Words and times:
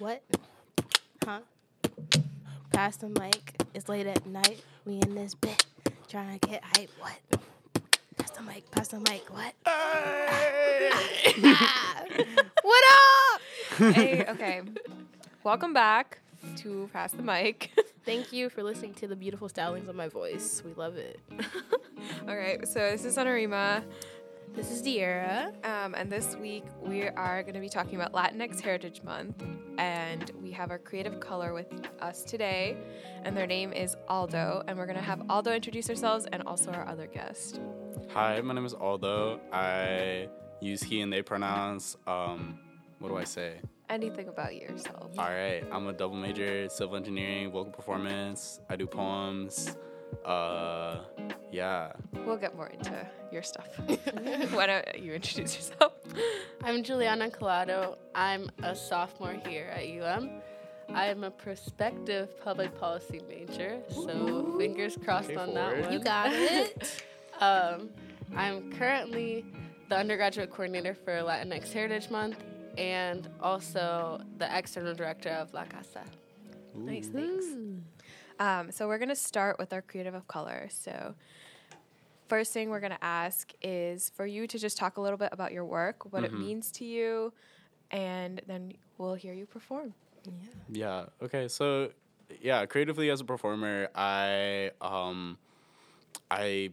What? 0.00 0.22
Huh? 1.24 1.38
Pass 2.72 2.96
the 2.96 3.08
mic. 3.08 3.54
It's 3.74 3.88
late 3.88 4.08
at 4.08 4.26
night. 4.26 4.60
We 4.84 4.94
in 4.94 5.14
this 5.14 5.36
bit 5.36 5.64
trying 6.08 6.36
to 6.40 6.48
get 6.48 6.64
hype. 6.64 6.90
What? 6.98 7.40
Pass 8.16 8.32
the 8.32 8.42
mic. 8.42 8.68
Pass 8.72 8.88
the 8.88 8.98
mic. 8.98 9.22
What? 9.32 9.54
Hey. 9.64 10.90
what 12.62 12.84
up? 12.92 13.40
hey, 13.94 14.24
okay. 14.30 14.62
Welcome 15.44 15.72
back 15.72 16.18
to 16.56 16.90
Pass 16.92 17.12
the 17.12 17.22
Mic. 17.22 17.70
Thank 18.04 18.32
you 18.32 18.50
for 18.50 18.64
listening 18.64 18.94
to 18.94 19.06
the 19.06 19.16
beautiful 19.16 19.48
stylings 19.48 19.88
of 19.88 19.94
my 19.94 20.08
voice. 20.08 20.60
We 20.64 20.74
love 20.74 20.96
it. 20.96 21.20
All 22.28 22.36
right, 22.36 22.66
so 22.66 22.80
this 22.90 23.04
is 23.04 23.16
Anarima, 23.16 23.82
This 24.54 24.70
is 24.70 24.82
Diera. 24.82 25.48
um, 25.66 25.94
and 25.94 26.10
this 26.10 26.36
week 26.36 26.64
we 26.80 27.08
are 27.08 27.42
going 27.42 27.54
to 27.54 27.60
be 27.60 27.68
talking 27.68 28.00
about 28.00 28.12
Latinx 28.12 28.60
Heritage 28.60 29.02
Month, 29.02 29.42
and 29.78 30.30
we 30.40 30.52
have 30.52 30.70
our 30.70 30.78
creative 30.78 31.18
color 31.18 31.52
with 31.52 31.66
us 32.00 32.22
today, 32.22 32.76
and 33.24 33.36
their 33.36 33.48
name 33.48 33.72
is 33.72 33.96
Aldo, 34.08 34.62
and 34.68 34.78
we're 34.78 34.86
going 34.86 34.96
to 34.98 35.02
have 35.02 35.22
Aldo 35.28 35.52
introduce 35.52 35.90
ourselves 35.90 36.26
and 36.32 36.42
also 36.44 36.70
our 36.70 36.86
other 36.86 37.08
guest. 37.08 37.60
Hi, 38.10 38.40
my 38.42 38.54
name 38.54 38.64
is 38.64 38.74
Aldo. 38.74 39.40
I 39.52 40.28
use 40.60 40.82
he 40.82 41.00
and 41.00 41.12
they 41.12 41.22
pronouns. 41.22 41.96
Um, 42.06 42.58
what 43.00 43.08
do 43.08 43.16
I 43.16 43.24
say? 43.24 43.60
Anything 43.90 44.28
about 44.28 44.54
yourself? 44.54 45.10
All 45.18 45.30
right, 45.30 45.64
I'm 45.72 45.88
a 45.88 45.92
double 45.92 46.16
major, 46.16 46.68
civil 46.68 46.96
engineering, 46.96 47.50
vocal 47.50 47.72
performance. 47.72 48.60
I 48.70 48.76
do 48.76 48.86
poems. 48.86 49.76
Uh, 50.24 50.98
yeah. 51.50 51.92
We'll 52.26 52.36
get 52.36 52.56
more 52.56 52.68
into 52.68 53.06
your 53.32 53.42
stuff. 53.42 53.68
Why 54.52 54.66
don't 54.66 54.98
you 54.98 55.12
introduce 55.14 55.56
yourself? 55.56 55.92
I'm 56.62 56.82
Juliana 56.82 57.30
Collado. 57.30 57.96
I'm 58.14 58.48
a 58.62 58.74
sophomore 58.74 59.36
here 59.46 59.66
at 59.74 59.84
UM. 59.86 60.30
I 60.92 61.06
am 61.06 61.24
a 61.24 61.30
prospective 61.30 62.38
public 62.44 62.78
policy 62.78 63.20
major, 63.28 63.78
so 63.88 64.54
fingers 64.58 64.98
crossed 65.02 65.30
Okay, 65.30 65.36
on 65.38 65.52
forward. 65.54 65.76
that 65.78 65.82
one. 65.84 65.92
You 65.92 65.98
got 66.00 66.32
it. 66.32 67.02
Um, 67.40 67.90
I'm 68.36 68.70
currently 68.70 69.44
the 69.88 69.96
undergraduate 69.96 70.50
coordinator 70.50 70.94
for 70.94 71.10
Latinx 71.14 71.72
Heritage 71.72 72.08
Month 72.08 72.36
and 72.78 73.28
also 73.40 74.20
the 74.38 74.56
external 74.56 74.94
director 74.94 75.30
of 75.30 75.52
La 75.52 75.64
Casa. 75.64 76.04
Nice, 76.76 77.08
thanks. 77.08 77.44
Um, 78.38 78.70
so 78.70 78.88
we're 78.88 78.98
gonna 78.98 79.16
start 79.16 79.58
with 79.58 79.72
our 79.72 79.82
creative 79.82 80.14
of 80.14 80.26
color. 80.28 80.68
So 80.70 81.14
first 82.28 82.52
thing 82.52 82.70
we're 82.70 82.80
gonna 82.80 82.98
ask 83.02 83.52
is 83.62 84.10
for 84.10 84.26
you 84.26 84.46
to 84.46 84.58
just 84.58 84.76
talk 84.76 84.96
a 84.96 85.00
little 85.00 85.18
bit 85.18 85.30
about 85.32 85.52
your 85.52 85.64
work, 85.64 86.12
what 86.12 86.24
it 86.24 86.32
means 86.32 86.70
to 86.72 86.84
you, 86.84 87.32
and 87.90 88.42
then 88.46 88.72
we'll 88.98 89.14
hear 89.14 89.32
you 89.32 89.46
perform. 89.46 89.94
Yeah. 90.24 90.32
Yeah. 90.70 91.04
Okay. 91.22 91.48
So, 91.48 91.90
yeah, 92.40 92.64
creatively 92.66 93.10
as 93.10 93.20
a 93.20 93.24
performer, 93.24 93.88
I 93.94 94.70
um, 94.80 95.38
I 96.30 96.70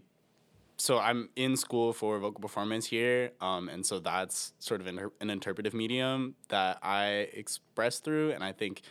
so 0.77 0.97
I'm 0.97 1.29
in 1.35 1.57
school 1.57 1.93
for 1.93 2.17
vocal 2.17 2.41
performance 2.41 2.87
here, 2.87 3.33
um, 3.39 3.69
and 3.69 3.85
so 3.85 3.99
that's 3.99 4.53
sort 4.57 4.81
of 4.81 4.87
an, 4.87 5.11
an 5.19 5.29
interpretive 5.29 5.75
medium 5.75 6.33
that 6.47 6.79
I 6.81 7.29
express 7.33 7.99
through, 7.99 8.31
and 8.31 8.43
I 8.43 8.51
think, 8.51 8.81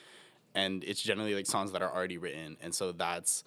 and 0.55 0.83
it's 0.85 1.03
generally 1.03 1.35
like 1.35 1.47
songs 1.47 1.73
that 1.73 1.83
are 1.83 1.93
already 1.95 2.19
written, 2.19 2.57
and 2.61 2.75
so 2.75 2.93
that's 2.93 3.45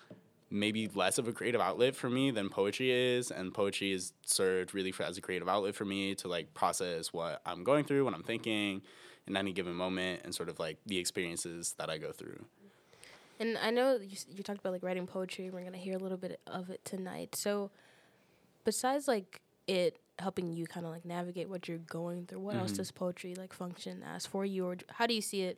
maybe 0.50 0.88
less 0.94 1.18
of 1.18 1.28
a 1.28 1.34
creative 1.34 1.60
outlet 1.60 1.96
for 1.96 2.10
me 2.10 2.30
than 2.30 2.48
poetry 2.50 2.92
is, 2.92 3.32
and 3.32 3.54
poetry 3.54 3.92
is 3.92 4.14
served 4.24 4.74
really 4.76 4.92
for, 4.92 5.02
as 5.04 5.18
a 5.18 5.22
creative 5.22 5.50
outlet 5.50 5.74
for 5.74 5.84
me 5.86 6.14
to 6.16 6.28
like 6.28 6.54
process 6.54 7.12
what 7.12 7.42
I'm 7.46 7.64
going 7.64 7.86
through, 7.86 8.06
what 8.06 8.14
I'm 8.14 8.22
thinking, 8.24 8.82
in 9.26 9.36
any 9.36 9.52
given 9.54 9.74
moment, 9.74 10.22
and 10.24 10.34
sort 10.36 10.50
of 10.50 10.60
like 10.60 10.78
the 10.86 11.00
experiences 11.00 11.74
that 11.80 11.90
I 11.90 11.98
go 11.98 12.12
through. 12.12 12.46
And 13.40 13.58
I 13.58 13.72
know 13.72 13.96
you, 13.96 14.16
you 14.30 14.44
talked 14.44 14.60
about 14.60 14.74
like 14.74 14.84
writing 14.84 15.08
poetry. 15.08 15.50
We're 15.50 15.64
gonna 15.64 15.78
hear 15.78 15.96
a 15.96 16.00
little 16.00 16.20
bit 16.20 16.40
of 16.46 16.70
it 16.70 16.86
tonight. 16.86 17.36
So, 17.36 17.72
besides 18.64 19.08
like 19.08 19.42
it 19.68 19.98
helping 20.20 20.52
you 20.54 20.68
kind 20.68 20.86
of 20.86 20.92
like 20.92 21.04
navigate 21.06 21.50
what 21.50 21.68
you're 21.68 21.80
going 21.80 22.28
through, 22.28 22.40
what 22.40 22.56
else 22.56 22.74
Mhm. 22.74 22.78
does 22.78 22.92
poetry 22.92 23.34
like 23.34 23.54
function 23.54 24.04
as 24.04 24.28
for 24.28 24.46
you, 24.46 24.66
or 24.68 24.78
how 24.92 25.08
do 25.08 25.16
you 25.16 25.22
see 25.22 25.42
it 25.42 25.58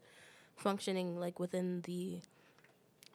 functioning 0.56 1.20
like 1.20 1.40
within 1.40 1.82
the 1.82 2.22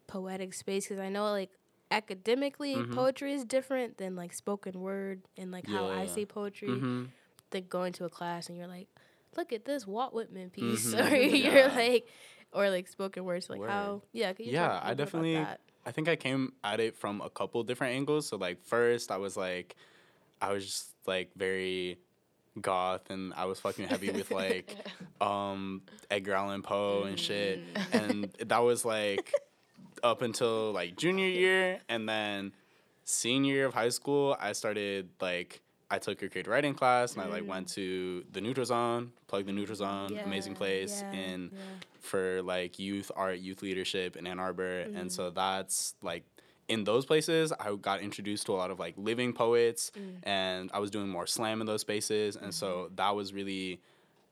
poetic 0.06 0.55
space? 0.55 0.89
Because 0.89 1.01
I 1.01 1.09
know 1.09 1.25
like 1.33 1.51
academically, 1.91 2.77
Mhm. 2.77 2.95
poetry 2.95 3.33
is 3.33 3.45
different 3.45 3.97
than 3.99 4.15
like 4.17 4.33
spoken 4.33 4.81
word 4.81 5.23
and 5.37 5.51
like 5.51 5.67
how 5.67 5.87
I 5.89 6.03
Yeah. 6.05 6.09
see 6.15 6.27
poetry. 6.27 6.69
Mm-hmm. 6.69 7.05
Than 7.51 7.67
going 7.67 7.93
to 7.95 8.05
a 8.05 8.09
class 8.09 8.49
and 8.49 8.56
you're 8.56 8.69
like, 8.69 8.87
look 9.37 9.53
at 9.53 9.65
this 9.65 9.84
Walt 9.84 10.15
Whitman 10.15 10.51
piece, 10.51 10.95
Mhm. 10.95 11.11
or 11.11 11.17
you're 11.56 11.69
like, 11.69 12.06
or 12.53 12.71
like 12.71 12.87
spoken 12.87 13.25
words, 13.25 13.51
like 13.51 13.59
Word. 13.59 13.71
how, 13.71 14.03
yeah, 14.12 14.33
Yeah, 14.39 14.81
I 14.83 14.95
definitely-? 14.95 15.45
I 15.87 15.93
think 15.93 16.09
I 16.09 16.15
came 16.15 16.53
at 16.62 16.78
it 16.78 16.95
from 16.95 17.21
a 17.22 17.31
couple 17.31 17.62
different 17.65 17.95
angles. 17.97 18.28
So 18.28 18.37
like 18.37 18.62
first 18.62 19.11
I 19.11 19.17
was 19.17 19.37
like 19.37 19.75
I 20.41 20.53
was 20.53 20.65
just 20.67 20.95
like 21.07 21.31
very 21.34 21.99
goth 22.61 23.11
and 23.11 23.33
I 23.34 23.44
was 23.44 23.61
fucking 23.61 23.88
heavy 23.88 24.11
with 24.11 24.31
like 24.43 24.77
um 25.21 25.83
Edgar 26.11 26.34
Allan 26.34 26.62
Poe 26.62 27.05
and 27.05 27.19
shit. 27.19 27.61
And 27.93 28.31
that 28.44 28.59
was 28.59 28.84
like 28.84 29.33
up 30.03 30.22
until 30.22 30.72
like 30.72 30.97
junior 30.97 31.28
year 31.28 31.81
and 31.89 32.09
then 32.09 32.53
senior 33.05 33.55
year 33.55 33.66
of 33.66 33.75
high 33.75 33.89
school 33.89 34.37
I 34.41 34.53
started 34.53 35.09
like 35.21 35.60
I 35.91 35.99
took 35.99 36.22
a 36.22 36.28
creative 36.28 36.50
writing 36.50 36.75
class 36.75 37.15
and 37.15 37.22
I 37.22 37.27
like 37.27 37.47
went 37.47 37.69
to 37.71 38.25
the 38.31 38.41
Neutral 38.41 38.65
Zone, 38.65 39.10
plug 39.27 39.47
the 39.47 39.53
Neutral 39.53 39.75
Zone, 39.75 40.16
amazing 40.25 40.55
place 40.55 41.03
yeah, 41.03 41.21
in 41.21 41.50
yeah. 41.53 41.59
for 41.99 42.43
like 42.43 42.78
youth 42.78 43.10
art, 43.16 43.41
youth 43.41 43.60
leadership 43.60 44.16
in 44.16 44.25
Ann 44.25 44.39
Arbor. 44.39 44.84
Mm-hmm. 44.84 44.97
And 44.97 45.10
so 45.10 45.31
that's 45.31 45.94
like 46.00 46.22
in 46.70 46.84
those 46.84 47.04
places, 47.04 47.53
I 47.58 47.75
got 47.75 48.00
introduced 48.00 48.47
to 48.47 48.53
a 48.53 48.58
lot 48.62 48.70
of 48.70 48.78
like 48.78 48.94
living 48.97 49.32
poets 49.32 49.91
Mm. 49.97 50.19
and 50.22 50.70
I 50.72 50.78
was 50.78 50.91
doing 50.91 51.08
more 51.08 51.26
slam 51.26 51.60
in 51.60 51.66
those 51.66 51.81
spaces. 51.82 52.36
And 52.36 52.53
so 52.54 52.69
Mm-hmm. 52.70 52.94
that 53.00 53.14
was 53.16 53.32
really, 53.34 53.81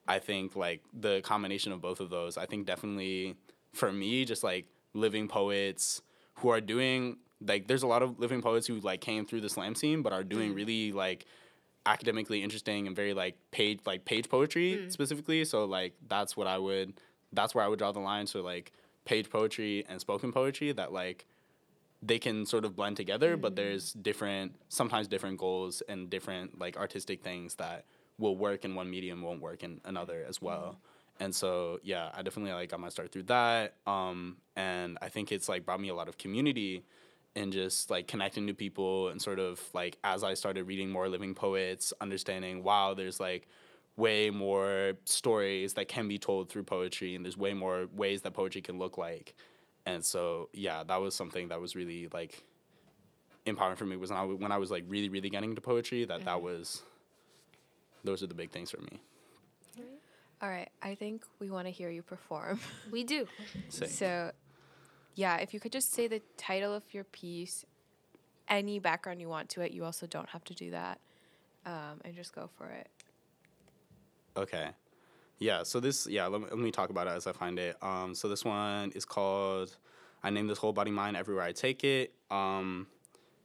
I 0.07 0.19
think, 0.21 0.55
like 0.57 0.81
the 1.07 1.21
combination 1.23 1.73
of 1.73 1.81
both 1.81 2.01
of 2.01 2.09
those. 2.11 2.37
I 2.39 2.47
think 2.47 2.67
definitely 2.67 3.35
for 3.73 3.91
me, 3.93 4.25
just 4.25 4.43
like 4.45 4.67
living 4.95 5.27
poets 5.29 6.01
who 6.37 6.49
are 6.51 6.61
doing 6.61 7.19
like 7.53 7.67
there's 7.69 7.83
a 7.85 7.87
lot 7.95 8.03
of 8.03 8.19
living 8.19 8.41
poets 8.43 8.67
who 8.67 8.77
like 8.81 9.01
came 9.01 9.25
through 9.27 9.41
the 9.47 9.49
slam 9.57 9.75
scene 9.75 10.03
but 10.03 10.13
are 10.13 10.25
Mm. 10.25 10.29
doing 10.35 10.55
really 10.55 10.93
like 10.93 11.27
academically 11.87 12.43
interesting 12.43 12.87
and 12.87 12.95
very 12.97 13.15
like 13.15 13.37
page 13.51 13.81
like 13.87 14.05
page 14.05 14.29
poetry 14.29 14.71
Mm. 14.83 14.93
specifically 14.93 15.45
so 15.45 15.65
like 15.65 15.95
that's 16.09 16.37
what 16.37 16.47
i 16.47 16.59
would 16.59 17.01
that's 17.33 17.55
where 17.55 17.65
i 17.65 17.69
would 17.69 17.79
draw 17.79 17.93
the 17.93 18.01
line 18.01 18.27
so 18.27 18.43
like 18.43 18.73
page 19.05 19.31
poetry 19.31 19.85
and 19.89 20.01
spoken 20.01 20.33
poetry 20.33 20.73
that 20.73 20.93
like 20.93 21.27
they 22.03 22.19
can 22.19 22.47
sort 22.47 22.65
of 22.65 22.77
blend 22.77 22.97
together 22.97 23.37
but 23.37 23.57
there's 23.57 23.93
different 23.93 24.53
sometimes 24.69 25.09
different 25.09 25.39
goals 25.39 25.83
and 25.89 26.09
different 26.11 26.59
like 26.59 26.77
artistic 26.77 27.23
things 27.23 27.57
that 27.57 27.85
will 28.19 28.37
work 28.37 28.65
in 28.65 28.75
one 28.75 28.89
medium 28.91 29.23
won't 29.23 29.41
work 29.41 29.63
in 29.63 29.81
another 29.85 30.25
as 30.29 30.41
well. 30.43 30.79
And 31.21 31.35
so 31.35 31.81
yeah 31.83 32.11
i 32.15 32.23
definitely 32.23 32.53
like 32.53 32.71
got 32.71 32.79
my 32.79 32.89
start 32.89 33.11
through 33.11 33.25
that 33.25 33.75
um 33.87 34.37
and 34.55 34.99
i 35.03 35.09
think 35.09 35.33
it's 35.33 35.49
like 35.49 35.67
brought 35.67 35.81
me 35.81 35.89
a 35.89 35.95
lot 35.95 36.09
of 36.09 36.17
community 36.17 36.85
and 37.39 37.53
just 37.53 37.91
like 37.91 38.09
connecting 38.09 38.47
to 38.49 38.55
people 38.55 39.09
and 39.09 39.23
sort 39.23 39.39
of 39.39 39.63
like 39.73 39.97
as 40.03 40.25
I 40.25 40.35
started 40.35 40.65
reading 40.65 40.91
more 40.91 41.09
living 41.09 41.35
poets, 41.35 41.93
understanding 42.01 42.65
wow, 42.65 42.95
there's 42.95 43.21
like 43.21 43.49
way 43.97 44.31
more 44.31 44.95
stories 45.05 45.75
that 45.75 45.89
can 45.89 46.09
be 46.09 46.19
told 46.19 46.49
through 46.49 46.65
poetry 46.65 47.15
and 47.15 47.25
there's 47.25 47.37
way 47.37 47.55
more 47.55 47.89
ways 47.95 48.23
that 48.23 48.35
poetry 48.35 48.61
can 48.61 48.79
look 48.79 48.99
like. 48.99 49.35
And 49.89 50.05
so 50.05 50.51
yeah, 50.53 50.85
that 50.85 51.01
was 51.01 51.15
something 51.15 51.49
that 51.49 51.61
was 51.61 51.75
really 51.75 52.09
like 52.13 52.43
empowering 53.47 53.77
for 53.77 53.87
me 53.87 53.97
was 53.97 54.11
when 54.11 54.19
I, 54.19 54.23
w- 54.23 54.39
when 54.39 54.53
I 54.53 54.59
was 54.59 54.71
like 54.71 54.85
really 54.87 55.09
really 55.09 55.31
getting 55.31 55.51
into 55.51 55.63
poetry 55.63 56.05
that 56.05 56.25
that 56.27 56.43
was 56.43 56.83
those 58.05 58.23
are 58.23 58.27
the 58.27 58.35
big 58.35 58.51
things 58.51 58.71
for 58.71 58.81
me. 58.83 59.01
All 60.41 60.49
right, 60.49 60.69
I 60.83 60.95
think 60.95 61.25
we 61.41 61.51
want 61.51 61.67
to 61.67 61.73
hear 61.73 61.91
you 61.91 62.03
perform. 62.03 62.61
We 62.93 63.03
do. 63.03 63.27
Sick. 63.69 63.89
So, 63.89 64.31
yeah, 65.17 65.39
if 65.39 65.53
you 65.53 65.59
could 65.59 65.73
just 65.73 65.93
say 65.93 66.07
the 66.07 66.23
title 66.37 66.73
of 66.73 66.85
your 66.93 67.05
piece, 67.05 67.65
any 68.47 68.79
background 68.79 69.21
you 69.21 69.29
want 69.29 69.49
to 69.51 69.63
it, 69.63 69.73
you 69.73 69.85
also 69.85 70.07
don't 70.07 70.29
have 70.29 70.45
to 70.45 70.55
do 70.55 70.71
that, 70.71 71.01
um, 71.67 72.01
and 72.05 72.15
just 72.15 72.33
go 72.35 72.49
for 72.57 72.69
it. 72.69 72.89
Okay. 74.37 74.69
Yeah, 75.39 75.63
so 75.63 75.79
this, 75.79 76.07
yeah, 76.07 76.27
let 76.27 76.41
me, 76.41 76.47
let 76.51 76.59
me 76.59 76.71
talk 76.71 76.91
about 76.91 77.07
it 77.07 77.11
as 77.11 77.27
I 77.27 77.33
find 77.33 77.59
it. 77.59 77.77
Um, 77.83 78.15
so 78.15 78.29
this 78.29 78.45
one 78.45 78.91
is 78.93 79.05
called 79.05 79.77
I 80.23 80.31
Name 80.31 80.49
This 80.49 80.59
Whole 80.59 80.73
Body 80.73 80.91
Mine 80.91 81.15
Everywhere 81.15 81.45
I 81.45 81.53
Take 81.53 81.85
It. 81.85 82.13
Um, 82.31 82.89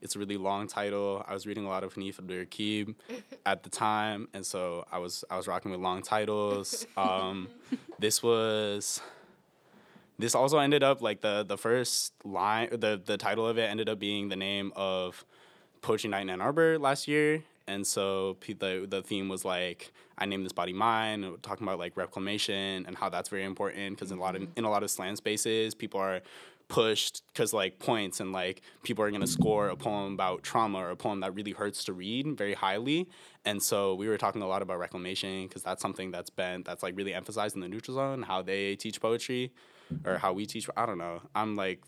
it's 0.02 0.16
a 0.18 0.20
really 0.20 0.38
long 0.38 0.68
title. 0.68 1.24
I 1.28 1.34
was 1.34 1.48
reading 1.48 1.66
a 1.66 1.70
lot 1.70 1.84
of 1.84 1.94
Hanif 1.94 2.20
Abdurraqib 2.20 2.96
at 3.46 3.64
the 3.64 3.70
time, 3.70 4.28
and 4.34 4.46
so 4.46 4.86
I 4.92 4.98
was 4.98 5.24
I 5.30 5.38
was 5.38 5.48
rocking 5.48 5.72
with 5.72 5.80
long 5.80 6.02
titles. 6.02 6.86
Um, 6.98 7.48
this 8.00 8.22
was 8.22 9.02
this 10.20 10.36
also 10.36 10.58
ended 10.58 10.84
up 10.84 11.02
like 11.02 11.22
the 11.22 11.44
the 11.48 11.58
first 11.58 12.14
line 12.26 12.70
the 12.72 13.02
the 13.04 13.18
title 13.18 13.48
of 13.48 13.58
it 13.58 13.70
ended 13.70 13.88
up 13.88 13.98
being 13.98 14.28
the 14.28 14.36
name 14.36 14.74
of 14.76 15.24
Poetry 15.82 16.10
Night 16.10 16.24
in 16.24 16.30
Ann 16.30 16.42
Arbor 16.42 16.78
last 16.78 17.08
year, 17.08 17.44
and 17.68 17.86
so 17.86 18.38
the 18.48 18.86
the 18.90 19.02
theme 19.02 19.30
was 19.30 19.46
like 19.46 19.92
I 20.18 20.26
named 20.26 20.46
this 20.46 20.54
body 20.54 20.74
mine, 20.74 21.38
talking 21.42 21.66
about 21.66 21.80
like 21.80 21.98
reclamation 21.98 22.86
and 22.86 22.96
how 22.96 23.10
that's 23.10 23.30
very 23.30 23.44
important 23.44 23.96
because 23.96 24.12
in 24.12 24.18
a 24.18 24.22
lot 24.22 24.36
of 24.36 24.44
mm-hmm. 24.44 24.52
in 24.58 24.66
a 24.66 24.70
lot 24.70 24.84
of 24.84 24.92
slam 24.92 25.16
spaces, 25.16 25.74
people 25.74 26.00
are 26.00 26.22
pushed 26.68 27.24
because 27.28 27.54
like 27.54 27.78
points 27.80 28.20
and 28.20 28.32
like 28.32 28.62
people 28.84 29.04
are 29.04 29.12
gonna 29.12 29.28
score 29.28 29.70
a 29.70 29.76
poem 29.76 30.14
about 30.14 30.44
trauma 30.44 30.80
or 30.80 30.90
a 30.90 30.96
poem 30.96 31.20
that 31.20 31.34
really 31.36 31.52
hurts 31.52 31.84
to 31.86 31.94
read 31.94 32.38
very 32.38 32.54
highly. 32.54 33.08
And 33.46 33.62
so 33.62 33.96
we 33.96 34.08
were 34.08 34.18
talking 34.18 34.42
a 34.42 34.48
lot 34.48 34.62
about 34.62 34.80
reclamation 34.80 35.48
because 35.48 35.64
that's 35.64 35.82
something 35.82 36.12
that's 36.12 36.30
been 36.30 36.64
that's 36.64 36.84
like 36.84 36.96
really 36.98 37.14
emphasized 37.14 37.56
in 37.56 37.62
the 37.62 37.68
neutral 37.68 37.96
zone 37.96 38.24
how 38.24 38.42
they 38.42 38.76
teach 38.76 39.02
poetry 39.02 39.52
or 40.06 40.18
how 40.18 40.34
we 40.34 40.46
teach 40.46 40.68
i 40.78 40.86
don't 40.86 40.98
know. 40.98 41.22
I'm 41.36 41.56
like 41.56 41.82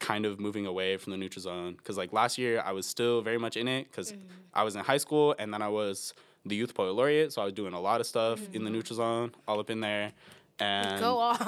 kind 0.00 0.24
of 0.26 0.38
moving 0.38 0.66
away 0.66 0.96
from 0.96 1.10
the 1.10 1.16
neutral 1.16 1.42
zone 1.42 1.74
because 1.76 1.96
like 1.96 2.12
last 2.12 2.38
year 2.38 2.62
i 2.64 2.72
was 2.72 2.86
still 2.86 3.20
very 3.20 3.38
much 3.38 3.56
in 3.56 3.66
it 3.66 3.88
because 3.90 4.14
i 4.54 4.62
was 4.62 4.76
in 4.76 4.84
high 4.84 4.96
school 4.96 5.34
and 5.38 5.52
then 5.52 5.60
i 5.60 5.68
was 5.68 6.14
the 6.46 6.54
youth 6.54 6.72
poet 6.74 6.92
laureate 6.92 7.32
so 7.32 7.42
i 7.42 7.44
was 7.44 7.52
doing 7.52 7.72
a 7.74 7.80
lot 7.80 8.00
of 8.00 8.06
stuff 8.06 8.40
in 8.52 8.64
the 8.64 8.70
neutral 8.70 8.96
zone 8.96 9.32
all 9.48 9.58
up 9.58 9.70
in 9.70 9.80
there 9.80 10.12
and 10.60 11.00
Go 11.00 11.18
off. 11.18 11.40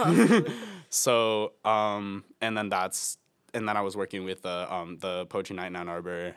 so 0.91 1.53
um 1.65 2.25
and 2.41 2.57
then 2.57 2.69
that's 2.69 3.19
and 3.53 3.69
then 3.69 3.77
I 3.77 3.81
was 3.81 3.97
working 3.97 4.25
with 4.25 4.43
the 4.43 4.73
um 4.73 4.99
the 5.01 5.27
poetry 5.27 5.57
night 5.57 5.67
in 5.67 5.77
Ann 5.77 5.89
Arbor 5.89 6.37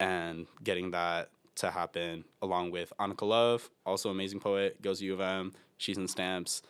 and 0.00 0.46
getting 0.64 0.90
that 0.92 1.30
to 1.56 1.70
happen 1.70 2.24
along 2.42 2.70
with 2.72 2.92
Annika 3.00 3.22
Love, 3.26 3.70
also 3.86 4.10
amazing 4.10 4.40
poet, 4.40 4.80
goes 4.82 4.98
to 4.98 5.04
U 5.06 5.14
of 5.14 5.20
M. 5.20 5.52
She's 5.76 5.96
in 5.98 6.08
stamps, 6.08 6.62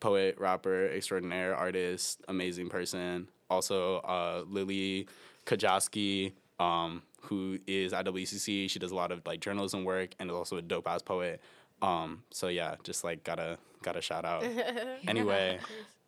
poet, 0.00 0.36
rapper, 0.38 0.88
extraordinaire 0.88 1.54
artist, 1.54 2.22
amazing 2.28 2.68
person. 2.68 3.28
Also 3.50 3.96
uh 3.98 4.44
Lily 4.48 5.08
Kajaski, 5.46 6.32
um, 6.60 7.02
who 7.22 7.58
is 7.66 7.92
at 7.92 8.06
WCC. 8.06 8.68
She 8.68 8.78
does 8.78 8.92
a 8.92 8.94
lot 8.94 9.12
of 9.12 9.22
like 9.26 9.40
journalism 9.40 9.84
work 9.84 10.14
and 10.18 10.30
is 10.30 10.36
also 10.36 10.56
a 10.56 10.62
dope 10.62 10.88
ass 10.88 11.02
poet. 11.02 11.40
Um, 11.80 12.22
so 12.30 12.48
yeah, 12.48 12.76
just 12.82 13.04
like 13.04 13.24
gotta 13.24 13.58
gotta 13.82 14.00
shout 14.00 14.24
out. 14.24 14.44
anyway, 15.08 15.58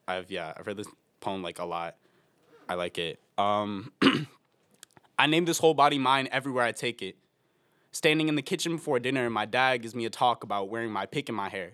I've 0.07 0.31
yeah, 0.31 0.53
I've 0.57 0.67
read 0.67 0.77
this 0.77 0.89
poem 1.21 1.43
like 1.43 1.59
a 1.59 1.65
lot. 1.65 1.97
I 2.69 2.75
like 2.75 2.99
it. 2.99 3.21
Um 3.39 3.93
I 5.19 5.27
name 5.27 5.45
this 5.45 5.59
whole 5.59 5.75
body 5.75 5.99
mine 5.99 6.29
everywhere 6.33 6.65
I 6.65 6.73
take 6.73 7.03
it. 7.03 7.17
Standing 7.93 8.29
in 8.29 8.37
the 8.37 8.43
kitchen 8.43 8.77
before 8.77 9.01
dinner, 9.01 9.29
my 9.29 9.45
dad 9.45 9.79
gives 9.79 9.95
me 9.95 10.05
a 10.05 10.11
talk 10.11 10.45
about 10.45 10.69
wearing 10.69 10.91
my 10.91 11.07
pick 11.07 11.29
in 11.29 11.35
my 11.35 11.49
hair. 11.49 11.73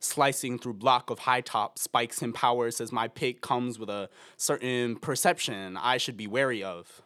Slicing 0.00 0.58
through 0.58 0.74
block 0.74 1.10
of 1.10 1.20
high 1.20 1.40
top 1.40 1.78
spikes 1.78 2.22
in 2.22 2.32
power 2.32 2.70
says 2.70 2.92
my 2.92 3.08
pick 3.08 3.40
comes 3.40 3.78
with 3.78 3.90
a 3.90 4.08
certain 4.36 4.96
perception 4.96 5.76
I 5.76 5.96
should 5.96 6.16
be 6.16 6.28
wary 6.28 6.62
of. 6.62 7.02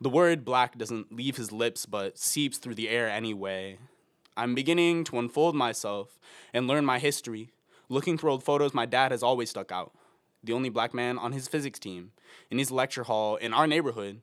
The 0.00 0.10
word 0.10 0.44
black 0.44 0.78
doesn't 0.78 1.12
leave 1.12 1.36
his 1.36 1.50
lips 1.50 1.86
but 1.86 2.18
seeps 2.18 2.58
through 2.58 2.76
the 2.76 2.88
air 2.88 3.10
anyway. 3.10 3.78
I'm 4.36 4.54
beginning 4.54 5.04
to 5.04 5.18
unfold 5.18 5.56
myself 5.56 6.18
and 6.54 6.68
learn 6.68 6.84
my 6.84 6.98
history. 7.00 7.50
Looking 7.88 8.16
through 8.16 8.30
old 8.30 8.44
photos, 8.44 8.72
my 8.72 8.86
dad 8.86 9.10
has 9.10 9.24
always 9.24 9.50
stuck 9.50 9.72
out. 9.72 9.92
The 10.44 10.52
only 10.52 10.68
black 10.68 10.94
man 10.94 11.18
on 11.18 11.32
his 11.32 11.48
physics 11.48 11.80
team, 11.80 12.12
in 12.50 12.58
his 12.58 12.70
lecture 12.70 13.02
hall, 13.02 13.36
in 13.36 13.52
our 13.52 13.66
neighborhood. 13.66 14.22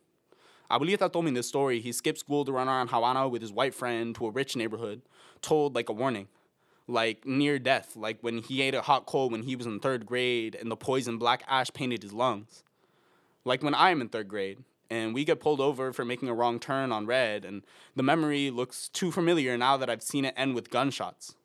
Abuelita 0.71 1.11
told 1.11 1.25
me 1.25 1.31
this 1.31 1.47
story. 1.47 1.81
He 1.81 1.91
skipped 1.91 2.19
school 2.19 2.45
to 2.45 2.51
run 2.51 2.67
around 2.67 2.87
Havana 2.89 3.27
with 3.27 3.41
his 3.41 3.51
white 3.51 3.75
friend 3.75 4.15
to 4.15 4.27
a 4.27 4.31
rich 4.31 4.55
neighborhood, 4.55 5.01
told 5.41 5.75
like 5.75 5.89
a 5.89 5.93
warning, 5.93 6.27
like 6.87 7.25
near 7.25 7.59
death, 7.59 7.95
like 7.95 8.17
when 8.21 8.39
he 8.39 8.61
ate 8.61 8.73
a 8.73 8.81
hot 8.81 9.05
coal 9.05 9.29
when 9.29 9.43
he 9.43 9.55
was 9.55 9.65
in 9.65 9.79
third 9.79 10.05
grade 10.05 10.55
and 10.55 10.71
the 10.71 10.77
poison 10.77 11.17
black 11.17 11.43
ash 11.47 11.71
painted 11.73 12.01
his 12.01 12.13
lungs. 12.13 12.63
Like 13.43 13.61
when 13.61 13.75
I'm 13.75 14.01
in 14.01 14.09
third 14.09 14.27
grade 14.27 14.59
and 14.89 15.13
we 15.13 15.25
get 15.25 15.39
pulled 15.39 15.59
over 15.59 15.91
for 15.91 16.05
making 16.05 16.29
a 16.29 16.33
wrong 16.33 16.59
turn 16.59 16.91
on 16.91 17.05
red, 17.05 17.43
and 17.43 17.63
the 17.95 18.03
memory 18.03 18.49
looks 18.49 18.87
too 18.89 19.11
familiar 19.11 19.57
now 19.57 19.77
that 19.77 19.89
I've 19.89 20.01
seen 20.01 20.25
it 20.25 20.33
end 20.37 20.55
with 20.55 20.69
gunshots. 20.69 21.35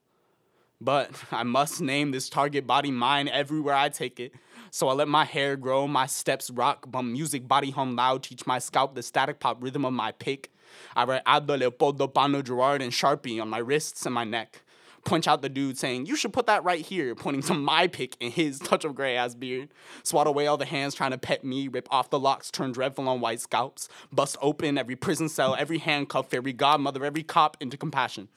But 0.80 1.10
I 1.32 1.42
must 1.42 1.80
name 1.80 2.10
this 2.10 2.28
target 2.28 2.66
body 2.66 2.90
mine 2.90 3.28
everywhere 3.28 3.74
I 3.74 3.88
take 3.88 4.20
it. 4.20 4.32
So 4.70 4.88
I 4.88 4.94
let 4.94 5.08
my 5.08 5.24
hair 5.24 5.56
grow, 5.56 5.86
my 5.86 6.06
steps 6.06 6.50
rock, 6.50 6.90
bum 6.90 7.12
music 7.12 7.46
body 7.46 7.70
hum 7.70 7.94
loud, 7.94 8.22
teach 8.22 8.46
my 8.46 8.58
scalp 8.58 8.94
the 8.94 9.02
static 9.02 9.38
pop 9.38 9.62
rhythm 9.62 9.84
of 9.84 9.92
my 9.92 10.12
pick. 10.12 10.50
I 10.96 11.04
write 11.04 11.22
Aldo 11.26 11.58
Leopoldo 11.58 12.08
Pano 12.08 12.42
Gerard 12.42 12.80
and 12.80 12.92
Sharpie 12.92 13.40
on 13.40 13.48
my 13.48 13.58
wrists 13.58 14.06
and 14.06 14.14
my 14.14 14.24
neck. 14.24 14.62
Punch 15.04 15.26
out 15.26 15.43
the 15.43 15.49
dude 15.49 15.76
saying, 15.78 16.06
You 16.06 16.16
should 16.16 16.32
put 16.32 16.46
that 16.46 16.64
right 16.64 16.84
here, 16.84 17.14
pointing 17.14 17.43
to 17.43 17.54
my 17.54 17.88
pick 17.88 18.16
and 18.20 18.32
his 18.32 18.58
touch 18.60 18.84
of 18.84 18.94
gray 18.94 19.16
ass 19.16 19.34
beard. 19.34 19.70
Swat 20.02 20.26
away 20.26 20.46
all 20.46 20.56
the 20.56 20.64
hands 20.64 20.94
trying 20.94 21.10
to 21.10 21.19
pet 21.19 21.44
me, 21.44 21.69
rip 21.69 21.88
off 21.90 22.10
the 22.10 22.19
locks, 22.19 22.50
turn 22.50 22.72
dreadful 22.72 23.08
on 23.08 23.20
white 23.20 23.40
scalps, 23.40 23.88
bust 24.12 24.37
open 24.40 24.78
every 24.78 24.96
prison 24.96 25.28
cell, 25.28 25.56
every 25.58 25.78
handcuff, 25.78 26.32
every 26.32 26.52
godmother, 26.52 27.04
every 27.04 27.22
cop 27.22 27.56
into 27.60 27.76
compassion. 27.76 28.28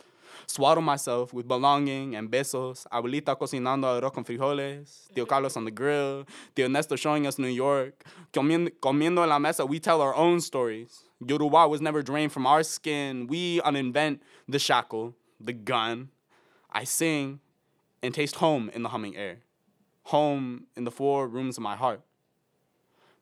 Swaddle 0.47 0.83
myself 0.83 1.33
with 1.33 1.47
belonging 1.47 2.15
and 2.15 2.29
besos. 2.29 2.85
Abuelita 2.91 3.37
cocinando 3.37 3.99
arroz 3.99 4.13
con 4.13 4.23
frijoles. 4.23 5.07
Tio 5.13 5.25
Carlos 5.25 5.57
on 5.57 5.65
the 5.65 5.71
grill. 5.71 6.25
Tio 6.55 6.67
Nestor 6.67 6.97
showing 6.97 7.25
us 7.25 7.39
New 7.39 7.47
York. 7.47 8.03
Comiendo, 8.33 8.69
comiendo 8.79 9.23
en 9.23 9.29
la 9.29 9.39
mesa, 9.39 9.65
we 9.65 9.79
tell 9.79 10.01
our 10.01 10.15
own 10.15 10.41
stories. 10.41 11.03
Yoruba 11.25 11.67
was 11.67 11.81
never 11.81 12.03
drained 12.03 12.31
from 12.31 12.45
our 12.45 12.63
skin. 12.63 13.27
We 13.27 13.59
uninvent 13.61 14.19
the 14.47 14.59
shackle, 14.59 15.15
the 15.39 15.53
gun. 15.53 16.09
I 16.75 16.83
sing 16.83 17.39
and 18.03 18.13
taste 18.13 18.35
home 18.35 18.69
in 18.73 18.83
the 18.83 18.89
humming 18.89 19.15
air. 19.15 19.37
Home 20.03 20.67
in 20.75 20.83
the 20.83 20.91
four 20.91 21.25
rooms 21.25 21.55
of 21.55 21.63
my 21.63 21.77
heart. 21.77 22.01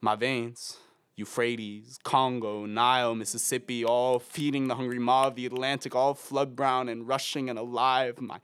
My 0.02 0.16
veins, 0.16 0.78
Euphrates, 1.16 2.00
Congo, 2.04 2.66
Nile, 2.66 3.14
Mississippi, 3.14 3.86
all 3.86 4.18
feeding 4.18 4.68
the 4.68 4.74
hungry 4.74 4.98
maw 4.98 5.28
of 5.28 5.36
the 5.36 5.46
Atlantic, 5.46 5.94
all 5.94 6.16
flood 6.16 6.56
brown 6.56 6.90
and 6.90 7.08
rushing 7.08 7.48
and 7.48 7.60
alive. 7.60 8.20
My, 8.20 8.40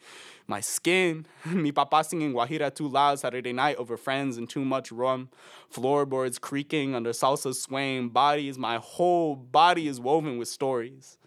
my 0.46 0.62
skin, 0.62 1.26
mi 1.46 1.72
papa 1.72 2.04
singing 2.04 2.34
Guajira 2.34 2.74
too 2.74 2.88
loud 2.88 3.18
Saturday 3.18 3.52
night 3.52 3.78
over 3.78 3.98
friends 3.98 4.38
and 4.38 4.48
too 4.48 4.64
much 4.64 4.92
rum. 4.92 5.30
Floorboards 5.72 6.38
creaking 6.38 6.94
under 6.94 7.14
salsa 7.14 7.56
swaying 7.56 8.10
bodies. 8.10 8.60
My 8.60 8.78
whole 8.78 9.36
body 9.36 9.88
is 9.88 10.00
woven 10.00 10.38
with 10.38 10.48
stories. 10.48 11.19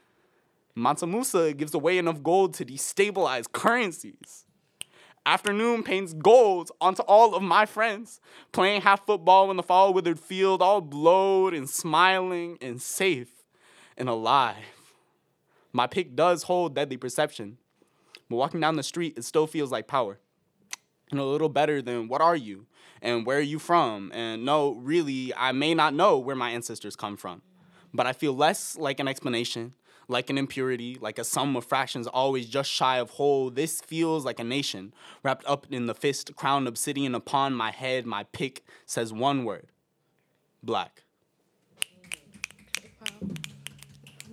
Mansa 0.75 1.07
Musa 1.07 1.53
gives 1.53 1.75
away 1.75 1.99
enough 1.99 2.23
gold 2.23 2.55
to 2.55 2.65
destabilize 2.65 3.51
currencies. 3.51 4.47
Afternoon 5.25 5.83
paints 5.83 6.15
gold 6.15 6.73
onto 6.81 7.03
all 7.03 7.35
of 7.35 7.43
my 7.43 7.67
friends, 7.67 8.21
playing 8.51 8.81
half 8.81 9.07
football 9.07 9.51
in 9.51 9.57
the 9.57 9.63
fall 9.63 9.93
withered 9.93 10.19
field, 10.19 10.63
all 10.63 10.81
blowed 10.81 11.55
and 11.55 11.69
smiling 11.69 12.59
and 12.61 12.81
safe 12.81 13.45
and 13.97 14.09
alive. 14.09 14.57
My 15.73 15.87
pick 15.87 16.17
does 16.17 16.45
hold 16.45 16.75
deadly 16.75 16.97
perception, 16.97 17.59
but 18.29 18.37
walking 18.37 18.61
down 18.61 18.77
the 18.77 18.83
street, 18.83 19.17
it 19.17 19.25
still 19.25 19.47
feels 19.47 19.71
like 19.71 19.87
power. 19.87 20.19
And 21.11 21.21
a 21.21 21.25
little 21.25 21.51
better 21.51 21.83
than 21.83 22.09
what 22.09 22.23
are 22.23 22.37
you 22.37 22.67
and 23.03 23.27
where 23.27 23.39
are 23.39 23.41
you 23.41 23.59
from? 23.59 24.11
And 24.15 24.45
no, 24.45 24.75
really, 24.77 25.33
I 25.37 25.53
may 25.53 25.75
not 25.75 25.93
know 25.93 26.19
where 26.19 26.37
my 26.37 26.51
ancestors 26.51 26.97
come 26.97 27.17
from, 27.17 27.43
but 27.93 28.07
I 28.07 28.13
feel 28.13 28.33
less 28.33 28.77
like 28.79 28.99
an 28.99 29.09
explanation 29.09 29.75
like 30.13 30.31
an 30.31 30.39
impurity, 30.39 30.97
like 31.01 31.19
a 31.19 31.25
sum 31.25 31.57
of 31.57 31.65
fractions 31.65 32.07
always 32.07 32.49
just 32.49 32.71
shy 32.71 32.99
of 32.99 33.11
whole. 33.11 33.51
This 33.51 33.81
feels 33.81 34.25
like 34.25 34.39
a 34.39 34.45
nation, 34.45 34.95
wrapped 35.23 35.45
up 35.47 35.67
in 35.71 35.87
the 35.87 35.95
fist, 35.95 36.37
crowned 36.37 36.69
obsidian 36.69 37.15
upon 37.15 37.55
my 37.55 37.71
head. 37.71 38.07
My 38.07 38.25
pick 38.25 38.65
says 38.87 39.13
one 39.13 39.45
word 39.45 39.69
black. 40.63 41.03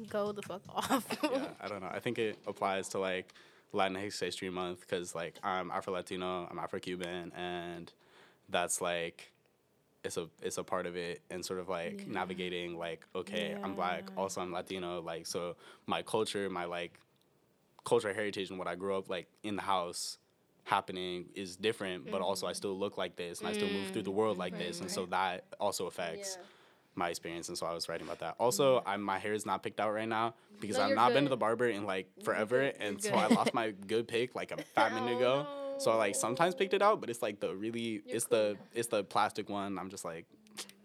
Go 0.10 0.32
the 0.32 0.42
fuck 0.42 0.62
off. 0.70 1.06
yeah, 1.24 1.46
I 1.62 1.68
don't 1.68 1.82
know. 1.82 1.90
I 1.92 2.00
think 2.00 2.20
it 2.20 2.38
applies 2.48 2.90
to 2.90 3.00
like 3.00 3.34
Latinx 3.74 4.20
History 4.20 4.50
Month 4.50 4.82
because 4.82 5.16
like 5.16 5.36
I'm 5.44 5.72
Afro 5.72 5.94
Latino, 5.94 6.48
I'm 6.50 6.60
Afro 6.60 6.80
Cuban, 6.80 7.32
and 7.36 7.92
that's 8.50 8.82
like 8.82 9.32
it's 10.04 10.18
a 10.18 10.28
it's 10.42 10.58
a 10.58 10.64
part 10.64 10.86
of 10.86 10.96
it 10.96 11.22
and 11.30 11.44
sort 11.46 11.60
of 11.60 11.68
like 11.70 12.04
Yeah. 12.08 12.14
navigating 12.14 12.78
like 12.78 13.06
okay 13.16 13.56
I'm 13.64 13.74
black 13.76 14.10
also 14.16 14.42
I'm 14.42 14.52
Latino 14.52 15.02
like 15.02 15.28
so 15.28 15.56
my 15.88 16.02
culture 16.02 16.50
my 16.50 16.66
like 16.66 17.00
cultural 17.86 18.14
heritage 18.14 18.50
and 18.50 18.60
what 18.60 18.68
I 18.68 18.76
grew 18.76 18.96
up 18.98 19.10
like 19.10 19.28
in 19.44 19.56
the 19.56 19.62
house 19.62 20.18
happening 20.64 21.26
is 21.34 21.56
different 21.56 22.10
but 22.12 22.22
also 22.22 22.46
I 22.48 22.54
still 22.54 22.78
look 22.78 22.98
like 22.98 23.16
this 23.16 23.40
and 23.40 23.48
I 23.48 23.54
still 23.54 23.70
move 23.70 23.90
through 23.90 24.04
the 24.04 24.12
world 24.12 24.38
like 24.38 24.58
this 24.58 24.80
and 24.82 24.90
so 24.90 25.06
that 25.08 25.46
also 25.60 25.88
affects 25.88 26.38
my 26.96 27.10
experience 27.10 27.48
and 27.50 27.58
so 27.58 27.66
I 27.66 27.74
was 27.74 27.88
writing 27.88 28.06
about 28.06 28.20
that. 28.20 28.36
Also, 28.40 28.84
I'm 28.86 29.02
my 29.02 29.20
hair 29.20 29.34
is 29.34 29.46
not 29.46 29.64
picked 29.64 29.80
out 29.80 29.94
right 29.94 30.08
now 30.08 30.34
because 30.60 30.78
No, 30.78 30.84
I've 30.84 30.96
not 30.96 31.14
been 31.14 31.24
to 31.24 31.30
the 31.30 31.38
barber 31.38 31.68
in 31.70 31.86
like 31.86 32.08
forever 32.24 32.72
and 32.80 33.02
so 33.02 33.16
I 33.16 33.28
lost 33.28 33.54
my 33.54 33.72
good 33.72 34.08
pick 34.08 34.36
like 34.36 34.52
a 34.52 34.58
fat 34.76 34.94
minute 34.94 35.14
Oh, 35.14 35.18
ago. 35.18 35.48
So 35.80 35.92
I 35.92 35.96
like 35.96 36.16
sometimes 36.16 36.56
picked 36.56 36.74
it 36.74 36.82
out, 36.82 37.00
but 37.02 37.10
it's 37.10 37.22
like 37.22 37.40
the 37.40 37.56
really 37.56 38.02
You're 38.06 38.16
it's 38.18 38.26
the 38.26 38.58
it's 38.74 38.88
the 38.90 39.04
plastic 39.04 39.50
one. 39.50 39.78
I'm 39.80 39.90
just 39.90 40.06
like 40.06 40.26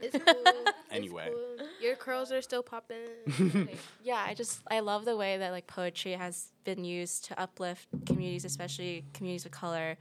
It's 0.00 0.16
cool. 0.16 0.34
It's 0.66 0.72
Anyway. 0.90 1.28
cool. 1.32 1.66
Your 1.82 1.96
curls 1.96 2.30
are 2.30 2.40
still 2.40 2.62
popping. 2.62 3.08
Yeah, 4.04 4.22
I 4.26 4.34
just 4.34 4.60
I 4.70 4.80
love 4.80 5.04
the 5.04 5.16
way 5.16 5.38
that 5.38 5.50
like 5.50 5.66
poetry 5.66 6.12
has 6.12 6.52
been 6.64 6.84
used 6.84 7.24
to 7.26 7.40
uplift 7.40 7.88
communities, 8.06 8.44
especially 8.44 9.04
communities 9.14 9.44
of 9.44 9.50
color, 9.52 9.96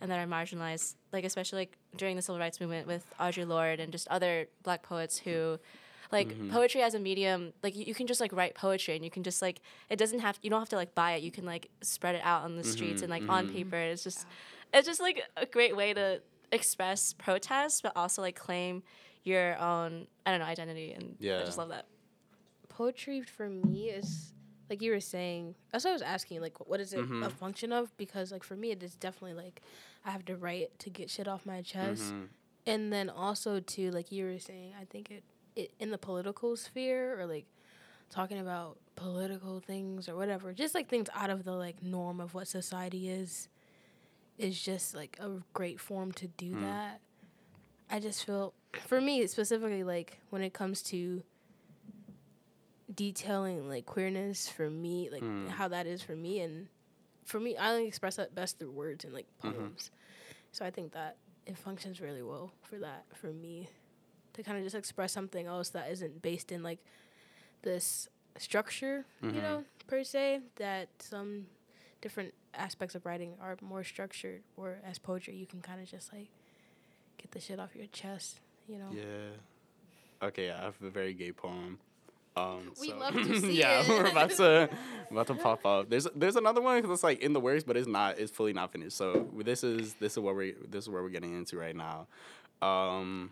and 0.00 0.10
that 0.10 0.18
are 0.18 0.26
marginalized. 0.26 0.94
Like 1.12 1.24
especially 1.24 1.60
like 1.62 1.76
during 1.96 2.14
the 2.16 2.22
civil 2.22 2.38
rights 2.38 2.60
movement 2.60 2.86
with 2.86 3.04
Audre 3.18 3.46
Lorde 3.48 3.80
and 3.80 3.90
just 3.90 4.06
other 4.08 4.46
Black 4.62 4.82
poets 4.82 5.18
who 5.18 5.58
Like 6.12 6.28
Mm-hmm. 6.28 6.50
poetry 6.50 6.82
as 6.82 6.94
a 6.94 6.98
medium, 7.00 7.52
like 7.62 7.74
you, 7.76 7.84
you 7.84 7.94
can 7.94 8.06
just 8.06 8.20
like 8.20 8.32
write 8.32 8.54
poetry 8.54 8.94
and 8.96 9.04
you 9.04 9.10
can 9.10 9.22
just 9.22 9.42
like 9.42 9.60
it 9.90 9.96
doesn't 9.98 10.20
have 10.20 10.38
you 10.42 10.50
don't 10.50 10.60
have 10.60 10.68
to 10.70 10.76
like 10.76 10.94
buy 10.94 11.12
it. 11.12 11.22
You 11.22 11.30
can 11.30 11.44
like 11.44 11.68
spread 11.82 12.14
it 12.14 12.22
out 12.24 12.42
on 12.44 12.56
the 12.56 12.64
streets 12.64 13.02
and 13.02 13.10
like 13.10 13.22
Mm-hmm. 13.22 13.30
on 13.30 13.48
paper. 13.50 13.76
It's 13.76 14.04
just 14.04 14.26
it's 14.72 14.86
just 14.86 15.00
like 15.00 15.22
a 15.36 15.46
great 15.46 15.76
way 15.76 15.94
to 15.94 16.20
express 16.52 17.12
protest, 17.12 17.82
but 17.82 17.92
also 17.96 18.22
like 18.22 18.36
claim 18.36 18.82
your 19.24 19.58
own 19.58 20.06
I 20.24 20.30
don't 20.30 20.40
know 20.40 20.46
identity. 20.46 20.92
And 20.92 21.16
yeah. 21.18 21.40
I 21.40 21.44
just 21.44 21.58
love 21.58 21.70
that. 21.70 21.86
poetry 22.68 23.22
for 23.22 23.48
me 23.48 23.88
is 23.90 24.32
like 24.68 24.82
you 24.82 24.90
were 24.90 25.00
saying 25.00 25.54
that's 25.70 25.84
what 25.84 25.90
i 25.90 25.92
was 25.94 26.02
asking 26.02 26.40
like 26.40 26.58
what 26.68 26.80
is 26.80 26.92
it 26.92 27.00
Mm-hmm. 27.00 27.22
a 27.22 27.30
function 27.30 27.72
of 27.72 27.96
because 27.96 28.32
like 28.32 28.42
for 28.44 28.56
me 28.56 28.70
it 28.72 28.82
is 28.82 28.94
definitely 28.96 29.34
like 29.44 29.62
i 30.04 30.10
have 30.10 30.24
to 30.26 30.36
write 30.36 30.76
to 30.80 30.90
get 30.90 31.08
shit 31.10 31.28
off 31.28 31.46
my 31.46 31.62
chest 31.62 32.02
Mm-hmm. 32.02 32.24
and 32.66 32.92
then 32.92 33.08
also 33.08 33.60
too 33.60 33.90
like 33.92 34.10
you 34.12 34.24
were 34.26 34.38
saying 34.38 34.72
i 34.80 34.84
think 34.84 35.10
it, 35.10 35.14
it 35.14 35.22
in 35.78 35.90
the 35.90 35.98
political 35.98 36.56
sphere 36.56 37.18
or 37.20 37.26
like 37.26 37.46
talking 38.10 38.38
about 38.38 38.78
political 38.94 39.60
things 39.60 40.08
or 40.08 40.14
whatever 40.16 40.52
just 40.52 40.74
like 40.74 40.88
things 40.88 41.08
out 41.14 41.30
of 41.30 41.44
the 41.44 41.52
like 41.52 41.82
norm 41.82 42.20
of 42.20 42.34
what 42.34 42.46
society 42.46 43.08
is 43.08 43.48
is 44.38 44.60
just 44.60 44.94
like 44.94 45.16
a 45.20 45.30
great 45.54 45.80
form 45.80 46.12
to 46.12 46.26
do 46.28 46.54
Hmm. 46.54 46.62
that 46.62 47.00
i 47.90 47.98
just 47.98 48.24
feel 48.24 48.54
for 48.86 49.00
me 49.00 49.26
specifically 49.26 49.82
like 49.82 50.20
when 50.30 50.42
it 50.42 50.52
comes 50.52 50.82
to 50.82 51.22
detailing 52.94 53.68
like 53.68 53.84
queerness 53.86 54.48
for 54.48 54.70
me, 54.70 55.08
like 55.10 55.22
Hmm. 55.22 55.48
how 55.48 55.68
that 55.68 55.86
is 55.86 56.02
for 56.02 56.14
me, 56.14 56.40
and 56.40 56.68
for 57.24 57.40
me, 57.40 57.56
I 57.56 57.72
only 57.72 57.88
express 57.88 58.14
that 58.16 58.34
best 58.34 58.58
through 58.58 58.70
words 58.70 59.04
and 59.04 59.12
like 59.12 59.26
Mm-hmm. 59.42 59.58
poems. 59.58 59.90
So 60.52 60.64
I 60.64 60.70
think 60.70 60.92
that 60.92 61.16
it 61.46 61.58
functions 61.58 62.00
really 62.00 62.22
well 62.22 62.52
for 62.62 62.78
that 62.78 63.04
for 63.14 63.32
me 63.32 63.68
to 64.36 64.42
kind 64.42 64.56
of 64.58 64.64
just 64.64 64.76
express 64.76 65.12
something 65.12 65.46
else 65.46 65.70
that 65.70 65.90
isn't 65.90 66.22
based 66.22 66.52
in 66.52 66.62
like 66.62 66.78
this 67.62 68.08
structure, 68.38 69.04
Mm-hmm. 69.22 69.36
you 69.36 69.42
know, 69.42 69.64
per 69.86 70.04
se. 70.04 70.40
That 70.56 70.88
some 70.98 71.46
different 72.00 72.32
aspects 72.54 72.94
of 72.94 73.04
writing 73.06 73.34
are 73.40 73.56
more 73.60 73.82
structured, 73.84 74.42
or 74.56 74.78
as 74.84 74.98
poetry, 74.98 75.34
you 75.36 75.46
can 75.46 75.60
kind 75.60 75.80
of 75.80 75.88
just 75.90 76.12
like 76.12 76.28
get 77.18 77.30
the 77.32 77.40
shit 77.40 77.58
off 77.58 77.74
your 77.74 77.86
chest, 77.86 78.40
you 78.68 78.78
know. 78.78 78.88
Yeah. 78.92 80.26
Okay, 80.28 80.50
I 80.50 80.62
have 80.62 80.74
a 80.82 80.90
very 80.90 81.12
gay 81.14 81.32
poem. 81.32 81.78
Um, 82.36 82.72
We 82.80 82.88
so- 82.90 82.96
love 82.98 83.14
to 83.14 83.40
see 83.40 83.58
yeah, 83.58 83.80
it. 83.84 83.88
we're 83.88 84.06
about 84.06 84.30
to 84.32 84.68
about 85.10 85.26
to 85.28 85.34
pop 85.34 85.64
up. 85.64 85.88
There's 85.88 86.06
there's 86.14 86.36
another 86.36 86.60
one 86.60 86.86
that's 86.86 87.02
like 87.02 87.20
in 87.20 87.32
the 87.32 87.40
works, 87.40 87.64
but 87.64 87.76
it's 87.78 87.88
not. 87.88 88.18
It's 88.18 88.30
fully 88.30 88.52
not 88.52 88.72
finished. 88.72 88.96
So 88.96 89.26
this 89.38 89.64
is 89.64 89.94
this 89.94 90.12
is 90.12 90.18
what 90.18 90.36
we 90.36 90.54
this 90.68 90.84
is 90.84 90.90
where 90.90 91.02
we're 91.02 91.08
getting 91.08 91.34
into 91.34 91.56
right 91.56 91.74
now. 91.76 92.06
Um, 92.62 93.30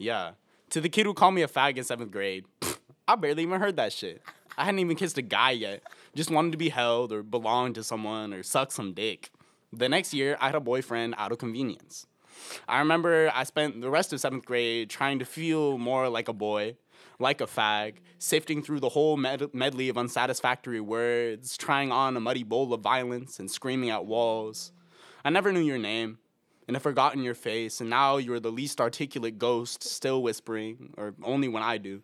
yeah. 0.00 0.32
To 0.70 0.80
the 0.80 0.88
kid 0.88 1.06
who 1.06 1.14
called 1.14 1.34
me 1.34 1.42
a 1.42 1.48
fag 1.48 1.76
in 1.76 1.84
seventh 1.84 2.10
grade, 2.10 2.46
I 3.08 3.16
barely 3.16 3.42
even 3.42 3.60
heard 3.60 3.76
that 3.76 3.92
shit. 3.92 4.22
I 4.56 4.64
hadn't 4.64 4.80
even 4.80 4.96
kissed 4.96 5.18
a 5.18 5.22
guy 5.22 5.52
yet. 5.52 5.82
Just 6.14 6.30
wanted 6.30 6.52
to 6.52 6.58
be 6.58 6.70
held 6.70 7.12
or 7.12 7.22
belong 7.22 7.74
to 7.74 7.84
someone 7.84 8.32
or 8.32 8.42
suck 8.42 8.72
some 8.72 8.92
dick. 8.92 9.30
The 9.72 9.88
next 9.88 10.12
year, 10.12 10.36
I 10.40 10.46
had 10.46 10.54
a 10.54 10.60
boyfriend 10.60 11.14
out 11.18 11.32
of 11.32 11.38
convenience. 11.38 12.06
I 12.68 12.78
remember 12.78 13.30
I 13.34 13.44
spent 13.44 13.80
the 13.80 13.90
rest 13.90 14.12
of 14.12 14.20
seventh 14.20 14.44
grade 14.44 14.90
trying 14.90 15.18
to 15.18 15.24
feel 15.24 15.78
more 15.78 16.08
like 16.08 16.28
a 16.28 16.32
boy, 16.32 16.76
like 17.18 17.40
a 17.40 17.46
fag, 17.46 17.96
sifting 18.18 18.62
through 18.62 18.80
the 18.80 18.88
whole 18.88 19.16
med- 19.16 19.54
medley 19.54 19.88
of 19.88 19.98
unsatisfactory 19.98 20.80
words, 20.80 21.56
trying 21.56 21.92
on 21.92 22.16
a 22.16 22.20
muddy 22.20 22.42
bowl 22.42 22.72
of 22.72 22.80
violence 22.80 23.38
and 23.38 23.50
screaming 23.50 23.90
at 23.90 24.06
walls. 24.06 24.72
I 25.24 25.30
never 25.30 25.52
knew 25.52 25.60
your 25.60 25.78
name 25.78 26.18
and 26.70 26.76
have 26.76 26.84
forgotten 26.84 27.24
your 27.24 27.34
face, 27.34 27.80
and 27.80 27.90
now 27.90 28.16
you're 28.16 28.38
the 28.38 28.52
least 28.52 28.80
articulate 28.80 29.40
ghost 29.40 29.82
still 29.82 30.22
whispering, 30.22 30.94
or 30.96 31.14
only 31.24 31.48
when 31.48 31.64
I 31.64 31.78
do. 31.78 32.00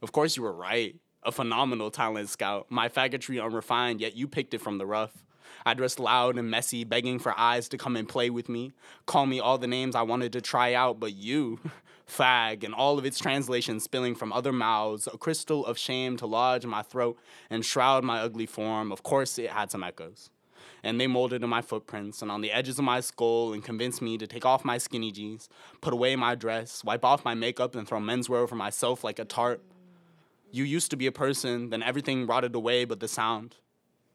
Of 0.00 0.10
course, 0.10 0.38
you 0.38 0.42
were 0.42 0.54
right. 0.54 0.96
A 1.22 1.30
phenomenal 1.30 1.90
talent 1.90 2.30
scout. 2.30 2.64
My 2.70 2.88
faggotry 2.88 3.44
unrefined, 3.44 4.00
yet 4.00 4.16
you 4.16 4.26
picked 4.26 4.54
it 4.54 4.62
from 4.62 4.78
the 4.78 4.86
rough. 4.86 5.22
I 5.66 5.74
dressed 5.74 6.00
loud 6.00 6.38
and 6.38 6.50
messy, 6.50 6.82
begging 6.82 7.18
for 7.18 7.38
eyes 7.38 7.68
to 7.68 7.76
come 7.76 7.94
and 7.94 8.08
play 8.08 8.30
with 8.30 8.48
me. 8.48 8.72
Call 9.04 9.26
me 9.26 9.38
all 9.38 9.58
the 9.58 9.66
names 9.66 9.94
I 9.94 10.00
wanted 10.00 10.32
to 10.32 10.40
try 10.40 10.72
out, 10.72 10.98
but 10.98 11.12
you, 11.12 11.60
fag, 12.08 12.64
and 12.64 12.72
all 12.72 12.98
of 12.98 13.04
its 13.04 13.18
translations 13.18 13.84
spilling 13.84 14.14
from 14.14 14.32
other 14.32 14.50
mouths, 14.50 15.08
a 15.12 15.18
crystal 15.18 15.66
of 15.66 15.76
shame 15.76 16.16
to 16.16 16.24
lodge 16.24 16.64
in 16.64 16.70
my 16.70 16.80
throat 16.80 17.18
and 17.50 17.66
shroud 17.66 18.02
my 18.02 18.20
ugly 18.20 18.46
form. 18.46 18.92
Of 18.92 19.02
course, 19.02 19.38
it 19.38 19.50
had 19.50 19.70
some 19.70 19.84
echoes. 19.84 20.30
And 20.82 21.00
they 21.00 21.06
molded 21.06 21.42
in 21.42 21.50
my 21.50 21.62
footprints 21.62 22.22
and 22.22 22.30
on 22.30 22.40
the 22.40 22.52
edges 22.52 22.78
of 22.78 22.84
my 22.84 23.00
skull 23.00 23.52
and 23.52 23.62
convinced 23.62 24.00
me 24.00 24.16
to 24.18 24.26
take 24.26 24.46
off 24.46 24.64
my 24.64 24.78
skinny 24.78 25.12
jeans, 25.12 25.48
put 25.80 25.92
away 25.92 26.16
my 26.16 26.34
dress, 26.34 26.82
wipe 26.84 27.04
off 27.04 27.24
my 27.24 27.34
makeup, 27.34 27.74
and 27.74 27.86
throw 27.86 27.98
menswear 27.98 28.38
over 28.38 28.54
myself 28.54 29.04
like 29.04 29.18
a 29.18 29.24
tarp. 29.24 29.62
You 30.50 30.64
used 30.64 30.90
to 30.90 30.96
be 30.96 31.06
a 31.06 31.12
person, 31.12 31.70
then 31.70 31.82
everything 31.82 32.26
rotted 32.26 32.54
away 32.54 32.84
but 32.84 33.00
the 33.00 33.08
sound. 33.08 33.56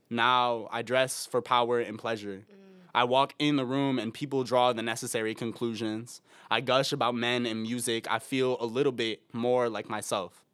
Now 0.10 0.68
I 0.72 0.82
dress 0.82 1.26
for 1.26 1.42
power 1.42 1.80
and 1.80 1.98
pleasure. 1.98 2.46
I 2.94 3.04
walk 3.04 3.34
in 3.40 3.58
the 3.58 3.66
room 3.66 4.00
and 4.00 4.14
people 4.14 4.44
draw 4.44 4.72
the 4.72 4.82
necessary 4.82 5.36
conclusions. 5.36 6.22
I 6.50 6.62
gush 6.62 6.94
about 6.94 7.14
men 7.14 7.46
and 7.46 7.62
music. 7.62 8.10
I 8.10 8.20
feel 8.20 8.58
a 8.60 8.66
little 8.66 8.94
bit 8.94 9.22
more 9.34 9.68
like 9.68 9.90
myself. 9.90 10.46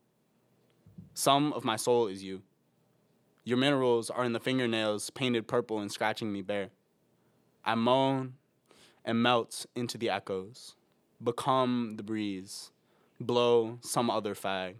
Some 1.13 1.53
of 1.53 1.63
my 1.63 1.75
soul 1.75 2.07
is 2.07 2.23
you. 2.23 2.41
Your 3.43 3.57
minerals 3.57 4.09
are 4.09 4.23
in 4.23 4.33
the 4.33 4.39
fingernails 4.39 5.09
painted 5.09 5.47
purple 5.47 5.79
and 5.79 5.91
scratching 5.91 6.31
me 6.31 6.41
bare. 6.41 6.69
I 7.65 7.75
moan 7.75 8.35
and 9.03 9.21
melt 9.21 9.65
into 9.75 9.97
the 9.97 10.09
echoes, 10.09 10.75
become 11.23 11.95
the 11.97 12.03
breeze, 12.03 12.71
blow 13.19 13.79
some 13.81 14.09
other 14.11 14.35
fag. 14.35 14.75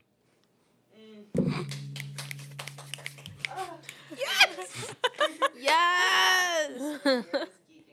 Yes. 4.18 4.94
Yes! 5.60 7.00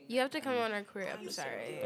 you 0.07 0.19
have 0.19 0.31
to 0.31 0.41
come 0.41 0.57
on 0.57 0.71
our 0.71 0.83
career. 0.83 1.09
I'm 1.19 1.29
sorry. 1.29 1.79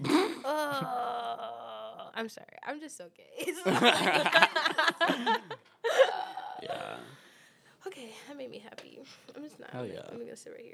Oh, 0.44 2.10
I'm 2.14 2.28
sorry. 2.28 2.46
I'm 2.64 2.78
just 2.80 2.96
so 2.96 3.06
gay. 3.16 3.52
Yeah. 7.96 8.02
okay, 8.02 8.10
that 8.28 8.36
made 8.36 8.50
me 8.50 8.58
happy. 8.58 8.98
I'm 9.36 9.42
just 9.42 9.58
not. 9.58 9.70
Hell 9.70 9.82
I'm 9.82 9.90
yeah. 9.90 10.00
I'm 10.10 10.18
gonna 10.18 10.36
sit 10.36 10.52
right 10.52 10.64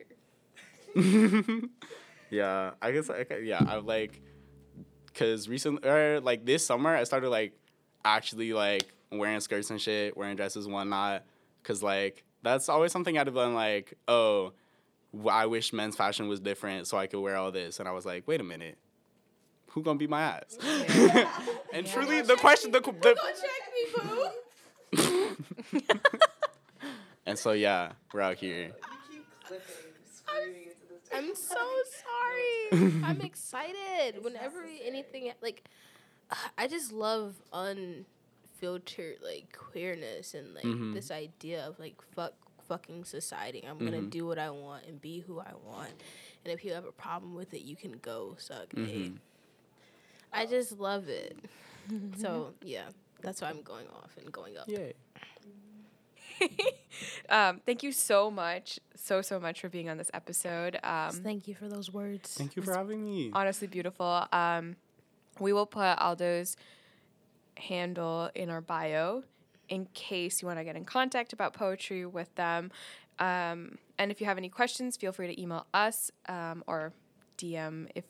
here. 0.94 1.62
yeah, 2.30 2.72
I 2.80 2.92
guess 2.92 3.10
I 3.10 3.26
yeah, 3.42 3.62
I 3.66 3.76
like 3.76 4.20
cuz 5.14 5.48
recently 5.48 5.88
or 5.88 6.20
like 6.20 6.44
this 6.44 6.66
summer 6.66 6.94
I 6.94 7.04
started 7.04 7.30
like 7.30 7.52
actually 8.04 8.52
like 8.52 8.92
wearing 9.10 9.40
skirts 9.40 9.70
and 9.70 9.80
shit, 9.80 10.16
wearing 10.16 10.36
dresses 10.36 10.66
and 10.66 10.74
whatnot 10.74 11.24
cuz 11.62 11.82
like 11.82 12.24
that's 12.42 12.68
always 12.68 12.92
something 12.92 13.16
I'd 13.16 13.26
have 13.26 13.34
been 13.34 13.54
like, 13.54 13.94
"Oh, 14.06 14.52
I 15.28 15.46
wish 15.46 15.72
men's 15.72 15.96
fashion 15.96 16.28
was 16.28 16.40
different 16.40 16.86
so 16.86 16.98
I 16.98 17.06
could 17.06 17.20
wear 17.20 17.36
all 17.36 17.50
this." 17.50 17.80
And 17.80 17.88
I 17.88 17.92
was 17.92 18.04
like, 18.04 18.28
"Wait 18.28 18.40
a 18.40 18.44
minute. 18.44 18.76
Who 19.70 19.82
to 19.82 19.94
beat 19.94 20.10
my 20.10 20.20
ass?" 20.22 20.58
and 21.72 21.86
truly 21.86 22.20
the 22.20 22.36
question 22.36 22.70
the, 22.70 22.80
the 22.80 23.16
And 27.26 27.38
so 27.38 27.52
yeah, 27.52 27.92
we're 28.12 28.20
out 28.20 28.36
here. 28.36 28.72
I'm 31.12 31.34
so 31.34 31.56
sorry. 32.02 33.02
I'm 33.04 33.20
excited 33.20 34.22
whenever 34.22 34.64
anything 34.84 35.32
like. 35.40 35.64
I 36.58 36.66
just 36.66 36.90
love 36.92 37.34
unfiltered 37.52 39.18
like 39.22 39.56
queerness 39.56 40.34
and 40.34 40.54
like 40.54 40.64
Mhm. 40.64 40.94
this 40.94 41.10
idea 41.10 41.64
of 41.66 41.78
like 41.78 42.00
fuck 42.14 42.34
fucking 42.66 43.04
society. 43.04 43.62
I'm 43.66 43.78
gonna 43.78 43.98
Mhm. 43.98 44.10
do 44.10 44.26
what 44.26 44.38
I 44.38 44.50
want 44.50 44.86
and 44.86 45.00
be 45.00 45.20
who 45.20 45.38
I 45.38 45.52
want. 45.54 45.92
And 46.44 46.52
if 46.52 46.64
you 46.64 46.72
have 46.72 46.86
a 46.86 46.92
problem 46.92 47.34
with 47.34 47.52
it, 47.54 47.62
you 47.62 47.76
can 47.76 47.92
go 47.98 48.36
suck 48.38 48.72
a. 48.72 48.76
Mhm. 48.76 49.18
I 50.32 50.46
just 50.46 50.72
love 50.72 51.08
it. 51.08 51.36
so 52.16 52.54
yeah, 52.62 52.88
that's 53.20 53.40
why 53.40 53.50
I'm 53.50 53.62
going 53.62 53.88
off 53.88 54.16
and 54.16 54.32
going 54.32 54.56
up. 54.56 54.66
Yay. 54.68 54.94
Um, 57.28 57.60
thank 57.66 57.82
you 57.82 57.90
so 57.90 58.30
much, 58.30 58.78
so 58.94 59.20
so 59.20 59.40
much 59.40 59.60
for 59.60 59.68
being 59.68 59.88
on 59.88 59.96
this 59.96 60.10
episode. 60.14 60.78
Um, 60.84 61.10
Thank 61.10 61.48
you 61.48 61.54
for 61.54 61.68
those 61.68 61.92
words. 61.92 62.34
Thank 62.34 62.54
you 62.54 62.62
for 62.62 62.72
having 62.72 63.04
me. 63.04 63.30
honestly 63.32 63.66
beautiful. 63.66 64.26
Um, 64.32 64.76
we 65.40 65.52
will 65.52 65.66
put 65.66 65.98
Aldo's 65.98 66.56
handle 67.56 68.30
in 68.34 68.50
our 68.50 68.60
bio 68.60 69.24
in 69.68 69.86
case 69.94 70.40
you 70.42 70.46
want 70.46 70.60
to 70.60 70.64
get 70.64 70.76
in 70.76 70.84
contact 70.84 71.32
about 71.32 71.52
poetry 71.52 72.06
with 72.06 72.32
them. 72.36 72.70
Um, 73.18 73.78
and 73.98 74.10
if 74.10 74.20
you 74.20 74.26
have 74.26 74.38
any 74.38 74.48
questions, 74.48 74.96
feel 74.96 75.12
free 75.12 75.26
to 75.34 75.40
email 75.40 75.66
us 75.74 76.10
um, 76.28 76.62
or 76.66 76.92
DM 77.38 77.88
if 77.94 78.04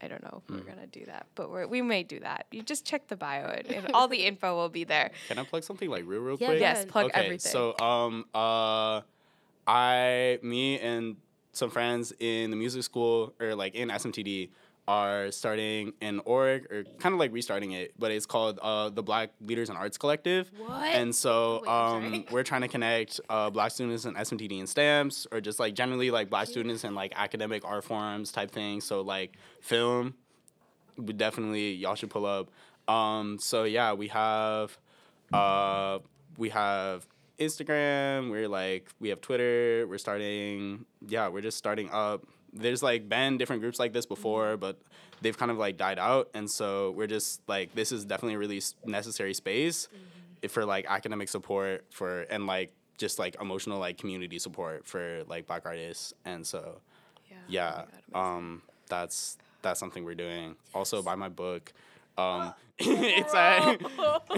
I 0.00 0.08
don't 0.08 0.22
know 0.22 0.42
if 0.42 0.54
we're 0.54 0.62
gonna 0.62 0.86
do 0.86 1.04
that, 1.06 1.26
but 1.34 1.50
we're, 1.50 1.66
we 1.66 1.82
may 1.82 2.02
do 2.02 2.20
that. 2.20 2.46
You 2.50 2.62
just 2.62 2.84
check 2.84 3.08
the 3.08 3.16
bio, 3.16 3.46
and, 3.46 3.66
and 3.66 3.90
all 3.94 4.08
the 4.08 4.24
info 4.24 4.54
will 4.54 4.68
be 4.68 4.84
there. 4.84 5.10
Can 5.26 5.38
I 5.38 5.44
plug 5.44 5.64
something 5.64 5.90
like 5.90 6.04
real 6.06 6.20
real 6.20 6.36
Yeah, 6.40 6.48
quick? 6.48 6.60
Yes, 6.60 6.84
plug 6.84 7.06
okay, 7.06 7.20
everything. 7.20 7.50
So 7.50 7.76
um 7.78 8.26
uh 8.34 9.02
I 9.66 10.38
me 10.42 10.78
and 10.78 11.16
some 11.52 11.70
friends 11.70 12.12
in 12.20 12.50
the 12.50 12.56
music 12.56 12.82
school 12.84 13.34
or 13.40 13.54
like 13.54 13.74
in 13.74 13.88
SMTD 13.88 14.50
are 14.88 15.30
starting 15.30 15.92
an 16.00 16.18
org 16.24 16.64
or 16.72 16.82
kind 16.98 17.12
of 17.12 17.18
like 17.18 17.30
restarting 17.30 17.72
it, 17.72 17.92
but 17.98 18.10
it's 18.10 18.24
called 18.24 18.58
uh, 18.62 18.88
the 18.88 19.02
Black 19.02 19.30
Leaders 19.42 19.68
in 19.68 19.76
Arts 19.76 19.98
Collective. 19.98 20.50
What? 20.56 20.86
And 20.86 21.14
so 21.14 21.60
Wait, 21.62 21.70
um, 21.70 22.24
we're 22.30 22.42
trying 22.42 22.62
to 22.62 22.68
connect 22.68 23.20
uh, 23.28 23.50
black 23.50 23.70
students 23.70 24.06
in 24.06 24.14
SMTD 24.14 24.58
and 24.58 24.68
stamps, 24.68 25.26
or 25.30 25.42
just 25.42 25.60
like 25.60 25.74
generally 25.74 26.10
like 26.10 26.30
black 26.30 26.48
students 26.48 26.84
in 26.84 26.94
like 26.94 27.12
academic 27.14 27.66
art 27.66 27.84
forms 27.84 28.32
type 28.32 28.50
things. 28.50 28.84
So 28.84 29.02
like 29.02 29.36
film, 29.60 30.14
we 30.96 31.12
definitely 31.12 31.74
y'all 31.74 31.94
should 31.94 32.10
pull 32.10 32.24
up. 32.24 32.48
Um, 32.88 33.38
so 33.38 33.64
yeah, 33.64 33.92
we 33.92 34.08
have 34.08 34.78
uh, 35.34 35.98
we 36.38 36.48
have 36.48 37.06
Instagram. 37.38 38.30
We're 38.30 38.48
like 38.48 38.88
we 39.00 39.10
have 39.10 39.20
Twitter. 39.20 39.86
We're 39.86 39.98
starting. 39.98 40.86
Yeah, 41.06 41.28
we're 41.28 41.42
just 41.42 41.58
starting 41.58 41.90
up. 41.92 42.24
There's 42.52 42.82
like 42.82 43.08
been 43.08 43.38
different 43.38 43.62
groups 43.62 43.78
like 43.78 43.92
this 43.92 44.06
before, 44.06 44.56
but 44.56 44.78
they've 45.20 45.36
kind 45.36 45.50
of 45.50 45.58
like 45.58 45.76
died 45.76 45.98
out, 45.98 46.30
and 46.34 46.50
so 46.50 46.92
we're 46.92 47.06
just 47.06 47.40
like 47.48 47.74
this 47.74 47.92
is 47.92 48.04
definitely 48.04 48.34
a 48.34 48.38
really 48.38 48.62
necessary 48.86 49.34
space 49.34 49.88
if- 50.42 50.52
for 50.52 50.64
like 50.64 50.86
academic 50.88 51.28
support 51.28 51.84
for 51.90 52.22
and 52.22 52.46
like 52.46 52.72
just 52.96 53.18
like 53.18 53.36
emotional 53.40 53.78
like 53.78 53.98
community 53.98 54.38
support 54.38 54.86
for 54.86 55.22
like 55.28 55.46
black 55.46 55.66
artists, 55.66 56.14
and 56.24 56.46
so 56.46 56.80
yeah, 57.48 57.84
um, 58.14 58.62
that's 58.88 59.36
that's 59.62 59.78
something 59.80 60.04
we're 60.04 60.14
doing. 60.14 60.54
Also, 60.74 61.02
buy 61.02 61.14
my 61.14 61.28
book. 61.28 61.72
Um, 62.18 62.52
it's 62.80 63.32
at 63.32 63.78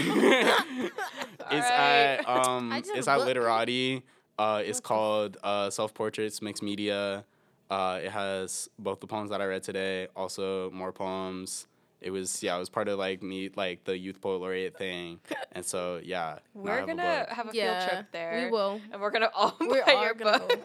it's 1.50 1.70
at 1.70 2.28
um, 2.28 2.70
I 2.72 2.80
just 2.80 2.90
have 2.90 2.98
it's 2.98 3.08
a 3.08 3.12
at. 3.12 3.20
Literati. 3.20 4.02
Uh, 4.38 4.62
it's 4.64 4.80
called 4.80 5.36
uh, 5.42 5.70
Self 5.70 5.94
Portraits 5.94 6.40
Mixed 6.42 6.62
Media. 6.62 7.24
Uh, 7.70 8.00
it 8.02 8.10
has 8.10 8.68
both 8.78 8.98
the 9.00 9.06
poems 9.06 9.30
that 9.30 9.40
I 9.40 9.46
read 9.46 9.62
today, 9.62 10.08
also 10.16 10.70
more 10.72 10.92
poems. 10.92 11.66
It 12.00 12.10
was 12.10 12.42
yeah, 12.42 12.56
it 12.56 12.58
was 12.58 12.70
part 12.70 12.88
of 12.88 12.98
like 12.98 13.22
me 13.22 13.50
like 13.54 13.84
the 13.84 13.96
youth 13.96 14.20
poet 14.20 14.40
laureate 14.40 14.76
thing, 14.76 15.20
and 15.52 15.64
so 15.64 16.00
yeah. 16.02 16.38
We're 16.54 16.84
gonna 16.86 17.26
book. 17.26 17.36
have 17.36 17.48
a 17.48 17.50
Yeah, 17.52 17.78
field 17.80 17.90
trip 17.90 18.06
there. 18.12 18.44
we 18.46 18.50
will. 18.50 18.80
And 18.90 19.00
we're 19.00 19.10
gonna 19.10 19.30
all 19.34 19.54
We 19.60 19.68
buy 19.86 20.02
your 20.02 20.14
gonna 20.14 20.38
book 20.38 20.48
go. 20.48 20.56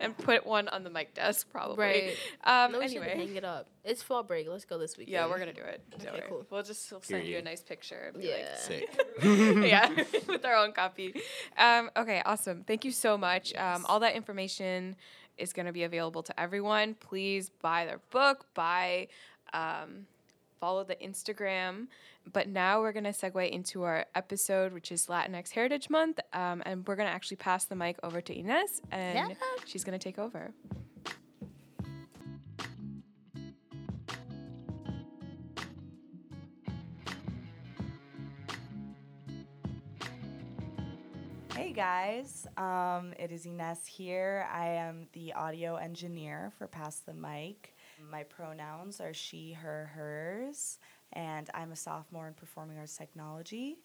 and 0.00 0.16
put 0.16 0.46
one 0.46 0.68
on 0.68 0.82
the 0.82 0.88
mic 0.90 1.12
desk 1.14 1.50
probably. 1.52 1.76
Right. 1.84 2.16
Um 2.44 2.72
No, 2.72 2.78
we 2.78 2.88
should 2.88 3.02
anyway. 3.02 3.14
hang 3.26 3.36
it 3.36 3.44
up. 3.44 3.68
It's 3.84 4.02
fall 4.02 4.22
break. 4.22 4.48
Let's 4.48 4.64
go 4.64 4.78
this 4.78 4.96
weekend. 4.96 5.12
Yeah, 5.12 5.26
we're 5.28 5.38
gonna 5.38 5.52
do 5.52 5.60
it. 5.62 5.82
Don't 5.90 6.00
Okay, 6.08 6.18
worry. 6.18 6.28
cool. 6.30 6.46
We'll 6.50 6.62
just 6.62 6.90
we'll 6.90 7.02
send 7.02 7.26
you 7.26 7.36
a 7.36 7.42
nice 7.42 7.62
picture. 7.62 8.10
and 8.14 8.22
be 8.22 8.28
Yeah. 8.28 8.36
like, 8.36 8.56
sick. 8.56 9.04
yeah, 9.22 9.90
with 10.26 10.44
our 10.46 10.56
own 10.56 10.72
copy. 10.72 11.14
Um, 11.58 11.90
okay, 11.94 12.22
awesome. 12.24 12.64
Thank 12.66 12.86
you 12.86 12.90
so 12.92 13.18
much. 13.18 13.54
Um, 13.54 13.84
all 13.86 14.00
that 14.00 14.14
information 14.16 14.96
is 15.38 15.52
going 15.52 15.66
to 15.66 15.72
be 15.72 15.82
available 15.84 16.22
to 16.22 16.40
everyone. 16.40 16.94
Please 16.94 17.50
buy 17.62 17.86
their 17.86 18.00
book, 18.10 18.46
buy, 18.54 19.08
um, 19.52 20.06
follow 20.60 20.84
the 20.84 20.96
Instagram. 20.96 21.86
But 22.32 22.48
now 22.48 22.80
we're 22.80 22.92
going 22.92 23.04
to 23.04 23.10
segue 23.10 23.50
into 23.50 23.82
our 23.82 24.06
episode, 24.14 24.72
which 24.72 24.90
is 24.90 25.06
Latinx 25.08 25.50
Heritage 25.50 25.90
Month. 25.90 26.20
Um, 26.32 26.62
and 26.64 26.86
we're 26.86 26.96
going 26.96 27.08
to 27.08 27.14
actually 27.14 27.36
pass 27.36 27.66
the 27.66 27.74
mic 27.76 27.98
over 28.02 28.20
to 28.22 28.32
Ines, 28.34 28.80
and 28.90 29.30
Yeah. 29.30 29.34
she's 29.66 29.84
going 29.84 29.98
to 29.98 30.02
take 30.02 30.18
over. 30.18 30.52
Guys, 41.74 42.46
um, 42.56 43.12
it 43.18 43.32
is 43.32 43.46
Ines 43.46 43.84
here. 43.84 44.46
I 44.52 44.66
am 44.68 45.08
the 45.12 45.32
audio 45.32 45.74
engineer 45.74 46.52
for 46.56 46.68
Pass 46.68 47.00
the 47.00 47.12
Mic. 47.12 47.74
My 48.12 48.22
pronouns 48.22 49.00
are 49.00 49.12
she, 49.12 49.54
her, 49.54 49.90
hers, 49.92 50.78
and 51.14 51.50
I'm 51.52 51.72
a 51.72 51.76
sophomore 51.76 52.28
in 52.28 52.34
performing 52.34 52.78
arts 52.78 52.96
technology. 52.96 53.78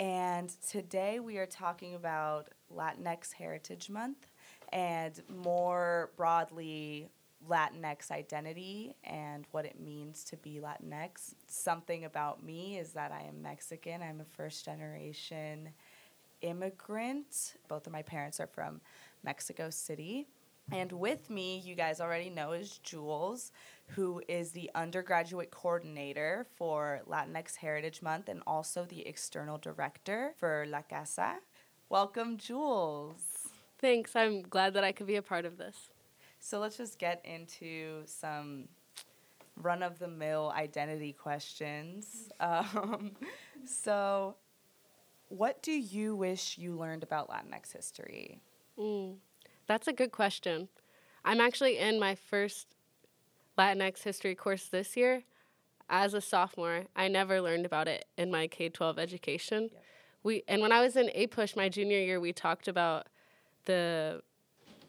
And 0.00 0.48
today 0.66 1.20
we 1.20 1.36
are 1.36 1.44
talking 1.44 1.96
about 1.96 2.48
Latinx 2.74 3.34
Heritage 3.34 3.90
Month 3.90 4.26
and 4.72 5.20
more 5.28 6.12
broadly 6.16 7.10
Latinx 7.46 8.10
identity 8.10 8.94
and 9.04 9.46
what 9.50 9.66
it 9.66 9.78
means 9.78 10.24
to 10.24 10.38
be 10.38 10.60
Latinx. 10.62 11.34
Something 11.46 12.06
about 12.06 12.42
me 12.42 12.78
is 12.78 12.92
that 12.92 13.12
I 13.12 13.26
am 13.28 13.42
Mexican. 13.42 14.00
I'm 14.00 14.22
a 14.22 14.24
first 14.24 14.64
generation 14.64 15.68
immigrant. 16.42 17.54
Both 17.68 17.86
of 17.86 17.92
my 17.92 18.02
parents 18.02 18.40
are 18.40 18.46
from 18.46 18.80
Mexico 19.22 19.70
City. 19.70 20.26
And 20.70 20.92
with 20.92 21.28
me, 21.28 21.58
you 21.58 21.74
guys 21.74 22.00
already 22.00 22.30
know, 22.30 22.52
is 22.52 22.78
Jules, 22.78 23.52
who 23.88 24.22
is 24.28 24.52
the 24.52 24.70
undergraduate 24.74 25.50
coordinator 25.50 26.46
for 26.56 27.02
Latinx 27.08 27.56
Heritage 27.56 28.00
Month 28.00 28.28
and 28.28 28.42
also 28.46 28.84
the 28.84 29.06
external 29.06 29.58
director 29.58 30.34
for 30.38 30.64
La 30.68 30.82
Casa. 30.82 31.38
Welcome, 31.88 32.38
Jules. 32.38 33.48
Thanks. 33.78 34.14
I'm 34.16 34.42
glad 34.42 34.74
that 34.74 34.84
I 34.84 34.92
could 34.92 35.06
be 35.06 35.16
a 35.16 35.22
part 35.22 35.44
of 35.44 35.58
this. 35.58 35.90
So 36.38 36.58
let's 36.58 36.76
just 36.76 36.98
get 36.98 37.20
into 37.24 38.02
some 38.06 38.68
run 39.56 39.82
of 39.82 39.98
the 39.98 40.08
mill 40.08 40.52
identity 40.56 41.12
questions. 41.12 42.28
Um, 42.40 43.12
so, 43.64 44.34
what 45.32 45.62
do 45.62 45.72
you 45.72 46.14
wish 46.14 46.58
you 46.58 46.76
learned 46.76 47.02
about 47.02 47.30
Latinx 47.30 47.72
history? 47.72 48.40
Mm, 48.78 49.16
that's 49.66 49.88
a 49.88 49.92
good 49.92 50.12
question. 50.12 50.68
I'm 51.24 51.40
actually 51.40 51.78
in 51.78 51.98
my 51.98 52.14
first 52.14 52.66
Latinx 53.58 54.02
history 54.02 54.34
course 54.34 54.66
this 54.66 54.96
year. 54.96 55.22
As 55.88 56.12
a 56.12 56.20
sophomore, 56.20 56.84
I 56.94 57.08
never 57.08 57.40
learned 57.40 57.64
about 57.64 57.88
it 57.88 58.04
in 58.18 58.30
my 58.30 58.46
K 58.46 58.68
12 58.68 58.98
education. 58.98 59.70
We 60.22 60.42
and 60.48 60.60
when 60.60 60.72
I 60.72 60.82
was 60.82 60.96
in 60.96 61.10
APUSH 61.14 61.56
my 61.56 61.68
junior 61.68 61.98
year, 61.98 62.20
we 62.20 62.32
talked 62.32 62.68
about 62.68 63.08
the 63.64 64.22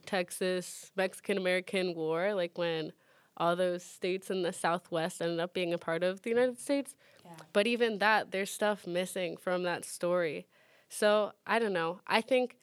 Texas 0.05 0.91
Mexican 0.95 1.37
American 1.37 1.95
War, 1.95 2.33
like 2.33 2.57
when 2.57 2.91
all 3.37 3.55
those 3.55 3.83
states 3.83 4.29
in 4.29 4.43
the 4.43 4.53
Southwest 4.53 5.21
ended 5.21 5.39
up 5.39 5.53
being 5.53 5.73
a 5.73 5.77
part 5.77 6.03
of 6.03 6.21
the 6.21 6.29
United 6.29 6.59
States. 6.59 6.95
Yeah. 7.23 7.31
But 7.53 7.67
even 7.67 7.99
that, 7.99 8.31
there's 8.31 8.51
stuff 8.51 8.85
missing 8.85 9.37
from 9.37 9.63
that 9.63 9.85
story. 9.85 10.47
So 10.89 11.31
I 11.47 11.59
don't 11.59 11.73
know. 11.73 12.01
I 12.07 12.21
think 12.21 12.57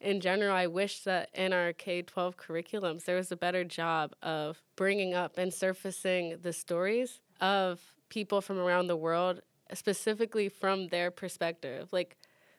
in 0.00 0.20
general, 0.20 0.54
I 0.54 0.66
wish 0.66 1.00
that 1.00 1.30
in 1.34 1.52
our 1.52 1.72
K 1.72 2.02
12 2.02 2.36
curriculums, 2.36 3.04
there 3.04 3.16
was 3.16 3.32
a 3.32 3.36
better 3.36 3.64
job 3.64 4.14
of 4.22 4.62
bringing 4.76 5.14
up 5.14 5.38
and 5.38 5.52
surfacing 5.52 6.38
the 6.42 6.52
stories 6.52 7.20
of 7.40 7.80
people 8.08 8.40
from 8.40 8.58
around 8.58 8.86
the 8.86 8.96
world, 8.96 9.40
specifically 9.72 10.48
from 10.48 10.88
their 10.88 11.10
perspective. 11.10 11.88
Like 11.90 12.16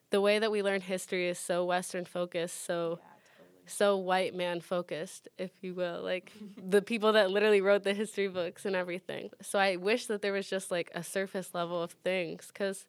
the 0.09 0.21
way 0.21 0.39
that 0.39 0.51
we 0.51 0.63
learn 0.63 0.81
history 0.81 1.27
is 1.27 1.39
so 1.39 1.65
Western 1.65 2.05
focused, 2.05 2.65
so 2.65 2.99
so 3.67 3.97
white 3.97 4.35
man 4.35 4.61
focused, 4.61 5.27
if 5.37 5.51
you 5.61 5.73
will, 5.73 6.01
like 6.01 6.31
the 6.57 6.81
people 6.81 7.13
that 7.13 7.31
literally 7.31 7.61
wrote 7.61 7.83
the 7.83 7.93
history 7.93 8.27
books 8.27 8.65
and 8.65 8.75
everything. 8.75 9.29
So 9.41 9.59
I 9.59 9.75
wish 9.75 10.05
that 10.07 10.21
there 10.21 10.33
was 10.33 10.49
just 10.49 10.71
like 10.71 10.91
a 10.93 11.03
surface 11.03 11.53
level 11.53 11.81
of 11.81 11.91
things 11.91 12.47
because 12.47 12.85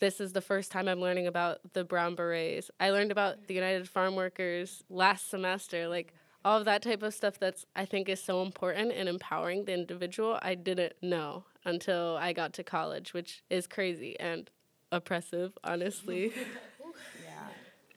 this 0.00 0.20
is 0.20 0.32
the 0.32 0.40
first 0.40 0.72
time 0.72 0.88
I'm 0.88 1.00
learning 1.00 1.26
about 1.26 1.58
the 1.74 1.84
brown 1.84 2.14
berets. 2.14 2.70
I 2.80 2.90
learned 2.90 3.12
about 3.12 3.46
the 3.46 3.54
United 3.54 3.88
Farm 3.88 4.16
Workers 4.16 4.82
last 4.88 5.30
semester, 5.30 5.88
like 5.88 6.14
all 6.44 6.58
of 6.58 6.64
that 6.64 6.82
type 6.82 7.02
of 7.02 7.12
stuff 7.14 7.38
that's 7.38 7.66
I 7.76 7.84
think 7.84 8.08
is 8.08 8.22
so 8.22 8.42
important 8.42 8.92
and 8.92 9.08
empowering 9.08 9.66
the 9.66 9.74
individual. 9.74 10.38
I 10.42 10.54
didn't 10.54 10.94
know 11.02 11.44
until 11.64 12.16
I 12.16 12.32
got 12.32 12.54
to 12.54 12.64
college, 12.64 13.12
which 13.12 13.42
is 13.50 13.66
crazy 13.66 14.18
and 14.18 14.50
oppressive, 14.90 15.56
honestly. 15.62 16.32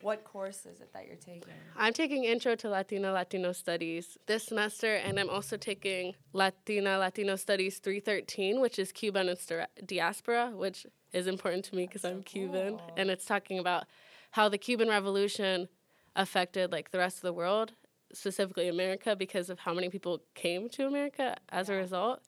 Yeah. 0.03 0.07
What 0.07 0.23
course 0.25 0.65
is 0.65 0.81
it 0.81 0.91
that 0.93 1.07
you're 1.07 1.15
taking? 1.15 1.53
I'm 1.77 1.93
taking 1.93 2.25
Intro 2.25 2.55
to 2.55 2.69
Latina 2.69 3.13
Latino 3.13 3.53
Studies 3.53 4.17
this 4.27 4.43
semester, 4.43 4.95
and 4.95 5.19
I'm 5.19 5.29
also 5.29 5.57
taking 5.57 6.13
Latina 6.33 6.97
Latino 6.97 7.35
Studies 7.37 7.79
313, 7.79 8.59
which 8.59 8.77
is 8.77 8.91
Cuban 8.91 9.29
and 9.29 9.37
diaspora, 9.85 10.51
which 10.53 10.85
is 11.13 11.27
important 11.27 11.65
to 11.65 11.75
me 11.75 11.87
because 11.87 12.03
I'm 12.03 12.21
Cuban, 12.21 12.79
and 12.97 13.09
it's 13.09 13.25
talking 13.25 13.59
about 13.59 13.85
how 14.31 14.49
the 14.49 14.57
Cuban 14.57 14.89
Revolution 14.89 15.69
affected 16.15 16.71
like 16.71 16.91
the 16.91 16.97
rest 16.97 17.17
of 17.17 17.21
the 17.21 17.33
world, 17.33 17.73
specifically 18.13 18.67
America, 18.67 19.15
because 19.15 19.49
of 19.49 19.59
how 19.59 19.73
many 19.73 19.89
people 19.89 20.21
came 20.35 20.69
to 20.69 20.85
America 20.85 21.37
as 21.49 21.69
a 21.69 21.73
result, 21.73 22.21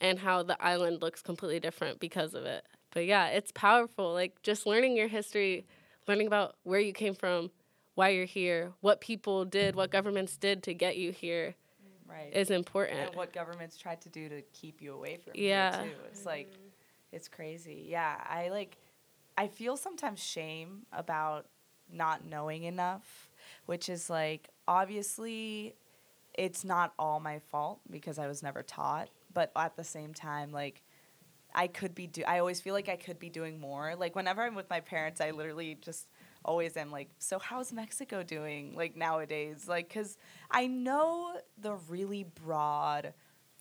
and 0.00 0.20
how 0.20 0.42
the 0.42 0.60
island 0.64 1.02
looks 1.02 1.20
completely 1.20 1.60
different 1.60 2.00
because 2.00 2.32
of 2.34 2.44
it. 2.44 2.64
But 2.92 3.04
yeah, 3.04 3.26
it's 3.26 3.52
powerful. 3.52 4.12
Like 4.12 4.40
just 4.42 4.66
learning 4.66 4.96
your 4.96 5.08
history, 5.08 5.66
learning 6.08 6.26
about 6.26 6.56
where 6.64 6.80
you 6.80 6.92
came 6.92 7.14
from, 7.14 7.50
why 7.94 8.08
you're 8.08 8.24
here, 8.24 8.72
what 8.80 9.00
people 9.00 9.44
did, 9.44 9.76
what 9.76 9.90
governments 9.90 10.36
did 10.36 10.62
to 10.64 10.74
get 10.74 10.96
you 10.96 11.12
here 11.12 11.54
Right. 12.08 12.32
is 12.32 12.50
important. 12.50 12.98
and 13.00 13.14
what 13.14 13.32
governments 13.34 13.76
tried 13.76 14.00
to 14.00 14.08
do 14.08 14.28
to 14.30 14.40
keep 14.54 14.80
you 14.80 14.94
away 14.94 15.18
from 15.18 15.32
Yeah. 15.34 15.82
here 15.84 15.92
too. 15.92 16.00
It's 16.10 16.24
like 16.24 16.48
it's 17.12 17.28
crazy. 17.28 17.86
Yeah, 17.88 18.16
I 18.26 18.48
like 18.48 18.78
I 19.36 19.46
feel 19.46 19.76
sometimes 19.76 20.18
shame 20.20 20.86
about 20.92 21.46
not 21.90 22.24
knowing 22.24 22.64
enough, 22.64 23.30
which 23.66 23.88
is 23.90 24.08
like 24.08 24.48
obviously 24.66 25.74
it's 26.34 26.64
not 26.64 26.94
all 26.98 27.20
my 27.20 27.38
fault 27.40 27.80
because 27.90 28.18
I 28.18 28.26
was 28.26 28.42
never 28.42 28.62
taught, 28.62 29.10
but 29.34 29.52
at 29.54 29.76
the 29.76 29.84
same 29.84 30.14
time, 30.14 30.50
like 30.50 30.82
I 31.58 31.66
could 31.66 31.92
be 31.92 32.06
do. 32.06 32.22
I 32.24 32.38
always 32.38 32.60
feel 32.60 32.72
like 32.72 32.88
I 32.88 32.94
could 32.94 33.18
be 33.18 33.28
doing 33.28 33.58
more. 33.58 33.96
Like 33.96 34.14
whenever 34.14 34.42
I'm 34.42 34.54
with 34.54 34.70
my 34.70 34.78
parents, 34.78 35.20
I 35.20 35.32
literally 35.32 35.76
just 35.80 36.06
always 36.44 36.76
am 36.76 36.92
like, 36.92 37.10
so 37.18 37.40
how's 37.40 37.72
Mexico 37.72 38.22
doing? 38.22 38.76
Like 38.76 38.96
nowadays, 38.96 39.66
like 39.66 39.88
because 39.88 40.18
I 40.52 40.68
know 40.68 41.32
the 41.60 41.74
really 41.88 42.22
broad 42.22 43.12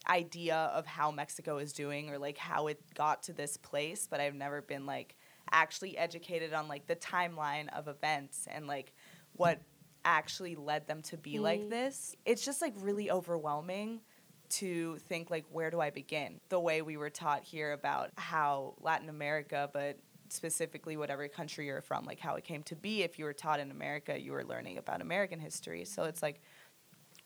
idea 0.08 0.70
of 0.76 0.86
how 0.86 1.10
Mexico 1.10 1.58
is 1.58 1.74
doing 1.74 2.12
or 2.12 2.20
like 2.20 2.38
how 2.38 2.68
it 2.68 2.80
got 2.94 3.24
to 3.24 3.34
this 3.34 3.58
place, 3.58 4.08
but 4.08 4.20
I've 4.20 4.36
never 4.36 4.62
been 4.62 4.86
like 4.86 5.16
actually 5.52 5.98
educated 5.98 6.54
on 6.54 6.68
like 6.68 6.86
the 6.86 6.96
timeline 6.96 7.68
of 7.76 7.88
events 7.88 8.48
and 8.52 8.68
like 8.68 8.94
what 9.34 9.60
actually 10.06 10.54
led 10.54 10.86
them 10.86 11.02
to 11.02 11.18
be 11.18 11.38
mm. 11.38 11.42
like 11.42 11.68
this. 11.68 12.16
It's 12.28 12.46
just 12.46 12.62
like 12.62 12.76
really 12.78 13.10
overwhelming 13.10 14.02
to 14.50 14.98
think 15.08 15.30
like 15.30 15.46
where 15.52 15.70
do 15.70 15.80
I 15.80 15.90
begin? 15.90 16.40
The 16.50 16.60
way 16.60 16.82
we 16.82 16.98
were 16.98 17.10
taught 17.10 17.44
here 17.44 17.74
about 17.74 18.12
how 18.16 18.76
Latin 18.80 19.10
America, 19.10 19.70
but 19.74 20.00
specifically 20.30 20.98
whatever 20.98 21.28
country 21.28 21.68
you're 21.68 21.82
from, 21.82 22.06
like 22.06 22.20
how 22.20 22.36
it 22.36 22.44
came 22.44 22.64
to 22.64 22.76
be. 22.76 23.04
If 23.04 23.18
you 23.18 23.26
were 23.26 23.34
taught 23.34 23.60
in 23.60 23.72
America, 23.72 24.20
you 24.20 24.32
were 24.32 24.44
learning 24.44 24.78
about 24.78 25.02
American 25.02 25.40
history. 25.40 25.86
So 25.86 26.04
it's 26.04 26.22
like 26.22 26.42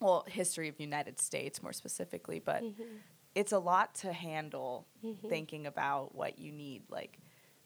well, 0.02 0.24
history 0.26 0.68
of 0.68 0.80
United 0.80 1.20
States 1.20 1.62
more 1.62 1.72
specifically, 1.72 2.40
but 2.40 2.62
mm-hmm. 2.62 2.82
it's 3.34 3.52
a 3.52 3.58
lot 3.58 3.94
to 3.96 4.12
handle 4.12 4.86
mm-hmm. 5.04 5.28
thinking 5.28 5.66
about 5.66 6.14
what 6.14 6.38
you 6.38 6.50
need 6.50 6.82
like 6.90 7.18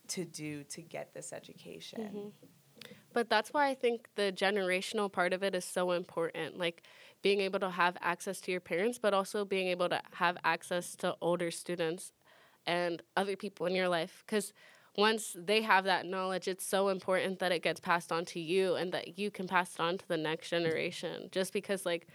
to 0.08 0.24
do 0.24 0.62
to 0.64 0.82
get 0.82 1.14
this 1.14 1.32
education. 1.32 2.00
Mm-hmm. 2.00 2.28
But 3.12 3.30
that's 3.30 3.54
why 3.54 3.68
I 3.68 3.74
think 3.74 4.08
the 4.14 4.30
generational 4.30 5.10
part 5.10 5.32
of 5.32 5.42
it 5.42 5.54
is 5.54 5.64
so 5.64 5.92
important. 5.92 6.58
Like 6.58 6.82
being 7.22 7.40
able 7.40 7.58
to 7.60 7.70
have 7.70 7.96
access 8.00 8.40
to 8.42 8.52
your 8.52 8.60
parents, 8.60 8.98
but 8.98 9.14
also 9.14 9.44
being 9.44 9.68
able 9.68 9.88
to 9.88 10.00
have 10.12 10.36
access 10.44 10.94
to 10.96 11.16
older 11.20 11.50
students 11.50 12.12
and 12.66 13.02
other 13.16 13.36
people 13.36 13.66
in 13.66 13.74
your 13.74 13.88
life. 13.88 14.22
Because 14.26 14.52
once 14.96 15.36
they 15.38 15.62
have 15.62 15.84
that 15.84 16.06
knowledge, 16.06 16.48
it's 16.48 16.64
so 16.64 16.88
important 16.88 17.38
that 17.38 17.52
it 17.52 17.62
gets 17.62 17.80
passed 17.80 18.12
on 18.12 18.24
to 18.24 18.40
you 18.40 18.74
and 18.76 18.92
that 18.92 19.18
you 19.18 19.30
can 19.30 19.46
pass 19.46 19.74
it 19.74 19.80
on 19.80 19.98
to 19.98 20.08
the 20.08 20.16
next 20.16 20.50
generation. 20.50 21.28
Just 21.32 21.52
because, 21.52 21.84
like, 21.84 22.06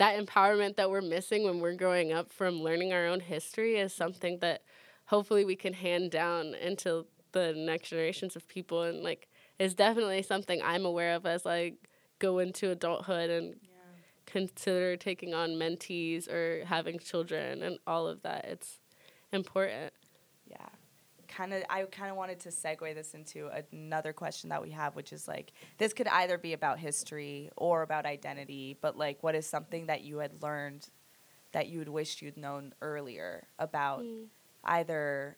that 0.00 0.18
empowerment 0.18 0.76
that 0.76 0.90
we're 0.90 1.02
missing 1.02 1.44
when 1.44 1.60
we're 1.60 1.74
growing 1.74 2.12
up 2.12 2.32
from 2.32 2.62
learning 2.62 2.92
our 2.92 3.06
own 3.06 3.20
history 3.20 3.76
is 3.76 3.92
something 3.92 4.38
that 4.40 4.62
hopefully 5.06 5.44
we 5.44 5.56
can 5.56 5.74
hand 5.74 6.10
down 6.10 6.54
into 6.54 7.04
the 7.32 7.52
next 7.54 7.90
generations 7.90 8.34
of 8.34 8.48
people 8.48 8.82
and 8.82 9.02
like 9.02 9.28
is 9.58 9.74
definitely 9.74 10.22
something 10.22 10.60
I'm 10.62 10.84
aware 10.86 11.14
of 11.14 11.26
as 11.26 11.46
I 11.46 11.74
go 12.18 12.38
into 12.38 12.70
adulthood 12.70 13.30
and. 13.30 13.54
Consider 14.30 14.96
taking 14.96 15.34
on 15.34 15.50
mentees 15.50 16.28
or 16.30 16.64
having 16.64 16.98
children 16.98 17.62
and 17.62 17.78
all 17.86 18.06
of 18.06 18.22
that. 18.22 18.44
It's 18.46 18.78
important 19.32 19.92
Yeah. 20.46 20.68
kind 21.28 21.52
of 21.52 21.62
I 21.70 21.84
kind 21.84 22.10
of 22.10 22.16
wanted 22.16 22.40
to 22.40 22.48
segue 22.50 22.94
this 22.94 23.14
into 23.14 23.50
another 23.72 24.12
question 24.12 24.50
that 24.50 24.62
we 24.62 24.70
have, 24.70 24.96
which 24.96 25.12
is 25.12 25.28
like 25.28 25.52
this 25.78 25.92
could 25.92 26.08
either 26.08 26.38
be 26.38 26.52
about 26.52 26.78
history 26.78 27.50
or 27.56 27.82
about 27.82 28.06
identity, 28.06 28.76
but 28.80 28.96
like 28.96 29.22
what 29.22 29.34
is 29.34 29.46
something 29.46 29.86
that 29.86 30.02
you 30.02 30.18
had 30.18 30.42
learned 30.42 30.88
that 31.52 31.68
you 31.68 31.78
would 31.80 31.88
wished 31.88 32.22
you'd 32.22 32.36
known 32.36 32.72
earlier 32.80 33.46
about 33.58 34.02
mm. 34.02 34.26
either 34.64 35.36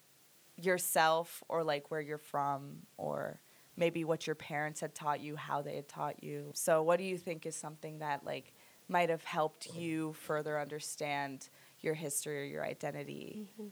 yourself 0.57 1.43
or 1.49 1.63
like 1.63 1.89
where 1.89 2.01
you're 2.01 2.17
from 2.17 2.77
or 2.97 3.39
maybe 3.75 4.03
what 4.03 4.27
your 4.27 4.35
parents 4.35 4.81
had 4.81 4.93
taught 4.93 5.19
you, 5.19 5.35
how 5.35 5.61
they 5.61 5.75
had 5.75 5.87
taught 5.87 6.23
you. 6.23 6.51
So 6.53 6.83
what 6.83 6.97
do 6.97 7.03
you 7.03 7.17
think 7.17 7.45
is 7.45 7.55
something 7.55 7.99
that 7.99 8.23
like 8.23 8.53
might 8.87 9.09
have 9.09 9.23
helped 9.23 9.73
you 9.75 10.13
further 10.13 10.59
understand 10.59 11.49
your 11.81 11.93
history 11.93 12.41
or 12.41 12.45
your 12.45 12.63
identity? 12.63 13.47
Mm-hmm. 13.53 13.69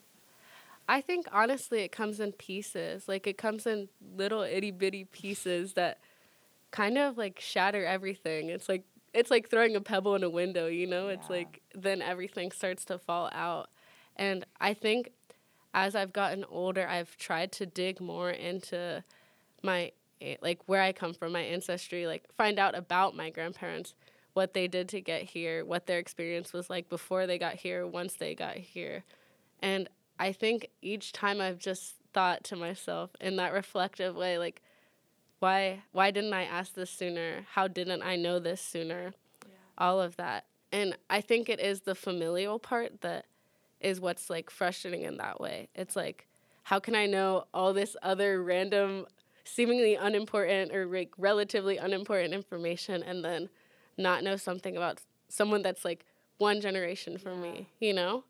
I 0.88 1.02
think 1.02 1.28
honestly, 1.32 1.82
it 1.82 1.92
comes 1.92 2.20
in 2.20 2.34
pieces. 2.34 3.08
Like 3.08 3.26
it 3.28 3.38
comes 3.38 3.66
in 3.66 3.90
little 4.16 4.42
itty 4.42 4.72
bitty 4.72 5.06
pieces 5.06 5.74
that 5.74 6.00
kind 6.72 6.98
of 6.98 7.18
like 7.18 7.40
shatter 7.40 7.86
everything. 7.86 8.50
It's 8.50 8.68
like 8.68 8.84
it's 9.14 9.32
like 9.32 9.50
throwing 9.50 9.76
a 9.76 9.82
pebble 9.82 10.16
in 10.16 10.24
a 10.24 10.30
window, 10.30 10.68
you 10.68 10.88
know? 10.88 11.08
Yeah. 11.08 11.14
It's 11.14 11.30
like 11.30 11.62
then 11.74 12.02
everything 12.02 12.52
starts 12.52 12.86
to 12.86 12.98
fall 12.98 13.30
out. 13.34 13.70
And 14.16 14.46
I 14.60 14.74
think 14.74 15.12
as 15.74 15.96
I've 15.96 16.14
gotten 16.14 16.44
older, 16.50 16.88
I've 16.88 17.16
tried 17.18 17.52
to 17.54 17.66
dig 17.66 18.02
more 18.02 18.30
into 18.30 19.04
my 19.64 19.92
like 20.42 20.60
where 20.68 20.82
I 20.82 20.92
come 20.92 21.14
from, 21.14 21.32
my 21.32 21.42
ancestry, 21.42 22.06
like 22.06 22.24
find 22.36 22.60
out 22.60 22.76
about 22.76 23.16
my 23.16 23.30
grandparents, 23.30 23.96
what 24.34 24.54
they 24.54 24.68
did 24.68 24.88
to 24.90 25.02
get 25.02 25.24
here, 25.24 25.66
what 25.66 25.88
their 25.88 26.00
experience 26.00 26.54
was 26.54 26.70
like 26.70 26.90
before 26.90 27.28
they 27.28 27.38
got 27.38 27.56
here, 27.56 27.86
once 27.86 28.14
they 28.14 28.34
got 28.34 28.56
here. 28.56 29.04
And 29.62 29.90
I 30.20 30.32
think 30.32 30.70
each 30.82 31.12
time 31.12 31.42
I've 31.42 31.60
just 31.60 31.96
thought 32.14 32.44
to 32.46 32.56
myself 32.56 33.12
in 33.20 33.36
that 33.38 33.54
reflective 33.54 34.16
way, 34.16 34.38
like, 34.38 34.62
why 35.40 35.82
why 35.92 36.12
didn't 36.12 36.34
I 36.34 36.44
ask 36.44 36.74
this 36.74 36.92
sooner? 36.92 37.46
How 37.52 37.68
didn't 37.68 38.04
I 38.04 38.16
know 38.16 38.40
this 38.40 38.62
sooner? 38.62 39.14
Yeah. 39.44 39.54
All 39.78 40.00
of 40.00 40.16
that. 40.18 40.46
And 40.72 40.96
I 41.10 41.22
think 41.22 41.50
it 41.50 41.60
is 41.60 41.82
the 41.82 41.96
familial 41.96 42.60
part 42.60 43.02
that 43.02 43.26
is 43.80 44.00
what's 44.00 44.30
like 44.30 44.50
frustrating 44.50 45.02
in 45.02 45.18
that 45.18 45.42
way. 45.42 45.68
It's 45.76 45.96
like, 45.96 46.28
how 46.64 46.80
can 46.80 46.96
I 46.96 47.08
know 47.08 47.46
all 47.54 47.74
this 47.74 47.98
other 48.04 48.44
random, 48.44 49.08
seemingly 49.44 49.96
unimportant 49.96 50.74
or 50.74 50.86
like 50.86 51.10
relatively 51.18 51.78
unimportant 51.78 52.34
information 52.34 53.04
and 53.04 53.26
then 53.26 53.50
not 54.02 54.24
know 54.24 54.36
something 54.36 54.76
about 54.76 55.02
someone 55.30 55.62
that's 55.62 55.86
like 55.86 56.06
one 56.38 56.60
generation 56.60 57.18
from 57.18 57.44
yeah. 57.44 57.52
me, 57.52 57.68
you 57.80 57.94
know? 57.94 58.24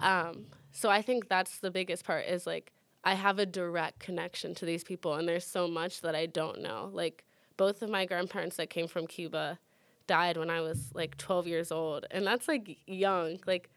Yeah. 0.00 0.28
Um, 0.28 0.46
so 0.72 0.90
I 0.90 1.00
think 1.00 1.28
that's 1.28 1.58
the 1.58 1.70
biggest 1.70 2.04
part 2.04 2.26
is 2.26 2.46
like 2.46 2.72
I 3.02 3.14
have 3.14 3.38
a 3.38 3.46
direct 3.46 4.00
connection 4.00 4.54
to 4.56 4.66
these 4.66 4.84
people 4.84 5.14
and 5.14 5.26
there's 5.28 5.46
so 5.46 5.68
much 5.68 6.02
that 6.02 6.14
I 6.14 6.26
don't 6.26 6.60
know. 6.60 6.90
Like 6.92 7.24
both 7.56 7.80
of 7.82 7.88
my 7.88 8.04
grandparents 8.04 8.56
that 8.56 8.68
came 8.68 8.88
from 8.88 9.06
Cuba 9.06 9.58
died 10.06 10.36
when 10.36 10.50
I 10.50 10.60
was 10.60 10.90
like 10.92 11.16
12 11.16 11.46
years 11.46 11.72
old 11.72 12.04
and 12.10 12.26
that's 12.26 12.48
like 12.48 12.78
young. 12.86 13.38
Like 13.46 13.70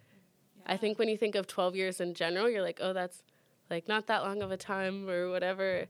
yeah. 0.57 0.73
I 0.73 0.77
think 0.77 0.99
when 0.99 1.07
you 1.07 1.17
think 1.17 1.35
of 1.35 1.47
12 1.47 1.75
years 1.75 2.01
in 2.01 2.13
general, 2.13 2.49
you're 2.49 2.61
like, 2.63 2.79
"Oh, 2.81 2.91
that's 2.91 3.23
like 3.69 3.87
not 3.87 4.07
that 4.07 4.23
long 4.23 4.41
of 4.41 4.51
a 4.51 4.57
time 4.57 5.09
or 5.09 5.29
whatever." 5.29 5.85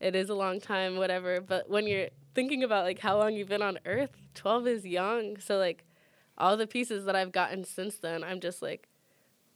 Yeah. 0.00 0.08
It 0.08 0.14
is 0.14 0.30
a 0.30 0.34
long 0.34 0.60
time, 0.60 0.96
whatever, 0.96 1.40
but 1.40 1.68
when 1.68 1.86
you're 1.86 2.08
thinking 2.36 2.62
about 2.62 2.84
like 2.84 3.00
how 3.00 3.18
long 3.18 3.34
you've 3.34 3.48
been 3.48 3.62
on 3.62 3.80
earth, 3.84 4.16
12 4.34 4.66
is 4.68 4.86
young. 4.86 5.38
So 5.38 5.58
like 5.58 5.84
all 6.38 6.56
the 6.56 6.66
pieces 6.68 7.04
that 7.06 7.16
I've 7.16 7.32
gotten 7.32 7.64
since 7.64 7.96
then, 7.96 8.22
I'm 8.22 8.38
just 8.40 8.62
like 8.62 8.88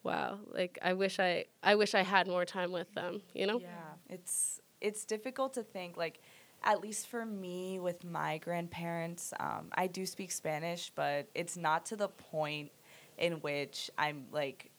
wow 0.03 0.39
like 0.53 0.79
i 0.83 0.93
wish 0.93 1.21
i 1.21 1.45
i 1.63 1.75
wish 1.75 1.95
i 1.95 2.03
had 2.03 2.27
more 2.27 2.45
time 2.45 2.73
with 2.73 2.93
them 2.95 3.21
you 3.35 3.47
know 3.47 3.61
yeah 3.61 3.69
it's 4.09 4.61
it's 4.81 5.05
difficult 5.05 5.53
to 5.53 5.63
think 5.63 5.97
like 5.97 6.21
at 6.63 6.81
least 6.81 7.07
for 7.07 7.25
me 7.25 7.79
with 7.79 8.05
my 8.05 8.39
grandparents 8.39 9.33
um, 9.41 9.69
i 9.75 9.87
do 9.87 10.07
speak 10.07 10.31
spanish 10.31 10.91
but 10.95 11.29
it's 11.35 11.57
not 11.57 11.85
to 11.85 11.97
the 11.97 12.09
point 12.09 12.71
in 13.19 13.35
which 13.35 13.91
i'm 13.99 14.25
like 14.33 14.70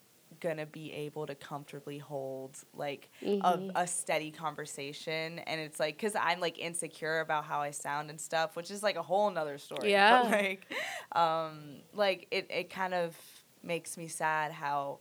gonna 0.42 0.66
be 0.66 0.92
able 0.92 1.26
to 1.26 1.36
comfortably 1.36 1.98
hold 1.98 2.58
like 2.74 3.10
mm-hmm. 3.24 3.70
a, 3.76 3.82
a, 3.82 3.88
steady 3.88 4.32
conversation 4.32 5.40
and 5.40 5.62
it's 5.62 5.80
like 5.80 5.96
because 5.96 6.16
i'm 6.16 6.40
like 6.40 6.58
insecure 6.58 7.20
about 7.20 7.46
how 7.46 7.62
i 7.62 7.72
sound 7.72 8.10
and 8.10 8.20
stuff 8.20 8.56
which 8.56 8.72
is 8.72 8.82
like 8.84 8.96
a 8.96 9.02
whole 9.02 9.30
nother 9.30 9.58
story 9.58 9.92
yeah 9.92 10.24
but, 10.24 10.32
like 10.32 10.68
um 11.14 11.78
like 11.94 12.28
it, 12.32 12.48
it 12.50 12.70
kind 12.70 12.94
of 12.94 13.16
makes 13.64 13.98
me 13.98 14.08
sad 14.08 14.52
how 14.52 15.00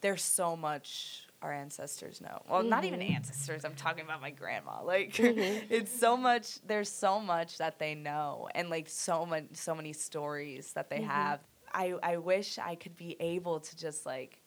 there's 0.00 0.22
so 0.22 0.56
much 0.56 1.26
our 1.42 1.52
ancestors 1.52 2.20
know. 2.20 2.42
Well, 2.48 2.60
mm-hmm. 2.60 2.70
not 2.70 2.84
even 2.84 3.00
mm-hmm. 3.00 3.14
ancestors. 3.14 3.64
I'm 3.64 3.74
talking 3.74 4.04
about 4.04 4.20
my 4.20 4.30
grandma. 4.30 4.72
Like 4.86 5.14
mm-hmm. 5.14 5.66
it's 5.68 5.96
so 5.98 6.16
much 6.16 6.60
there's 6.66 6.88
so 6.88 7.18
much 7.20 7.58
that 7.58 7.78
they 7.78 7.94
know 7.94 8.48
and 8.54 8.70
like 8.70 8.88
so 8.88 9.26
much 9.26 9.44
so 9.52 9.74
many 9.74 9.92
stories 9.92 10.72
that 10.72 10.88
they 10.90 10.98
mm-hmm. 10.98 11.10
have. 11.10 11.40
I 11.72 11.94
I 12.02 12.16
wish 12.18 12.58
I 12.58 12.76
could 12.76 12.96
be 12.96 13.16
able 13.20 13.60
to 13.60 13.76
just 13.76 14.06
like 14.06 14.40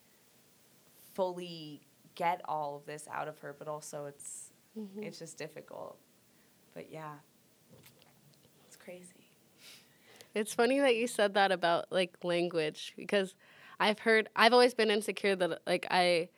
fully 1.19 1.81
get 2.15 2.39
all 2.45 2.77
of 2.77 2.85
this 2.85 3.05
out 3.11 3.27
of 3.27 3.37
her, 3.39 3.53
but 3.59 3.67
also 3.67 4.05
it's 4.05 4.53
mm-hmm. 4.79 5.03
it's 5.03 5.19
just 5.19 5.37
difficult. 5.37 5.97
But 6.73 6.89
yeah. 6.89 7.15
It's 8.65 8.77
crazy. 8.77 9.27
It's 10.33 10.53
funny 10.53 10.79
that 10.79 10.95
you 10.95 11.07
said 11.07 11.33
that 11.33 11.51
about 11.51 11.91
like 11.91 12.15
language 12.23 12.93
because 12.95 13.35
I've 13.81 13.99
heard 13.99 14.29
I've 14.33 14.53
always 14.53 14.73
been 14.73 14.89
insecure 14.89 15.35
that 15.35 15.59
like 15.67 15.87
I 15.91 16.29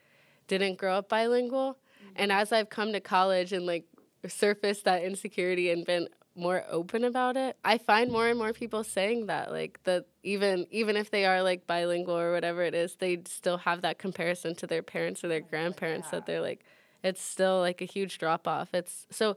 didn't 0.47 0.79
grow 0.79 0.95
up 0.95 1.09
bilingual, 1.09 1.73
mm-hmm. 1.73 2.13
and 2.15 2.31
as 2.31 2.51
I've 2.51 2.69
come 2.69 2.91
to 2.93 2.99
college 2.99 3.53
and 3.53 3.67
like 3.67 3.85
surfaced 4.27 4.85
that 4.85 5.03
insecurity 5.03 5.69
and 5.69 5.85
been 5.85 6.07
more 6.35 6.63
open 6.69 7.03
about 7.03 7.35
it, 7.35 7.57
I 7.63 7.77
find 7.77 8.11
more 8.11 8.27
and 8.27 8.37
more 8.37 8.53
people 8.53 8.83
saying 8.83 9.25
that 9.27 9.51
like 9.51 9.79
that 9.83 10.05
even 10.23 10.65
even 10.71 10.95
if 10.95 11.11
they 11.11 11.25
are 11.25 11.43
like 11.43 11.67
bilingual 11.67 12.17
or 12.17 12.31
whatever 12.31 12.63
it 12.63 12.73
is, 12.73 12.95
they 12.95 13.21
still 13.25 13.57
have 13.57 13.81
that 13.81 13.99
comparison 13.99 14.55
to 14.55 14.67
their 14.67 14.81
parents 14.81 15.23
or 15.23 15.27
their 15.27 15.41
grandparents 15.41 16.07
yeah. 16.07 16.19
that 16.19 16.25
they're 16.25 16.41
like 16.41 16.63
it's 17.03 17.21
still 17.21 17.59
like 17.59 17.81
a 17.81 17.85
huge 17.85 18.17
drop 18.17 18.47
off. 18.47 18.73
It's 18.73 19.07
so 19.09 19.35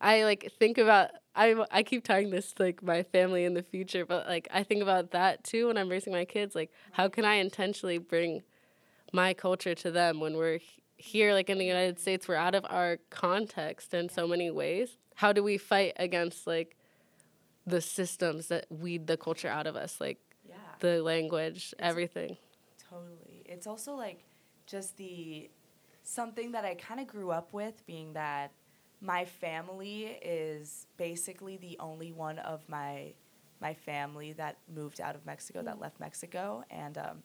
I 0.00 0.24
like 0.24 0.50
think 0.58 0.78
about 0.78 1.10
I 1.34 1.64
I 1.70 1.82
keep 1.82 2.04
tying 2.04 2.30
this 2.30 2.52
to 2.54 2.64
like 2.64 2.82
my 2.82 3.02
family 3.02 3.44
in 3.44 3.54
the 3.54 3.62
future, 3.62 4.04
but 4.04 4.26
like 4.26 4.48
I 4.52 4.64
think 4.64 4.82
about 4.82 5.12
that 5.12 5.44
too 5.44 5.68
when 5.68 5.78
I'm 5.78 5.88
raising 5.88 6.12
my 6.12 6.24
kids. 6.24 6.54
Like, 6.54 6.70
how 6.92 7.08
can 7.08 7.24
I 7.24 7.34
intentionally 7.34 7.98
bring 7.98 8.42
my 9.12 9.34
culture 9.34 9.74
to 9.74 9.90
them 9.90 10.20
when 10.20 10.36
we're 10.36 10.58
here 10.96 11.32
like 11.32 11.50
in 11.50 11.58
the 11.58 11.64
United 11.64 11.98
States 11.98 12.28
we're 12.28 12.36
out 12.36 12.54
of 12.54 12.64
our 12.70 12.98
context 13.10 13.92
in 13.92 14.08
so 14.08 14.26
many 14.26 14.50
ways. 14.50 14.98
How 15.22 15.32
do 15.32 15.44
we 15.44 15.56
fight 15.56 15.92
against 16.00 16.48
like 16.48 16.76
the 17.64 17.80
systems 17.80 18.48
that 18.48 18.66
weed 18.70 19.06
the 19.06 19.16
culture 19.16 19.46
out 19.46 19.68
of 19.68 19.76
us 19.76 20.00
like 20.00 20.18
yeah. 20.48 20.56
the 20.80 21.00
language, 21.00 21.72
everything. 21.78 22.36
Totally. 22.90 23.44
It's 23.44 23.68
also 23.68 23.94
like 23.94 24.24
just 24.66 24.96
the 24.96 25.48
something 26.02 26.50
that 26.50 26.64
I 26.64 26.74
kind 26.74 26.98
of 26.98 27.06
grew 27.06 27.30
up 27.30 27.52
with 27.52 27.86
being 27.86 28.14
that 28.14 28.50
my 29.00 29.24
family 29.24 30.18
is 30.22 30.88
basically 30.96 31.56
the 31.56 31.76
only 31.78 32.10
one 32.10 32.40
of 32.40 32.68
my 32.68 33.12
my 33.60 33.74
family 33.74 34.32
that 34.32 34.58
moved 34.74 35.00
out 35.00 35.14
of 35.14 35.24
Mexico 35.24 35.62
that 35.62 35.78
left 35.78 36.00
Mexico 36.00 36.64
and 36.68 36.98
um, 36.98 37.22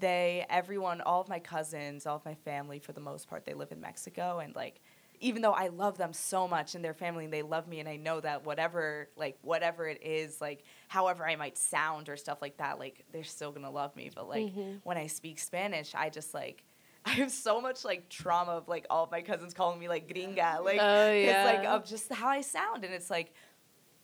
they 0.00 0.44
everyone 0.50 1.00
all 1.00 1.22
of 1.22 1.30
my 1.30 1.38
cousins 1.38 2.04
all 2.04 2.16
of 2.16 2.24
my 2.26 2.34
family 2.34 2.78
for 2.78 2.92
the 2.92 3.00
most 3.00 3.26
part 3.26 3.46
they 3.46 3.54
live 3.54 3.72
in 3.72 3.80
Mexico 3.80 4.40
and 4.40 4.54
like 4.54 4.82
even 5.22 5.40
though 5.40 5.52
I 5.52 5.68
love 5.68 5.96
them 5.96 6.12
so 6.12 6.48
much 6.48 6.74
and 6.74 6.84
their 6.84 6.94
family 6.94 7.24
and 7.24 7.32
they 7.32 7.42
love 7.42 7.68
me 7.68 7.78
and 7.80 7.88
I 7.88 7.96
know 7.96 8.20
that 8.20 8.44
whatever 8.44 9.08
like 9.16 9.38
whatever 9.40 9.86
it 9.86 10.02
is 10.02 10.40
like 10.40 10.64
however 10.88 11.26
I 11.26 11.36
might 11.36 11.56
sound 11.56 12.08
or 12.08 12.16
stuff 12.16 12.42
like 12.42 12.58
that 12.58 12.78
like 12.78 13.04
they're 13.12 13.24
still 13.24 13.52
going 13.52 13.62
to 13.62 13.70
love 13.70 13.94
me. 13.96 14.10
But 14.14 14.28
like 14.28 14.46
mm-hmm. 14.46 14.78
when 14.82 14.98
I 14.98 15.06
speak 15.06 15.38
Spanish 15.38 15.94
I 15.94 16.10
just 16.10 16.34
like 16.34 16.64
I 17.04 17.10
have 17.10 17.30
so 17.30 17.60
much 17.60 17.84
like 17.84 18.08
trauma 18.08 18.52
of 18.52 18.68
like 18.68 18.86
all 18.90 19.04
of 19.04 19.10
my 19.10 19.22
cousins 19.22 19.54
calling 19.54 19.78
me 19.78 19.88
like 19.88 20.12
gringa 20.12 20.58
oh, 20.58 20.64
like 20.64 20.78
Oh, 20.80 21.10
it's 21.10 21.44
like 21.58 21.66
of 21.66 21.84
just 21.84 22.12
how 22.12 22.28
I 22.28 22.40
sound. 22.40 22.84
And 22.84 22.92
it's 22.92 23.10
like 23.10 23.32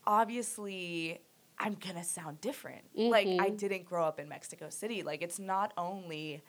obviously 0.06 1.20
I'm 1.58 1.74
gonna 1.74 2.04
sound 2.04 2.40
different. 2.40 2.82
Like 2.94 3.26
I 3.26 3.30
mm-hmm. 3.30 3.56
didn't 3.56 3.84
grow 3.84 4.04
up 4.04 4.20
in 4.20 4.28
Mexico 4.28 4.68
City. 4.70 5.02
Like 5.02 5.22
it's 5.22 5.40
not 5.40 5.72
only 5.76 6.42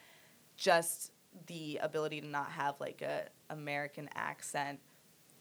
just 0.55 1.11
the 1.47 1.79
ability 1.81 2.21
to 2.21 2.27
not 2.27 2.51
have 2.51 2.75
like 2.79 3.01
a 3.01 3.25
American 3.49 4.09
accent 4.15 4.79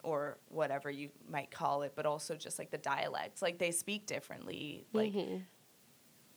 or 0.02 0.38
whatever 0.48 0.90
you 0.90 1.10
might 1.28 1.50
call 1.50 1.82
it, 1.82 1.92
but 1.94 2.06
also 2.06 2.36
just 2.36 2.58
like 2.58 2.70
the 2.70 2.78
dialects. 2.78 3.42
Like 3.42 3.58
they 3.58 3.70
speak 3.70 4.06
differently. 4.06 4.86
Like 4.92 5.12
mm-hmm. 5.12 5.38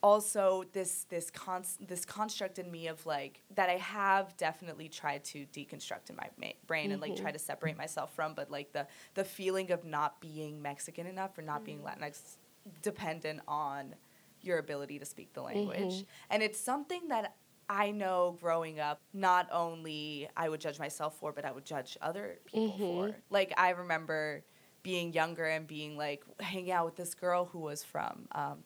also 0.02 0.64
this 0.72 1.06
this 1.08 1.30
cons- 1.30 1.78
this 1.80 2.04
construct 2.04 2.58
in 2.58 2.70
me 2.70 2.88
of 2.88 3.04
like 3.06 3.42
that 3.54 3.70
I 3.70 3.76
have 3.76 4.36
definitely 4.36 4.88
tried 4.88 5.24
to 5.24 5.46
deconstruct 5.52 6.10
in 6.10 6.16
my 6.16 6.28
ma- 6.40 6.48
brain 6.66 6.92
and 6.92 7.00
like 7.00 7.12
mm-hmm. 7.12 7.22
try 7.22 7.32
to 7.32 7.38
separate 7.38 7.76
myself 7.76 8.14
from, 8.14 8.34
but 8.34 8.50
like 8.50 8.72
the 8.72 8.86
the 9.14 9.24
feeling 9.24 9.70
of 9.70 9.84
not 9.84 10.20
being 10.20 10.60
Mexican 10.60 11.06
enough 11.06 11.38
or 11.38 11.42
not 11.42 11.64
being 11.64 11.78
mm-hmm. 11.78 12.02
Latinx 12.02 12.36
dependent 12.82 13.40
on 13.48 13.94
your 14.40 14.58
ability 14.58 14.98
to 14.98 15.04
speak 15.04 15.32
the 15.34 15.42
language, 15.42 16.04
and 16.30 16.42
it's 16.42 16.58
something 16.58 17.08
that. 17.08 17.36
I 17.68 17.90
know 17.90 18.36
growing 18.40 18.80
up, 18.80 19.00
not 19.12 19.48
only 19.52 20.28
I 20.36 20.48
would 20.48 20.60
judge 20.60 20.78
myself 20.78 21.16
for, 21.18 21.32
but 21.32 21.44
I 21.44 21.52
would 21.52 21.64
judge 21.64 21.96
other 22.02 22.38
people 22.46 22.72
for. 22.78 23.16
Like 23.30 23.52
I 23.56 23.70
remember 23.70 24.44
being 24.82 25.12
younger 25.12 25.46
and 25.46 25.66
being 25.66 25.96
like 25.96 26.24
hanging 26.40 26.72
out 26.72 26.84
with 26.84 26.96
this 26.96 27.14
girl 27.14 27.46
who 27.46 27.60
was 27.60 27.84
from 27.84 28.26
um, 28.32 28.64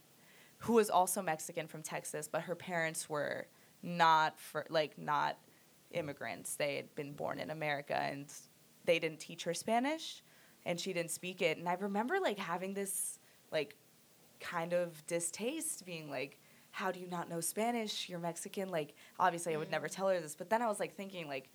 who 0.59 0.75
was 0.75 0.91
also 0.91 1.23
Mexican 1.23 1.67
from 1.67 1.83
Texas, 1.83 2.29
but 2.29 2.43
her 2.43 2.55
parents 2.55 3.09
were 3.09 3.47
not 3.83 4.39
for 4.39 4.67
like 4.71 4.99
not 4.99 5.39
immigrants. 5.93 6.57
They 6.57 6.77
had 6.77 6.95
been 6.95 7.13
born 7.13 7.39
in 7.39 7.51
America 7.51 7.97
and 7.97 8.33
they 8.85 8.99
didn't 8.99 9.21
teach 9.21 9.45
her 9.45 9.55
Spanish 9.55 10.23
and 10.65 10.81
she 10.81 10.93
didn't 10.93 11.11
speak 11.11 11.43
it. 11.43 11.59
And 11.59 11.69
I 11.69 11.75
remember 11.75 12.19
like 12.21 12.39
having 12.39 12.75
this 12.75 13.19
like 13.53 13.77
kind 14.41 14.73
of 14.73 15.07
distaste 15.07 15.85
being 15.85 16.11
like 16.11 16.41
how 16.77 16.93
do 16.93 17.01
you 17.01 17.07
not 17.07 17.31
know 17.31 17.41
Spanish? 17.41 18.07
You're 18.07 18.19
Mexican. 18.19 18.69
Like 18.69 18.95
obviously 19.19 19.55
I 19.55 19.57
would 19.57 19.71
never 19.71 19.87
mm-hmm. 19.87 19.97
tell 19.97 20.09
her 20.09 20.21
this, 20.21 20.35
but 20.35 20.51
then 20.51 20.61
I 20.61 20.67
was 20.67 20.79
like 20.79 20.95
thinking 20.95 21.27
like 21.27 21.49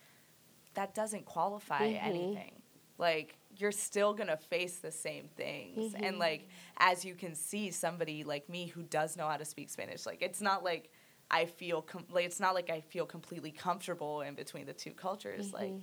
that 0.73 0.95
doesn't 0.95 1.25
qualify 1.25 1.91
mm-hmm. 1.91 2.07
anything. 2.09 2.53
Like 2.97 3.37
you're 3.55 3.71
still 3.71 4.15
gonna 4.15 4.35
face 4.35 4.77
the 4.77 4.91
same 4.91 5.27
things, 5.37 5.93
and 5.93 6.03
mm-hmm. 6.03 6.17
like 6.17 6.49
as 6.77 7.05
you 7.05 7.13
can 7.13 7.35
see, 7.35 7.69
somebody 7.69 8.23
like 8.23 8.49
me 8.49 8.65
who 8.65 8.81
does 8.81 9.15
know 9.15 9.27
how 9.27 9.37
to 9.37 9.45
speak 9.45 9.69
Spanish, 9.69 10.07
like 10.07 10.23
it's 10.23 10.41
not 10.41 10.63
like 10.63 10.89
I 11.29 11.45
feel 11.45 11.83
com- 11.83 12.07
like 12.09 12.25
it's 12.25 12.39
not 12.39 12.55
like 12.55 12.71
I 12.71 12.81
feel 12.81 13.05
completely 13.05 13.51
comfortable 13.51 14.21
in 14.21 14.33
between 14.33 14.65
the 14.65 14.73
two 14.73 14.91
cultures. 14.91 15.53
Like 15.53 15.73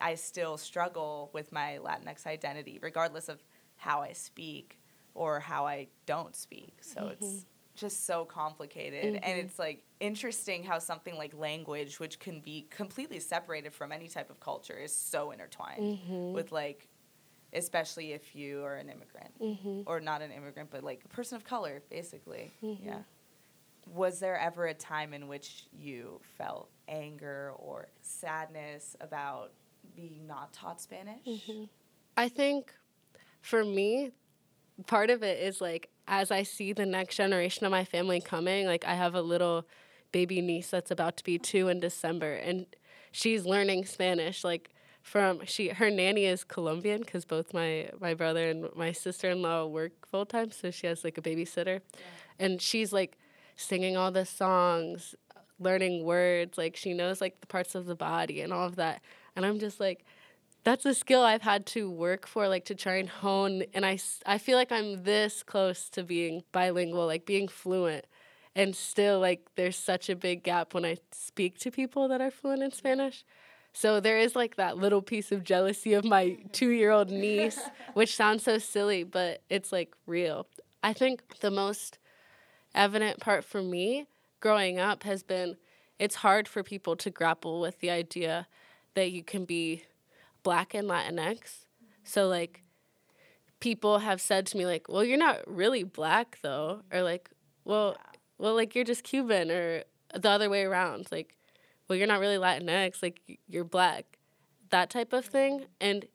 I 0.00 0.16
still 0.16 0.56
struggle 0.56 1.30
with 1.32 1.52
my 1.52 1.78
Latinx 1.80 2.26
identity, 2.26 2.80
regardless 2.82 3.28
of 3.28 3.44
how 3.76 4.00
I 4.00 4.12
speak 4.12 4.80
or 5.14 5.38
how 5.38 5.68
I 5.68 5.86
don't 6.04 6.34
speak. 6.34 6.78
So 6.80 7.12
it's 7.12 7.46
just 7.74 8.06
so 8.06 8.24
complicated. 8.24 9.04
And 9.04 9.16
mm-hmm. 9.16 9.46
it's 9.46 9.58
like 9.58 9.84
interesting 10.00 10.62
how 10.62 10.78
something 10.78 11.16
like 11.16 11.34
language, 11.34 11.98
which 12.00 12.18
can 12.18 12.40
be 12.40 12.66
completely 12.70 13.20
separated 13.20 13.72
from 13.72 13.92
any 13.92 14.08
type 14.08 14.30
of 14.30 14.40
culture, 14.40 14.76
is 14.76 14.94
so 14.94 15.30
intertwined 15.30 15.80
mm-hmm. 15.82 16.32
with 16.32 16.52
like, 16.52 16.88
especially 17.52 18.12
if 18.12 18.34
you 18.34 18.62
are 18.64 18.76
an 18.76 18.88
immigrant 18.88 19.40
mm-hmm. 19.40 19.82
or 19.86 20.00
not 20.00 20.22
an 20.22 20.30
immigrant, 20.30 20.70
but 20.70 20.82
like 20.82 21.02
a 21.04 21.08
person 21.08 21.36
of 21.36 21.44
color, 21.44 21.82
basically. 21.90 22.52
Yeah. 22.60 22.98
Was 23.86 24.20
there 24.20 24.38
ever 24.38 24.66
a 24.66 24.74
time 24.74 25.12
in 25.12 25.26
which 25.26 25.64
you 25.72 26.20
felt 26.38 26.70
anger 26.88 27.52
or 27.56 27.88
sadness 28.00 28.96
about 29.00 29.52
being 29.96 30.26
not 30.26 30.52
taught 30.52 30.80
Spanish? 30.80 31.26
I 32.16 32.28
think 32.28 32.72
for 33.40 33.64
me, 33.64 34.12
part 34.86 35.10
of 35.10 35.22
it 35.22 35.40
is 35.40 35.60
like 35.60 35.90
as 36.08 36.30
I 36.30 36.42
see 36.42 36.72
the 36.72 36.86
next 36.86 37.16
generation 37.16 37.64
of 37.64 37.70
my 37.70 37.84
family 37.84 38.20
coming, 38.20 38.66
like 38.66 38.84
I 38.84 38.94
have 38.94 39.14
a 39.14 39.22
little 39.22 39.66
baby 40.10 40.40
niece 40.40 40.70
that's 40.70 40.90
about 40.90 41.16
to 41.16 41.24
be 41.24 41.38
two 41.38 41.68
in 41.68 41.80
December, 41.80 42.34
and 42.34 42.66
she's 43.10 43.46
learning 43.46 43.84
Spanish. 43.86 44.44
Like 44.44 44.70
from 45.02 45.40
she, 45.44 45.68
her 45.68 45.90
nanny 45.90 46.26
is 46.26 46.44
Colombian 46.44 47.00
because 47.00 47.24
both 47.24 47.54
my 47.54 47.90
my 48.00 48.14
brother 48.14 48.50
and 48.50 48.68
my 48.74 48.92
sister 48.92 49.30
in 49.30 49.42
law 49.42 49.66
work 49.66 50.06
full 50.06 50.26
time, 50.26 50.50
so 50.50 50.70
she 50.70 50.86
has 50.86 51.04
like 51.04 51.18
a 51.18 51.22
babysitter, 51.22 51.80
and 52.38 52.60
she's 52.60 52.92
like 52.92 53.16
singing 53.56 53.96
all 53.96 54.10
the 54.10 54.26
songs, 54.26 55.14
learning 55.58 56.04
words. 56.04 56.58
Like 56.58 56.76
she 56.76 56.92
knows 56.92 57.20
like 57.20 57.40
the 57.40 57.46
parts 57.46 57.74
of 57.74 57.86
the 57.86 57.96
body 57.96 58.40
and 58.40 58.52
all 58.52 58.66
of 58.66 58.76
that, 58.76 59.02
and 59.36 59.46
I'm 59.46 59.58
just 59.58 59.80
like 59.80 60.04
that's 60.64 60.86
a 60.86 60.94
skill 60.94 61.22
I've 61.22 61.42
had 61.42 61.66
to 61.66 61.90
work 61.90 62.26
for, 62.26 62.48
like 62.48 62.64
to 62.66 62.74
try 62.74 62.96
and 62.96 63.08
hone. 63.08 63.64
And 63.74 63.84
I, 63.84 63.98
I 64.26 64.38
feel 64.38 64.56
like 64.56 64.70
I'm 64.70 65.02
this 65.02 65.42
close 65.42 65.88
to 65.90 66.02
being 66.02 66.44
bilingual, 66.52 67.06
like 67.06 67.26
being 67.26 67.48
fluent. 67.48 68.06
And 68.54 68.76
still, 68.76 69.18
like, 69.18 69.46
there's 69.56 69.76
such 69.76 70.10
a 70.10 70.16
big 70.16 70.42
gap 70.42 70.74
when 70.74 70.84
I 70.84 70.98
speak 71.10 71.58
to 71.60 71.70
people 71.70 72.06
that 72.08 72.20
are 72.20 72.30
fluent 72.30 72.62
in 72.62 72.70
Spanish. 72.70 73.24
So 73.72 73.98
there 74.00 74.18
is 74.18 74.36
like 74.36 74.56
that 74.56 74.76
little 74.76 75.00
piece 75.00 75.32
of 75.32 75.42
jealousy 75.42 75.94
of 75.94 76.04
my 76.04 76.36
two 76.52 76.68
year 76.68 76.90
old 76.90 77.10
niece, 77.10 77.60
which 77.94 78.14
sounds 78.14 78.42
so 78.42 78.58
silly, 78.58 79.04
but 79.04 79.40
it's 79.48 79.72
like 79.72 79.94
real. 80.06 80.46
I 80.82 80.92
think 80.92 81.38
the 81.40 81.50
most 81.50 81.98
evident 82.74 83.20
part 83.20 83.44
for 83.44 83.62
me 83.62 84.06
growing 84.40 84.78
up 84.78 85.04
has 85.04 85.22
been 85.22 85.56
it's 85.98 86.16
hard 86.16 86.48
for 86.48 86.62
people 86.62 86.96
to 86.96 87.10
grapple 87.10 87.60
with 87.60 87.78
the 87.80 87.90
idea 87.90 88.46
that 88.94 89.12
you 89.12 89.22
can 89.22 89.44
be 89.44 89.84
black 90.42 90.74
and 90.74 90.88
Latinx. 90.88 91.66
So 92.04 92.28
like 92.28 92.62
people 93.60 94.00
have 94.00 94.20
said 94.20 94.46
to 94.46 94.56
me 94.56 94.66
like, 94.66 94.88
"Well, 94.88 95.04
you're 95.04 95.18
not 95.18 95.40
really 95.46 95.84
black 95.84 96.38
though." 96.42 96.82
Or 96.92 97.02
like, 97.02 97.30
"Well, 97.64 97.96
well 98.38 98.54
like 98.54 98.74
you're 98.74 98.84
just 98.84 99.04
Cuban 99.04 99.50
or 99.50 99.84
the 100.14 100.28
other 100.28 100.50
way 100.50 100.64
around." 100.64 101.08
Like, 101.10 101.36
"Well, 101.88 101.96
you're 101.96 102.08
not 102.08 102.20
really 102.20 102.36
Latinx, 102.36 103.02
like 103.02 103.20
you're 103.46 103.64
black." 103.64 104.18
That 104.70 104.90
type 104.90 105.12
of 105.12 105.24
thing. 105.26 105.66
And 105.80 106.06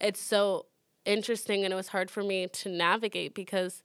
it's 0.00 0.20
so 0.20 0.66
interesting 1.04 1.64
and 1.64 1.72
it 1.72 1.76
was 1.76 1.88
hard 1.88 2.10
for 2.10 2.22
me 2.22 2.46
to 2.46 2.68
navigate 2.68 3.34
because 3.34 3.82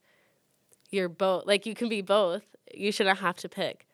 you're 0.90 1.08
both 1.08 1.46
like 1.46 1.66
you 1.66 1.74
can 1.74 1.88
be 1.88 2.02
both. 2.02 2.42
You 2.74 2.92
shouldn't 2.92 3.18
have 3.18 3.36
to 3.38 3.48
pick. 3.48 3.86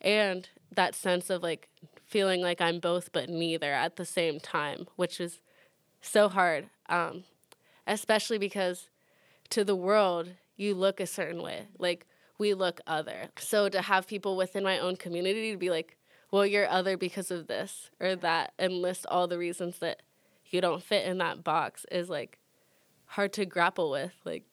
And 0.00 0.48
that 0.74 0.94
sense 0.94 1.30
of 1.30 1.42
like 1.42 1.68
feeling 2.16 2.40
like 2.40 2.62
I'm 2.62 2.80
both 2.80 3.12
but 3.12 3.28
neither 3.28 3.70
at 3.74 3.96
the 3.96 4.06
same 4.06 4.40
time, 4.40 4.86
which 4.96 5.20
is 5.20 5.40
so 6.00 6.30
hard. 6.30 6.70
Um, 6.88 7.24
especially 7.86 8.38
because 8.38 8.88
to 9.50 9.64
the 9.64 9.76
world 9.76 10.30
you 10.56 10.74
look 10.74 10.98
a 10.98 11.06
certain 11.06 11.42
way. 11.42 11.66
Like 11.78 12.06
we 12.38 12.54
look 12.54 12.80
other. 12.86 13.28
So 13.38 13.68
to 13.68 13.82
have 13.82 14.06
people 14.06 14.34
within 14.34 14.64
my 14.64 14.78
own 14.78 14.96
community 14.96 15.52
to 15.52 15.58
be 15.58 15.68
like, 15.68 15.98
well, 16.30 16.46
you're 16.46 16.66
other 16.70 16.96
because 16.96 17.30
of 17.30 17.48
this 17.48 17.90
or 18.00 18.16
that, 18.16 18.54
and 18.58 18.80
list 18.80 19.04
all 19.10 19.28
the 19.28 19.36
reasons 19.36 19.78
that 19.80 20.00
you 20.46 20.62
don't 20.62 20.82
fit 20.82 21.06
in 21.06 21.18
that 21.18 21.44
box 21.44 21.84
is 21.92 22.08
like 22.08 22.38
hard 23.04 23.34
to 23.34 23.44
grapple 23.44 23.90
with. 23.90 24.14
Like, 24.24 24.44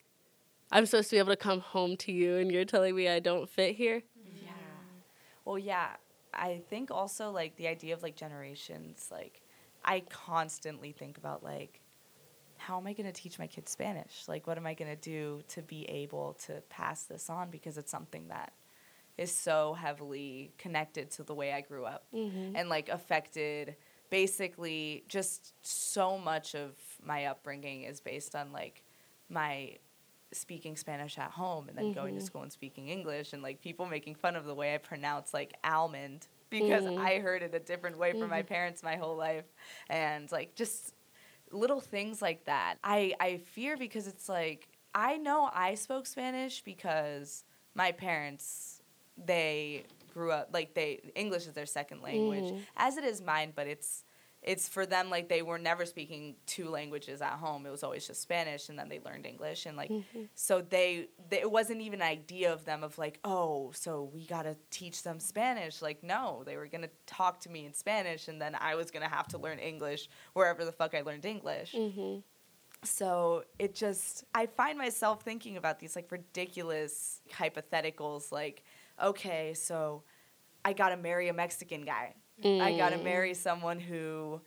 I'm 0.69 0.86
supposed 0.86 1.10
to 1.12 1.15
be 1.15 1.19
able 1.19 1.32
to 1.32 1.38
come 1.38 1.62
home 1.62 1.95
to 1.97 2.12
you, 2.12 2.36
and 2.36 2.52
you're 2.52 2.65
telling 2.65 2.93
me 2.93 3.08
I 3.08 3.19
don't 3.19 3.49
fit 3.49 3.76
here. 3.76 4.04
Yeah. 4.43 4.52
Well, 5.45 5.58
yeah. 5.58 5.91
I 6.34 6.62
think 6.69 6.91
also 6.91 7.32
like 7.32 7.56
the 7.56 7.67
idea 7.67 7.93
of 7.93 8.04
like 8.04 8.15
generations, 8.15 9.08
like 9.12 9.41
I 9.86 10.02
constantly 10.10 10.91
think 10.91 11.17
about 11.17 11.43
like 11.43 11.80
how 12.58 12.78
am 12.78 12.88
I 12.88 12.93
going 12.93 13.12
to 13.12 13.12
teach 13.12 13.38
my 13.39 13.48
kids 13.48 13.72
Spanish? 13.72 14.24
Like 14.28 14.48
what 14.48 14.58
am 14.58 14.65
I 14.65 14.74
going 14.74 14.89
to 14.89 14.96
do 15.02 15.41
to 15.50 15.62
be 15.62 15.84
able 15.89 16.34
to 16.46 16.62
pass 16.69 17.04
this 17.04 17.30
on 17.30 17.50
because 17.50 17.78
it's 17.78 17.91
something 17.91 18.30
that 18.30 18.54
is 19.17 19.32
so 19.36 19.74
heavily 19.74 20.54
connected 20.58 21.12
to 21.12 21.24
the 21.24 21.34
way 21.36 21.52
I 21.54 21.62
grew 21.62 21.86
up 21.86 22.06
Mm-hmm. 22.15 22.56
and 22.56 22.69
like 22.69 22.89
affected 22.89 23.76
basically 24.10 25.04
just 25.10 25.54
so 25.62 26.17
much 26.17 26.56
of 26.56 26.72
my 27.04 27.26
upbringing 27.26 27.84
is 27.84 28.00
based 28.00 28.34
on 28.36 28.52
like 28.52 28.84
my 29.30 29.78
speaking 30.36 30.76
Spanish 30.76 31.17
at 31.17 31.32
home 31.32 31.69
and 31.69 31.78
then 31.78 31.93
going 31.93 32.13
to 32.13 32.19
mm-hmm. 32.19 32.26
school 32.26 32.41
and 32.41 32.52
speaking 32.52 32.89
English 32.89 33.34
and 33.34 33.41
like 33.41 33.62
people 33.62 33.86
making 33.86 34.15
fun 34.15 34.36
of 34.36 34.46
the 34.46 34.54
way 34.54 34.74
I 34.74 34.78
pronounce 34.78 35.34
like 35.34 35.54
almond 35.63 36.28
because 36.50 36.84
mm-hmm. 36.84 37.04
I 37.04 37.19
heard 37.19 37.41
it 37.41 37.56
a 37.56 37.60
different 37.60 37.98
way 37.98 38.12
from 38.12 38.30
my 38.30 38.39
mm-hmm. 38.39 38.48
parents 38.48 38.84
my 38.84 38.96
whole 38.96 39.15
life. 39.15 39.46
And 39.89 40.32
like 40.32 40.56
just 40.56 40.93
little 41.52 41.80
things 41.80 42.22
like 42.22 42.46
that. 42.46 42.76
I 42.84 43.13
I 43.19 43.38
fear 43.38 43.78
because 43.78 44.08
it's 44.08 44.30
like 44.30 44.67
I 44.93 45.17
know 45.17 45.50
I 45.54 45.76
spoke 45.76 46.06
Spanish 46.06 46.62
because 46.62 47.43
my 47.76 47.91
parents 47.91 48.82
they 49.24 49.84
grew 50.13 50.32
up 50.32 50.50
like 50.54 50.74
they 50.74 51.12
English 51.15 51.48
is 51.48 51.54
their 51.54 51.65
second 51.65 52.02
language. 52.02 52.52
Mm. 52.52 52.60
As 52.78 52.98
it 52.98 53.04
is 53.04 53.22
mine 53.22 53.54
but 53.56 53.67
it's 53.67 54.04
it's 54.43 54.67
for 54.67 54.86
them 54.86 55.10
like 55.10 55.29
they 55.29 55.41
were 55.41 55.58
never 55.58 55.86
speaking 55.86 56.36
two 56.45 56.69
languages 56.69 57.21
at 57.21 57.34
home. 57.34 57.65
It 57.65 57.71
was 57.71 57.84
always 57.84 58.06
just 58.06 58.21
Spanish 58.21 58.69
and 58.69 58.77
then 58.77 58.89
they 58.89 58.99
learned 58.99 59.25
English 59.25 59.65
and 59.65 59.77
like 59.77 59.89
mm-hmm. 59.89 60.23
so 60.36 60.62
they, 60.62 61.08
they 61.29 61.41
it 61.41 61.51
wasn't 61.51 61.82
even 61.82 62.01
an 62.01 62.08
idea 62.08 62.51
of 62.51 62.65
them 62.65 62.84
of 62.84 62.97
like 62.97 63.19
oh 63.23 63.71
so 63.73 64.10
we 64.13 64.25
got 64.25 64.43
to 64.43 64.56
teach 64.69 65.03
them 65.03 65.19
Spanish. 65.19 65.82
Like 65.82 66.03
no 66.03 66.43
they 66.45 66.58
were 66.58 66.67
to 66.84 66.89
talk 67.06 67.39
to 67.41 67.49
me 67.49 67.65
in 67.65 67.73
Spanish 67.73 68.27
and 68.27 68.41
then 68.41 68.56
I 68.60 68.75
was 68.75 68.91
to 69.08 69.13
have 69.15 69.27
to 69.29 69.38
learn 69.38 69.60
English 69.60 70.10
wherever 70.34 70.65
the 70.65 70.71
fuck 70.71 70.93
I 70.93 71.01
learned 71.01 71.25
English. 71.25 71.73
Mm-hmm. 71.73 72.19
So 72.84 73.45
it 73.60 73.75
just 73.75 74.25
i 74.36 74.45
find 74.45 74.77
myself 74.77 75.21
thinking 75.21 75.56
about 75.56 75.79
these 75.79 75.95
like 75.95 76.12
ridiculous 76.12 77.21
hypotheticals 77.32 78.32
like 78.32 78.63
okay 79.01 79.53
so 79.53 80.03
i 80.65 80.73
gotta 80.73 80.97
marry 80.97 81.29
a 81.29 81.34
mexican 81.34 81.84
guy 81.84 82.13
i 82.43 82.75
gotta 82.77 82.97
marry 82.97 83.34
someone 83.34 83.79
who 83.79 84.39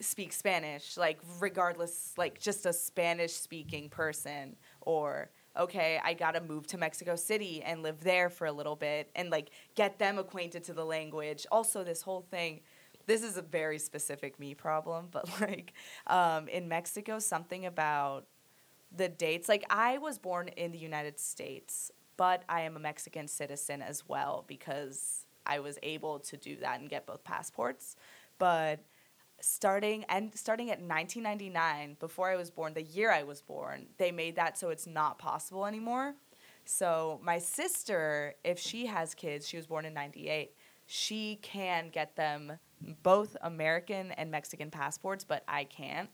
speaks 0.00 0.36
spanish 0.36 0.96
like 0.96 1.18
regardless 1.40 2.12
like 2.16 2.38
just 2.38 2.66
a 2.66 2.72
spanish 2.72 3.32
speaking 3.32 3.88
person 3.88 4.56
or 4.80 5.30
okay 5.56 6.00
i 6.04 6.12
gotta 6.12 6.40
move 6.40 6.66
to 6.66 6.76
mexico 6.76 7.14
city 7.14 7.62
and 7.62 7.82
live 7.82 8.00
there 8.00 8.28
for 8.28 8.46
a 8.46 8.52
little 8.52 8.76
bit 8.76 9.10
and 9.14 9.30
like 9.30 9.50
get 9.74 9.98
them 9.98 10.18
acquainted 10.18 10.64
to 10.64 10.72
the 10.72 10.84
language 10.84 11.46
also 11.50 11.84
this 11.84 12.02
whole 12.02 12.22
thing 12.30 12.60
this 13.06 13.22
is 13.22 13.36
a 13.36 13.42
very 13.42 13.78
specific 13.78 14.38
me 14.38 14.54
problem, 14.54 15.08
but 15.10 15.28
like 15.40 15.72
um, 16.06 16.48
in 16.48 16.68
Mexico, 16.68 17.18
something 17.18 17.66
about 17.66 18.26
the 18.94 19.08
dates. 19.08 19.48
Like 19.48 19.64
I 19.70 19.98
was 19.98 20.18
born 20.18 20.48
in 20.48 20.72
the 20.72 20.78
United 20.78 21.18
States, 21.18 21.90
but 22.16 22.42
I 22.48 22.62
am 22.62 22.76
a 22.76 22.80
Mexican 22.80 23.28
citizen 23.28 23.82
as 23.82 24.08
well 24.08 24.44
because 24.46 25.23
I 25.46 25.60
was 25.60 25.78
able 25.82 26.18
to 26.20 26.36
do 26.36 26.56
that 26.56 26.80
and 26.80 26.88
get 26.88 27.06
both 27.06 27.24
passports. 27.24 27.96
But 28.38 28.80
starting 29.40 30.04
and 30.08 30.34
starting 30.34 30.70
at 30.70 30.80
1999, 30.80 31.96
before 32.00 32.30
I 32.30 32.36
was 32.36 32.50
born, 32.50 32.74
the 32.74 32.82
year 32.82 33.12
I 33.12 33.22
was 33.22 33.42
born, 33.42 33.86
they 33.98 34.10
made 34.12 34.36
that 34.36 34.58
so 34.58 34.70
it's 34.70 34.86
not 34.86 35.18
possible 35.18 35.66
anymore. 35.66 36.14
So 36.64 37.20
my 37.22 37.38
sister, 37.38 38.34
if 38.42 38.58
she 38.58 38.86
has 38.86 39.14
kids, 39.14 39.46
she 39.46 39.56
was 39.56 39.66
born 39.66 39.84
in 39.84 39.92
98, 39.94 40.52
she 40.86 41.38
can 41.42 41.90
get 41.90 42.16
them 42.16 42.58
both 43.02 43.36
American 43.42 44.12
and 44.12 44.30
Mexican 44.30 44.70
passports, 44.70 45.24
but 45.24 45.44
I 45.46 45.64
can't. 45.64 46.08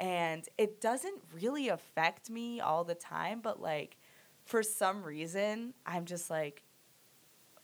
And 0.00 0.46
it 0.58 0.80
doesn't 0.80 1.22
really 1.32 1.68
affect 1.68 2.28
me 2.28 2.60
all 2.60 2.84
the 2.84 2.94
time, 2.94 3.40
but 3.40 3.60
like 3.60 3.96
for 4.44 4.62
some 4.62 5.02
reason, 5.02 5.74
I'm 5.86 6.04
just 6.04 6.30
like 6.30 6.62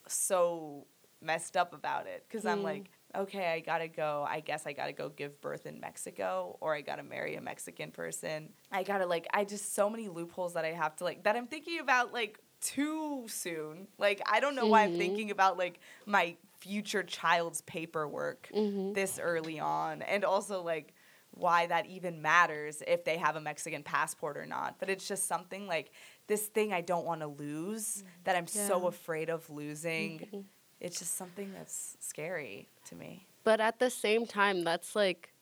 so 0.06 0.86
messed 1.22 1.56
up 1.56 1.74
about 1.74 2.06
it 2.06 2.24
because 2.28 2.46
I'm 2.46 2.60
mm. 2.60 2.64
like, 2.64 2.90
okay, 3.16 3.52
I 3.52 3.60
gotta 3.60 3.88
go. 3.88 4.26
I 4.28 4.40
guess 4.40 4.66
I 4.66 4.72
gotta 4.72 4.92
go 4.92 5.08
give 5.08 5.40
birth 5.40 5.66
in 5.66 5.80
Mexico 5.80 6.56
or 6.60 6.74
I 6.74 6.80
gotta 6.80 7.02
marry 7.02 7.36
a 7.36 7.40
Mexican 7.40 7.90
person. 7.90 8.50
I 8.70 8.82
gotta 8.82 9.06
like, 9.06 9.26
I 9.32 9.44
just 9.44 9.74
so 9.74 9.90
many 9.90 10.08
loopholes 10.08 10.54
that 10.54 10.64
I 10.64 10.72
have 10.72 10.96
to 10.96 11.04
like, 11.04 11.24
that 11.24 11.36
I'm 11.36 11.46
thinking 11.46 11.80
about 11.80 12.12
like 12.12 12.38
too 12.60 13.24
soon. 13.28 13.88
Like, 13.98 14.22
I 14.26 14.40
don't 14.40 14.54
know 14.54 14.66
why 14.66 14.82
I'm 14.82 14.90
mm-hmm. 14.90 14.98
thinking 14.98 15.30
about 15.30 15.58
like 15.58 15.80
my 16.06 16.36
future 16.60 17.02
child's 17.02 17.62
paperwork 17.62 18.48
mm-hmm. 18.54 18.92
this 18.92 19.18
early 19.20 19.60
on. 19.60 20.02
And 20.02 20.24
also 20.24 20.62
like, 20.62 20.94
why 21.32 21.66
that 21.66 21.86
even 21.86 22.20
matters 22.22 22.82
if 22.86 23.04
they 23.04 23.16
have 23.16 23.36
a 23.36 23.40
Mexican 23.40 23.82
passport 23.82 24.36
or 24.36 24.46
not. 24.46 24.76
But 24.78 24.90
it's 24.90 25.06
just 25.06 25.26
something 25.28 25.66
like 25.66 25.92
this 26.26 26.46
thing 26.46 26.72
I 26.72 26.80
don't 26.80 27.06
want 27.06 27.20
to 27.20 27.28
lose 27.28 28.02
mm. 28.02 28.24
that 28.24 28.36
I'm 28.36 28.46
so 28.46 28.86
afraid 28.86 29.30
of 29.30 29.48
losing. 29.48 30.18
Mm-hmm. 30.18 30.40
It's 30.80 30.98
just 30.98 31.16
something 31.16 31.52
that's 31.52 31.96
scary 32.00 32.68
to 32.86 32.94
me. 32.94 33.26
But 33.44 33.60
at 33.60 33.78
the 33.78 33.90
same 33.90 34.26
time, 34.26 34.64
that's 34.64 34.96
like 34.96 35.32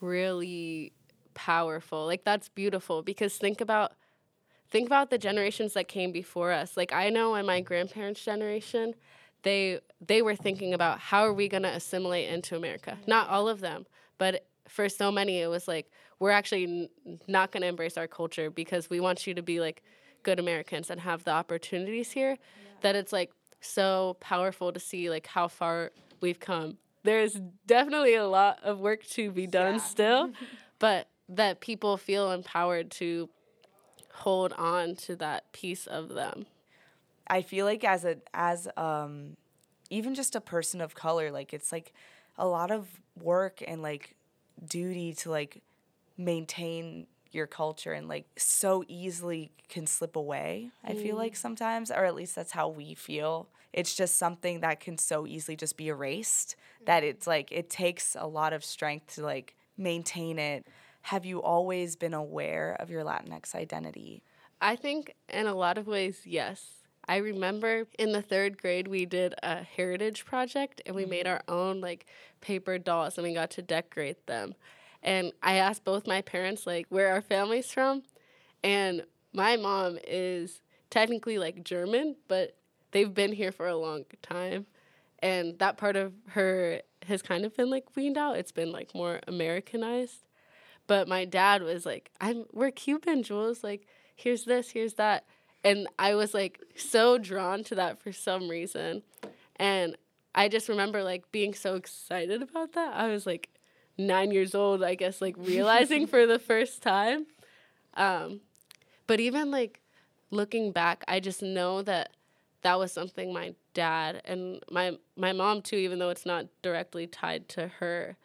really 0.00 0.92
powerful. 1.34 2.06
Like 2.06 2.24
that's 2.24 2.48
beautiful 2.48 3.02
because 3.02 3.36
think 3.36 3.60
about 3.60 3.92
think 4.70 4.86
about 4.86 5.10
the 5.10 5.18
generations 5.18 5.74
that 5.74 5.88
came 5.88 6.12
before 6.12 6.52
us. 6.52 6.76
Like 6.76 6.92
I 6.92 7.10
know 7.10 7.34
in 7.36 7.46
my 7.46 7.60
grandparents' 7.60 8.24
generation, 8.24 8.94
they 9.42 9.80
they 10.04 10.22
were 10.22 10.36
thinking 10.36 10.74
about 10.74 10.98
how 10.98 11.22
are 11.22 11.32
we 11.32 11.48
going 11.48 11.62
to 11.62 11.74
assimilate 11.74 12.28
into 12.28 12.56
America. 12.56 12.98
Not 13.06 13.28
all 13.28 13.48
of 13.48 13.60
them, 13.60 13.86
but 14.18 14.46
for 14.68 14.88
so 14.88 15.12
many 15.12 15.40
it 15.40 15.48
was 15.48 15.68
like 15.68 15.90
we're 16.18 16.30
actually 16.30 16.88
n- 17.04 17.18
not 17.28 17.52
going 17.52 17.60
to 17.60 17.66
embrace 17.66 17.96
our 17.98 18.06
culture 18.06 18.50
because 18.50 18.88
we 18.88 18.98
want 18.98 19.26
you 19.26 19.34
to 19.34 19.42
be 19.42 19.60
like 19.60 19.82
good 20.22 20.38
Americans 20.38 20.88
and 20.90 21.00
have 21.00 21.24
the 21.24 21.30
opportunities 21.30 22.12
here 22.12 22.38
that 22.80 22.96
it's 22.96 23.12
like 23.12 23.30
so 23.64 24.16
powerful 24.20 24.72
to 24.72 24.80
see 24.80 25.10
like 25.10 25.26
how 25.26 25.48
far 25.48 25.92
we've 26.20 26.40
come. 26.40 26.78
There's 27.02 27.38
definitely 27.66 28.14
a 28.14 28.26
lot 28.26 28.60
of 28.62 28.78
work 28.78 29.04
to 29.08 29.30
be 29.30 29.46
done 29.46 29.78
still, 29.78 30.32
but 30.78 31.08
that 31.28 31.60
people 31.60 31.96
feel 31.96 32.30
empowered 32.30 32.90
to 32.92 33.28
hold 34.12 34.52
on 34.54 34.94
to 34.94 35.16
that 35.16 35.52
piece 35.52 35.86
of 35.86 36.10
them. 36.10 36.46
I 37.26 37.42
feel 37.42 37.66
like 37.66 37.84
as 37.84 38.04
a 38.04 38.18
as 38.32 38.68
um 38.76 39.36
even 39.90 40.14
just 40.14 40.34
a 40.34 40.40
person 40.40 40.80
of 40.80 40.94
color, 40.94 41.30
like 41.30 41.52
it's 41.52 41.72
like 41.72 41.92
a 42.36 42.46
lot 42.46 42.70
of 42.70 42.88
work 43.20 43.62
and 43.66 43.82
like 43.82 44.14
duty 44.66 45.12
to 45.14 45.30
like 45.30 45.62
maintain 46.16 47.06
your 47.34 47.46
culture 47.46 47.92
and 47.92 48.08
like 48.08 48.26
so 48.36 48.84
easily 48.88 49.52
can 49.68 49.86
slip 49.86 50.16
away. 50.16 50.70
I 50.84 50.94
feel 50.94 51.16
like 51.16 51.32
mm. 51.32 51.38
sometimes, 51.38 51.90
or 51.90 52.04
at 52.04 52.14
least 52.14 52.34
that's 52.34 52.52
how 52.52 52.68
we 52.68 52.94
feel. 52.94 53.48
It's 53.72 53.94
just 53.94 54.16
something 54.16 54.60
that 54.60 54.80
can 54.80 54.98
so 54.98 55.26
easily 55.26 55.56
just 55.56 55.76
be 55.76 55.88
erased 55.88 56.56
mm. 56.82 56.86
that 56.86 57.02
it's 57.02 57.26
like 57.26 57.50
it 57.50 57.70
takes 57.70 58.16
a 58.18 58.26
lot 58.26 58.52
of 58.52 58.64
strength 58.64 59.14
to 59.16 59.22
like 59.22 59.54
maintain 59.76 60.38
it. 60.38 60.66
Have 61.02 61.24
you 61.24 61.42
always 61.42 61.96
been 61.96 62.14
aware 62.14 62.76
of 62.78 62.88
your 62.90 63.04
Latinx 63.04 63.54
identity? 63.54 64.22
I 64.60 64.76
think 64.76 65.14
in 65.28 65.46
a 65.46 65.54
lot 65.54 65.76
of 65.76 65.86
ways, 65.86 66.22
yes. 66.24 66.84
I 67.06 67.16
remember 67.16 67.86
in 67.98 68.12
the 68.12 68.22
third 68.22 68.56
grade 68.56 68.88
we 68.88 69.04
did 69.04 69.34
a 69.42 69.62
heritage 69.62 70.24
project 70.24 70.80
and 70.86 70.96
we 70.96 71.04
made 71.04 71.26
mm. 71.26 71.32
our 71.32 71.42
own 71.48 71.80
like 71.80 72.06
paper 72.40 72.78
dolls 72.78 73.18
and 73.18 73.26
we 73.26 73.34
got 73.34 73.50
to 73.52 73.62
decorate 73.62 74.26
them. 74.26 74.54
And 75.04 75.32
I 75.42 75.56
asked 75.56 75.84
both 75.84 76.06
my 76.06 76.22
parents 76.22 76.66
like 76.66 76.86
where 76.88 77.12
our 77.12 77.20
family's 77.20 77.70
from, 77.70 78.02
and 78.62 79.04
my 79.34 79.56
mom 79.56 79.98
is 80.08 80.62
technically 80.88 81.38
like 81.38 81.62
German, 81.62 82.16
but 82.26 82.56
they've 82.92 83.12
been 83.12 83.32
here 83.32 83.52
for 83.52 83.68
a 83.68 83.76
long 83.76 84.06
time, 84.22 84.66
and 85.18 85.58
that 85.58 85.76
part 85.76 85.96
of 85.96 86.14
her 86.28 86.80
has 87.06 87.20
kind 87.20 87.44
of 87.44 87.54
been 87.54 87.68
like 87.68 87.94
weaned 87.94 88.16
out. 88.16 88.38
It's 88.38 88.52
been 88.52 88.72
like 88.72 88.94
more 88.94 89.20
Americanized. 89.28 90.24
But 90.86 91.08
my 91.08 91.24
dad 91.24 91.62
was 91.62 91.84
like, 91.84 92.10
"I'm 92.20 92.44
we're 92.52 92.70
Cuban, 92.70 93.22
Jules. 93.22 93.62
Like, 93.62 93.86
here's 94.16 94.44
this, 94.44 94.70
here's 94.70 94.94
that." 94.94 95.24
And 95.62 95.86
I 95.98 96.14
was 96.14 96.34
like 96.34 96.60
so 96.76 97.18
drawn 97.18 97.64
to 97.64 97.74
that 97.74 98.00
for 98.02 98.12
some 98.12 98.48
reason. 98.48 99.02
And 99.56 99.96
I 100.34 100.48
just 100.48 100.68
remember 100.68 101.02
like 101.02 101.30
being 101.32 101.54
so 101.54 101.74
excited 101.76 102.42
about 102.42 102.72
that. 102.72 102.94
I 102.94 103.08
was 103.08 103.26
like 103.26 103.48
9 103.98 104.30
years 104.30 104.54
old, 104.54 104.82
I 104.82 104.94
guess 104.94 105.20
like 105.20 105.36
realizing 105.38 106.06
for 106.06 106.26
the 106.26 106.38
first 106.38 106.82
time. 106.82 107.26
Um 107.94 108.40
but 109.06 109.20
even 109.20 109.50
like 109.50 109.80
looking 110.30 110.72
back, 110.72 111.04
I 111.06 111.20
just 111.20 111.42
know 111.42 111.82
that 111.82 112.10
that 112.62 112.78
was 112.78 112.92
something 112.92 113.32
my 113.32 113.54
dad 113.74 114.22
and 114.24 114.62
my 114.70 114.96
my 115.16 115.32
mom 115.32 115.60
too 115.62 115.76
even 115.76 115.98
though 115.98 116.08
it's 116.10 116.24
not 116.24 116.46
directly 116.62 117.06
tied 117.06 117.48
to 117.50 117.68
her 117.68 118.16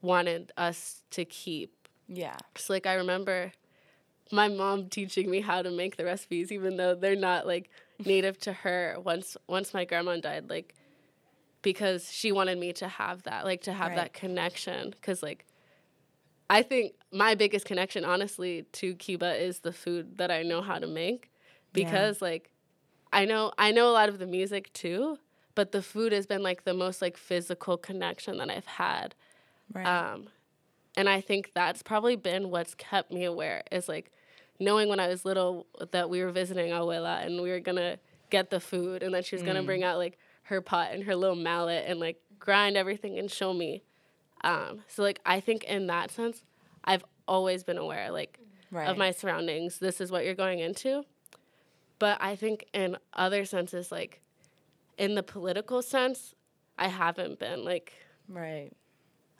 wanted 0.00 0.52
us 0.56 1.02
to 1.10 1.24
keep 1.24 1.88
Yeah. 2.08 2.36
so 2.56 2.72
like 2.72 2.86
I 2.86 2.94
remember 2.94 3.52
my 4.32 4.48
mom 4.48 4.88
teaching 4.88 5.30
me 5.30 5.40
how 5.40 5.62
to 5.62 5.70
make 5.70 5.96
the 5.96 6.04
recipes, 6.04 6.50
even 6.50 6.76
though 6.76 6.94
they're 6.94 7.16
not 7.16 7.46
like 7.46 7.70
native 8.04 8.38
to 8.40 8.52
her. 8.52 8.96
Once 9.04 9.36
once 9.48 9.72
my 9.72 9.84
grandma 9.84 10.16
died, 10.16 10.50
like 10.50 10.74
because 11.66 12.12
she 12.12 12.30
wanted 12.30 12.56
me 12.58 12.72
to 12.72 12.86
have 12.86 13.24
that, 13.24 13.44
like 13.44 13.62
to 13.62 13.72
have 13.72 13.88
Right. 13.88 13.96
that 13.96 14.12
connection. 14.12 14.90
Because 14.90 15.20
like 15.20 15.44
I 16.48 16.62
think 16.62 16.94
my 17.10 17.34
biggest 17.34 17.66
connection, 17.66 18.04
honestly, 18.04 18.66
to 18.74 18.94
Cuba 18.94 19.34
is 19.34 19.58
the 19.58 19.72
food 19.72 20.16
that 20.18 20.30
I 20.30 20.44
know 20.44 20.62
how 20.62 20.78
to 20.78 20.86
make. 20.86 21.32
Because 21.72 22.22
like 22.22 22.52
I 23.12 23.24
know 23.24 23.50
I 23.58 23.72
know 23.72 23.88
a 23.88 23.94
lot 23.94 24.08
of 24.08 24.20
the 24.20 24.28
music 24.28 24.72
too, 24.74 25.18
but 25.56 25.72
the 25.72 25.82
food 25.82 26.12
has 26.12 26.24
been 26.24 26.44
like 26.44 26.62
the 26.62 26.72
most 26.72 27.02
like 27.02 27.16
physical 27.16 27.76
connection 27.76 28.38
that 28.38 28.48
I've 28.48 28.66
had. 28.66 29.16
Right. 29.74 29.84
Um, 29.86 30.28
and 30.96 31.08
I 31.08 31.20
think 31.20 31.50
that's 31.52 31.82
probably 31.82 32.14
been 32.14 32.50
what's 32.50 32.76
kept 32.76 33.10
me 33.10 33.24
aware 33.24 33.64
is 33.72 33.88
like 33.88 34.12
knowing 34.60 34.88
when 34.88 35.00
I 35.00 35.08
was 35.08 35.24
little 35.24 35.66
that 35.90 36.08
we 36.08 36.22
were 36.22 36.30
visiting 36.30 36.70
Abuela 36.70 37.26
and 37.26 37.42
we 37.42 37.50
were 37.50 37.58
gonna 37.58 37.98
get 38.30 38.50
the 38.50 38.60
food 38.60 39.02
and 39.02 39.12
that 39.14 39.24
she 39.24 39.34
was 39.34 39.42
gonna 39.42 39.64
bring 39.64 39.82
out 39.82 39.98
like 39.98 40.16
her 40.46 40.60
pot 40.60 40.90
and 40.92 41.04
her 41.04 41.16
little 41.16 41.36
mallet 41.36 41.84
and 41.86 42.00
like 42.00 42.20
grind 42.38 42.76
everything 42.76 43.18
and 43.18 43.30
show 43.30 43.52
me. 43.52 43.82
Um, 44.44 44.80
so 44.88 45.02
like 45.02 45.20
I 45.26 45.40
think 45.40 45.64
in 45.64 45.86
that 45.88 46.10
sense, 46.10 46.44
I've 46.84 47.04
always 47.26 47.64
been 47.64 47.78
aware 47.78 48.10
like 48.10 48.38
right. 48.70 48.88
of 48.88 48.96
my 48.96 49.10
surroundings. 49.10 49.78
This 49.78 50.00
is 50.00 50.10
what 50.10 50.24
you're 50.24 50.34
going 50.34 50.60
into. 50.60 51.04
But 51.98 52.18
I 52.20 52.36
think 52.36 52.66
in 52.72 52.96
other 53.12 53.44
senses, 53.44 53.90
like 53.90 54.20
in 54.98 55.14
the 55.14 55.22
political 55.22 55.82
sense, 55.82 56.34
I 56.78 56.88
haven't 56.88 57.38
been 57.38 57.64
like 57.64 57.92
right. 58.28 58.70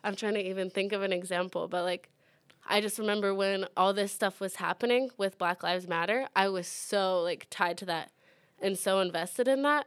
I'm 0.02 0.16
trying 0.16 0.34
to 0.34 0.48
even 0.48 0.70
think 0.70 0.92
of 0.92 1.02
an 1.02 1.12
example, 1.12 1.68
but 1.68 1.84
like 1.84 2.10
I 2.68 2.80
just 2.80 2.98
remember 2.98 3.34
when 3.34 3.66
all 3.76 3.92
this 3.92 4.12
stuff 4.12 4.40
was 4.40 4.56
happening 4.56 5.10
with 5.16 5.38
Black 5.38 5.62
Lives 5.62 5.86
Matter, 5.86 6.26
I 6.34 6.48
was 6.48 6.66
so 6.66 7.20
like 7.22 7.46
tied 7.50 7.78
to 7.78 7.84
that 7.86 8.10
and 8.60 8.78
so 8.78 9.00
invested 9.00 9.46
in 9.46 9.62
that. 9.62 9.86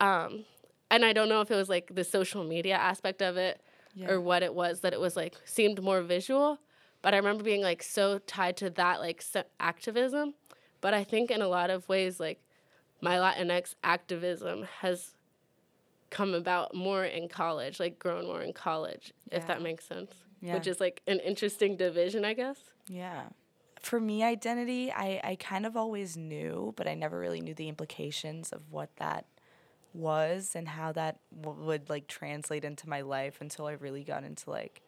Um 0.00 0.44
and 0.90 1.04
I 1.04 1.12
don't 1.12 1.28
know 1.28 1.40
if 1.40 1.50
it 1.50 1.56
was 1.56 1.68
like 1.68 1.94
the 1.94 2.04
social 2.04 2.42
media 2.42 2.74
aspect 2.76 3.22
of 3.22 3.36
it 3.36 3.60
Yeah. 3.94 4.10
or 4.10 4.20
what 4.20 4.42
it 4.42 4.54
was 4.54 4.80
that 4.80 4.92
it 4.92 5.00
was 5.00 5.14
like 5.16 5.36
seemed 5.44 5.82
more 5.82 6.02
visual, 6.02 6.58
but 7.02 7.14
I 7.14 7.18
remember 7.18 7.44
being 7.44 7.62
like 7.62 7.82
so 7.82 8.18
tied 8.18 8.56
to 8.58 8.70
that 8.70 8.98
like 9.00 9.22
se- 9.22 9.44
activism. 9.60 10.34
But 10.80 10.94
I 10.94 11.04
think 11.04 11.30
in 11.30 11.42
a 11.42 11.48
lot 11.48 11.70
of 11.70 11.88
ways 11.88 12.18
like 12.18 12.40
my 13.00 13.16
Latinx 13.16 13.74
activism 13.84 14.66
has 14.80 15.14
come 16.10 16.34
about 16.34 16.74
more 16.74 17.04
in 17.04 17.28
college, 17.28 17.78
like 17.78 17.98
grown 17.98 18.26
more 18.26 18.42
in 18.42 18.52
college, 18.52 19.12
if 19.30 19.46
that 19.46 19.62
makes 19.62 19.84
sense. 19.86 20.12
Yeah. 20.40 20.54
Which 20.54 20.66
is 20.66 20.80
like 20.80 21.02
an 21.06 21.20
interesting 21.20 21.76
division, 21.76 22.24
I 22.24 22.32
guess. 22.34 22.58
Yeah. 22.88 23.24
For 23.80 24.00
me, 24.00 24.22
identity, 24.24 24.90
I, 24.92 25.20
I 25.22 25.36
kind 25.36 25.64
of 25.66 25.76
always 25.76 26.16
knew, 26.16 26.72
but 26.76 26.86
I 26.88 26.94
never 26.94 27.18
really 27.18 27.40
knew 27.40 27.54
the 27.54 27.68
implications 27.68 28.50
of 28.52 28.62
what 28.70 28.90
that 28.96 29.26
was 29.92 30.52
and 30.54 30.68
how 30.68 30.92
that 30.92 31.18
w- 31.40 31.64
would 31.64 31.90
like 31.90 32.06
translate 32.06 32.64
into 32.64 32.88
my 32.88 33.00
life 33.00 33.40
until 33.40 33.66
I 33.66 33.72
really 33.72 34.04
got 34.04 34.24
into 34.24 34.50
like, 34.50 34.82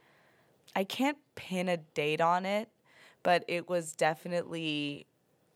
I 0.75 0.85
can't 0.85 1.19
pin 1.35 1.69
a 1.69 1.77
date 1.77 2.21
on 2.21 2.47
it, 2.47 2.69
but 3.23 3.45
it 3.49 3.69
was 3.69 3.93
definitely 3.93 5.07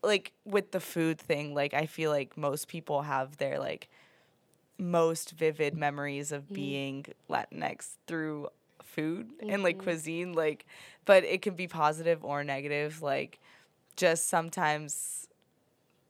like 0.02 0.32
with 0.44 0.72
the 0.72 0.80
food 0.80 1.18
thing, 1.18 1.54
like 1.54 1.74
I 1.74 1.86
feel 1.86 2.10
like 2.10 2.36
most 2.36 2.68
people 2.68 3.02
have 3.02 3.36
their 3.38 3.58
like 3.58 3.88
most 4.78 5.32
vivid 5.32 5.74
memories 5.74 6.32
of 6.32 6.44
mm-hmm. 6.44 6.54
being 6.54 7.06
Latinx 7.30 7.96
through 8.06 8.48
food 8.84 9.30
and 9.40 9.62
like 9.62 9.76
mm-hmm. 9.76 9.84
cuisine 9.84 10.32
like 10.32 10.64
but 11.04 11.22
it 11.24 11.42
can 11.42 11.54
be 11.54 11.66
positive 11.66 12.24
or 12.24 12.42
negative 12.42 13.02
like 13.02 13.38
just 13.96 14.28
sometimes 14.28 15.25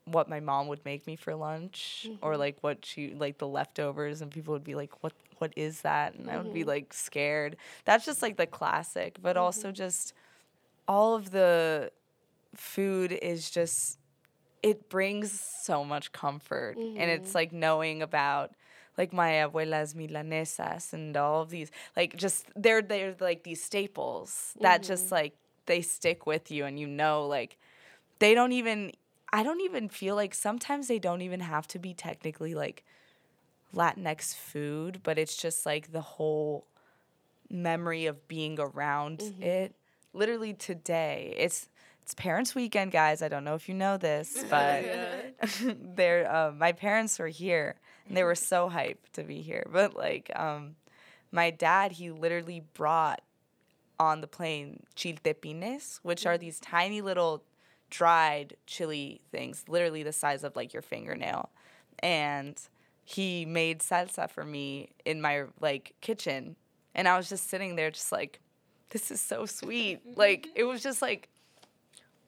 what 0.07 0.29
my 0.29 0.41
mom 0.41 0.69
would 0.69 0.85
make 0.85 1.07
me 1.07 1.17
for 1.17 1.35
lunch 1.35 2.09
or 2.23 2.33
mm-hmm. 2.33 2.41
like 2.41 2.57
what 2.63 2.85
she 2.85 3.13
like 3.15 3.39
the 3.39 3.47
leftovers 3.47 4.23
and 4.23 4.31
people 4.31 4.53
would 4.53 4.65
be 4.65 4.75
like 4.75 5.03
what 5.03 5.13
what 5.39 5.53
is 5.55 5.83
that? 5.83 6.15
And 6.15 6.31
I 6.31 6.39
would 6.39 6.55
be 6.55 6.61
mm-hmm. 6.61 6.71
like 6.71 6.95
scared. 6.95 7.57
That's 7.85 8.07
just 8.07 8.23
like 8.23 8.37
the 8.37 8.47
classic 8.47 9.19
but 9.21 9.37
also 9.37 9.69
mm-hmm. 9.69 9.75
just 9.75 10.15
all 10.89 11.15
of 11.15 11.31
the 11.31 11.91
food 12.55 13.13
is 13.13 13.51
just 13.51 13.99
it 14.63 14.89
brings 14.89 15.39
so 15.39 15.85
much 15.85 16.13
comfort 16.13 16.77
and 16.77 17.11
it's 17.11 17.35
like 17.35 17.53
knowing 17.53 18.03
about 18.03 18.53
like 18.97 19.13
my 19.13 19.33
abuela's 19.33 19.95
milanesas 19.95 20.93
and 20.93 21.17
all 21.17 21.43
of 21.43 21.51
these 21.51 21.71
like 21.97 22.17
just 22.17 22.47
they're 22.57 22.83
they're 22.83 23.15
like 23.21 23.43
these 23.43 23.63
staples 23.63 24.55
that 24.61 24.83
just 24.83 25.13
like 25.13 25.35
they 25.67 25.83
stick 25.83 26.27
with 26.27 26.51
you 26.51 26.65
and 26.65 26.81
you 26.81 26.87
know 26.87 27.27
like 27.27 27.59
they 28.19 28.35
don't 28.35 28.53
even 28.53 28.91
I 29.33 29.43
don't 29.43 29.61
even 29.61 29.89
feel 29.89 30.14
like 30.14 30.35
sometimes 30.35 30.89
they 30.89 30.99
don't 30.99 31.22
even 31.22 31.41
have 31.41 31.66
to 31.68 31.79
be 31.79 31.95
technically 31.95 32.55
like 32.55 32.85
Latinx 33.74 34.35
food, 34.35 35.01
but 35.03 35.18
it's 35.18 35.37
just 35.37 35.66
like 35.66 35.93
the 35.93 36.01
whole 36.01 36.66
memory 37.51 38.07
of 38.07 38.27
being 38.29 38.59
around 38.59 39.22
it. 39.41 39.74
Literally 40.12 40.55
today, 40.55 41.35
it's 41.37 41.68
it's 42.03 42.14
Parents 42.14 42.55
Weekend, 42.55 42.93
guys. 42.93 43.20
I 43.20 43.29
don't 43.29 43.43
know 43.43 43.57
if 43.57 43.68
you 43.68 43.74
know 43.74 43.97
this, 43.97 44.45
but 44.51 44.85
they're 45.97 46.31
uh, 46.33 46.53
my 46.53 46.72
parents 46.72 47.18
were 47.18 47.29
here 47.29 47.74
and 48.07 48.16
they 48.16 48.22
were 48.22 48.37
so 48.37 48.70
hyped 48.70 49.11
to 49.14 49.24
be 49.24 49.43
here. 49.43 49.66
But 49.70 49.97
like, 49.97 50.31
um, 50.37 50.77
my 51.33 51.51
dad, 51.51 51.93
he 51.93 52.11
literally 52.11 52.62
brought 52.74 53.20
on 53.99 54.20
the 54.20 54.27
plane 54.27 54.85
chiltepines, 54.95 55.99
which 56.03 56.27
are 56.27 56.39
these 56.39 56.61
tiny 56.61 57.01
little 57.01 57.43
dried 57.91 58.57
chili 58.66 59.20
things, 59.30 59.64
literally 59.68 60.03
the 60.03 60.12
size 60.12 60.45
of 60.45 60.57
like 60.57 60.72
your 60.72 60.82
fingernail. 60.82 61.51
And 62.01 62.61
he 63.05 63.45
made 63.47 63.80
salsa 63.80 64.28
for 64.28 64.45
me 64.45 64.91
in 65.05 65.20
my 65.20 65.45
like 65.61 65.95
kitchen. 66.01 66.57
And 66.95 67.07
I 67.07 67.16
was 67.16 67.28
just 67.28 67.49
sitting 67.49 67.76
there 67.76 67.91
just 67.91 68.12
like, 68.12 68.41
this 68.91 69.11
is 69.11 69.20
so 69.20 69.47
sweet. 69.47 70.01
like 70.16 70.49
it 70.55 70.64
was 70.64 70.82
just 70.82 71.03
like 71.03 71.28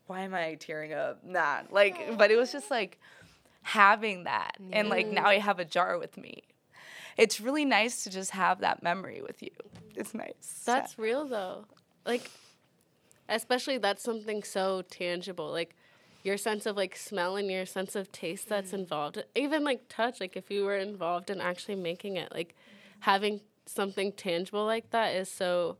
why 0.07 0.23
am 0.23 0.35
I 0.35 0.55
tearing 0.55 0.95
up? 0.95 1.23
Nah. 1.23 1.63
Like 1.71 2.17
but 2.19 2.31
it 2.31 2.37
was 2.37 2.53
just 2.53 2.71
like 2.71 2.99
having 3.63 4.25
that. 4.25 4.57
And 4.73 4.89
like 4.89 5.07
now 5.09 5.27
I 5.27 5.39
have 5.39 5.59
a 5.59 5.65
jar 5.65 5.99
with 5.99 6.17
me. 6.17 6.45
It's 7.17 7.41
really 7.41 7.65
nice 7.65 8.05
to 8.05 8.11
just 8.11 8.31
have 8.31 8.61
that 8.61 8.83
memory 8.83 9.21
with 9.21 9.43
you. 9.43 9.51
It's 9.97 10.15
nice. 10.15 10.63
That's 10.65 10.99
real 10.99 11.27
though. 11.27 11.65
Like 12.07 12.31
especially 13.29 13.79
that's 13.79 14.03
something 14.03 14.43
so 14.43 14.83
tangible. 14.83 15.51
Like 15.51 15.75
your 16.23 16.37
sense 16.37 16.67
of 16.67 16.77
like 16.77 16.97
smell 16.97 17.37
and 17.37 17.51
your 17.51 17.67
sense 17.67 17.95
of 17.97 18.11
taste 18.13 18.49
that's 18.49 18.73
mm. 18.73 18.81
involved. 18.81 19.23
Even 19.35 19.65
like 19.65 19.83
touch, 19.89 20.21
like 20.21 20.37
if 20.37 20.51
you 20.51 20.65
were 20.65 20.77
involved 20.77 21.31
in 21.31 21.41
actually 21.41 21.77
making 21.77 22.17
it, 22.17 22.33
like 22.33 22.55
having 23.01 23.41
something 23.67 24.13
tangible 24.13 24.65
like 24.65 24.91
that 24.91 25.15
is 25.15 25.31
so 25.31 25.77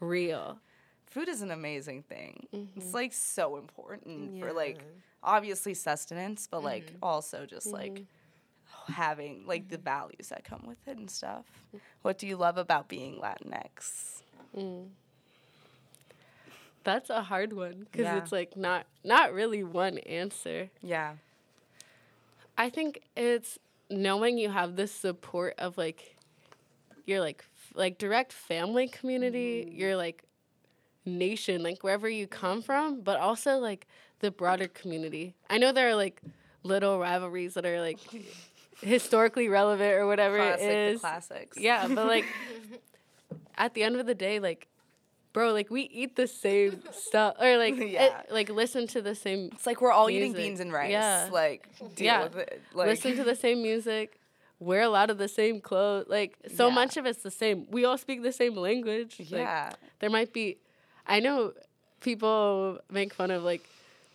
real. 0.00 0.58
food 1.06 1.28
is 1.28 1.42
an 1.42 1.50
amazing 1.50 2.02
thing. 2.02 2.46
It's 2.52 2.86
mm-hmm. 2.86 2.94
like 2.94 3.12
so 3.12 3.56
important 3.56 4.40
for 4.40 4.52
like 4.52 4.80
obviously 5.22 5.74
sustenance, 5.74 6.48
but 6.50 6.64
like 6.64 6.86
mm-hmm. 6.86 7.04
also 7.04 7.46
just 7.46 7.68
mm-hmm. 7.68 7.76
like 7.76 8.04
having 8.88 9.44
like 9.46 9.68
the 9.68 9.78
values 9.78 10.28
that 10.30 10.44
come 10.44 10.64
with 10.66 10.78
it 10.86 10.98
and 10.98 11.10
stuff. 11.10 11.46
Mm. 11.74 11.80
What 12.02 12.18
do 12.18 12.26
you 12.26 12.36
love 12.36 12.58
about 12.58 12.88
being 12.88 13.20
Latinx? 13.20 14.22
Mm. 14.56 14.88
That's 16.84 17.10
a 17.10 17.22
hard 17.22 17.52
one 17.52 17.86
because 17.90 18.04
Yeah. 18.04 18.18
it's 18.18 18.30
like 18.32 18.56
not 18.56 18.86
not 19.02 19.32
really 19.32 19.64
one 19.64 19.98
answer. 19.98 20.70
Yeah. 20.82 21.14
I 22.56 22.70
think 22.70 23.02
it's 23.16 23.58
knowing 23.90 24.38
you 24.38 24.50
have 24.50 24.76
the 24.76 24.86
support 24.86 25.54
of 25.58 25.76
like 25.76 26.16
your 27.06 27.20
like 27.20 27.40
f- 27.42 27.72
like 27.74 27.98
direct 27.98 28.32
family 28.32 28.86
community, 28.88 29.64
mm. 29.68 29.78
your 29.78 29.96
like 29.96 30.22
nation, 31.06 31.62
like 31.62 31.82
wherever 31.82 32.08
you 32.08 32.26
come 32.26 32.62
from, 32.62 33.00
but 33.00 33.18
also 33.18 33.58
like 33.58 33.86
the 34.20 34.30
broader 34.30 34.68
community. 34.68 35.34
I 35.50 35.58
know 35.58 35.72
there 35.72 35.88
are 35.88 35.94
like 35.96 36.22
little 36.62 36.98
rivalries 36.98 37.54
that 37.54 37.66
are 37.66 37.80
like 37.80 37.98
historically 38.82 39.48
relevant 39.48 39.94
or 39.94 40.06
whatever 40.06 40.36
Classic, 40.36 40.62
it 40.62 40.68
the 40.68 40.92
is. 40.94 41.00
classics. 41.00 41.58
Yeah, 41.58 41.88
but 41.88 42.06
like 42.06 42.24
at 43.56 43.74
the 43.74 43.82
end 43.82 43.96
of 43.96 44.06
the 44.06 44.14
day, 44.14 44.38
like 44.38 44.68
bro, 45.34 45.52
like 45.52 45.68
we 45.70 45.82
eat 45.82 46.16
the 46.16 46.26
same 46.26 46.80
stuff 46.92 47.36
or 47.38 47.58
like 47.58 47.74
it- 47.76 48.12
like 48.30 48.48
listen 48.48 48.86
to 48.88 49.02
the 49.02 49.14
same 49.14 49.50
It's 49.52 49.66
like 49.66 49.82
we're 49.82 49.92
all 49.92 50.08
eating 50.08 50.32
beans 50.32 50.60
and 50.60 50.72
rice. 50.72 50.90
Yeah. 50.92 51.28
Like 51.30 51.68
deal 51.96 52.06
Yeah. 52.06 52.22
with 52.22 52.36
it. 52.36 52.62
Like 52.72 52.86
listen 52.88 53.14
to 53.16 53.24
the 53.24 53.36
same 53.44 53.60
music, 53.60 54.18
wear 54.60 54.80
a 54.80 54.88
lot 54.88 55.10
of 55.10 55.18
the 55.18 55.28
same 55.28 55.60
clothes. 55.60 56.06
Like 56.08 56.38
so 56.54 56.68
Yeah. 56.68 56.74
much 56.74 56.96
of 56.96 57.04
it's 57.04 57.22
the 57.22 57.30
same. 57.30 57.66
We 57.70 57.84
all 57.84 57.98
speak 57.98 58.22
the 58.22 58.32
same 58.32 58.54
language. 58.56 59.18
Like, 59.18 59.28
Yeah. 59.30 59.72
there 59.98 60.08
might 60.10 60.32
be 60.32 60.56
I 61.06 61.20
know 61.20 61.52
people 62.00 62.78
make 62.90 63.12
fun 63.12 63.30
of 63.30 63.42
like 63.42 63.62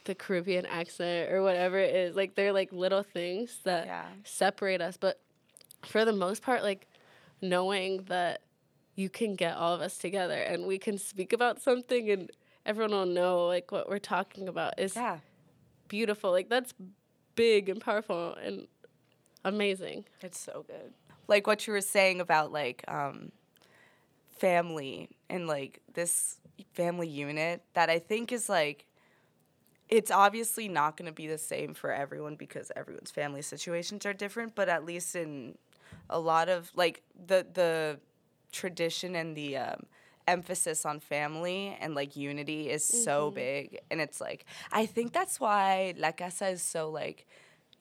the 0.06 0.16
Caribbean 0.16 0.66
accent 0.66 1.32
or 1.32 1.44
whatever 1.44 1.78
it 1.78 1.94
is. 1.94 2.16
Like 2.16 2.34
they're 2.36 2.54
like 2.54 2.72
little 2.72 3.04
things 3.04 3.60
that 3.66 3.86
Yeah. 3.86 4.06
separate 4.24 4.82
us, 4.82 4.98
but 4.98 5.20
for 5.86 6.04
the 6.06 6.14
most 6.14 6.42
part 6.42 6.64
like 6.64 6.88
knowing 7.42 8.04
that 8.08 8.42
you 9.00 9.10
can 9.10 9.34
get 9.34 9.56
all 9.56 9.74
of 9.74 9.80
us 9.80 9.98
together 9.98 10.36
and 10.36 10.66
we 10.66 10.78
can 10.78 10.98
speak 10.98 11.32
about 11.32 11.62
something 11.62 12.10
and 12.12 12.30
everyone 12.66 12.92
will 12.92 13.06
know 13.06 13.46
like 13.46 13.72
what 13.72 13.90
we're 13.90 13.98
talking 13.98 14.50
about 14.50 14.78
is 14.78 14.94
yeah. 14.94 15.20
beautiful. 15.88 16.32
Like 16.32 16.50
that's 16.50 16.74
big 17.36 17.70
and 17.70 17.80
powerful 17.80 18.36
and 18.44 18.68
amazing. 19.46 20.04
It's 20.22 20.38
so 20.38 20.66
good. 20.68 20.94
Like 21.30 21.48
what 21.48 21.66
you 21.66 21.72
were 21.72 21.82
saying 21.82 22.20
about 22.20 22.52
like 22.52 22.84
um 22.90 23.32
family 24.38 25.10
and 25.30 25.48
like 25.48 25.80
this 25.94 26.38
family 26.74 27.08
unit 27.08 27.64
that 27.76 27.90
I 27.90 28.00
think 28.00 28.34
is 28.34 28.50
like 28.50 28.86
it's 29.88 30.12
obviously 30.12 30.68
not 30.68 30.98
going 30.98 31.08
to 31.08 31.16
be 31.16 31.26
the 31.26 31.38
same 31.38 31.74
for 31.74 31.92
everyone 31.92 32.36
because 32.36 32.70
everyone's 32.76 33.12
family 33.12 33.42
situations 33.42 34.06
are 34.06 34.14
different, 34.14 34.56
but 34.56 34.68
at 34.70 34.86
least 34.86 35.16
in 35.16 35.58
a 36.10 36.20
lot 36.20 36.50
of 36.50 36.70
like 36.76 37.02
the 37.28 37.48
the 37.54 38.00
tradition 38.52 39.16
and 39.16 39.36
the 39.36 39.58
um, 39.58 39.86
emphasis 40.30 40.86
on 40.86 41.00
family 41.00 41.76
and 41.82 41.96
like 41.96 42.16
unity 42.16 42.70
is 42.70 42.84
so 42.84 43.28
mm-hmm. 43.28 43.36
big. 43.36 43.80
And 43.90 44.00
it's 44.00 44.22
like 44.22 44.46
I 44.72 44.86
think 44.86 45.12
that's 45.12 45.40
why 45.40 45.94
La 45.98 46.12
Casa 46.12 46.50
is 46.50 46.62
so 46.62 46.90
like 46.90 47.26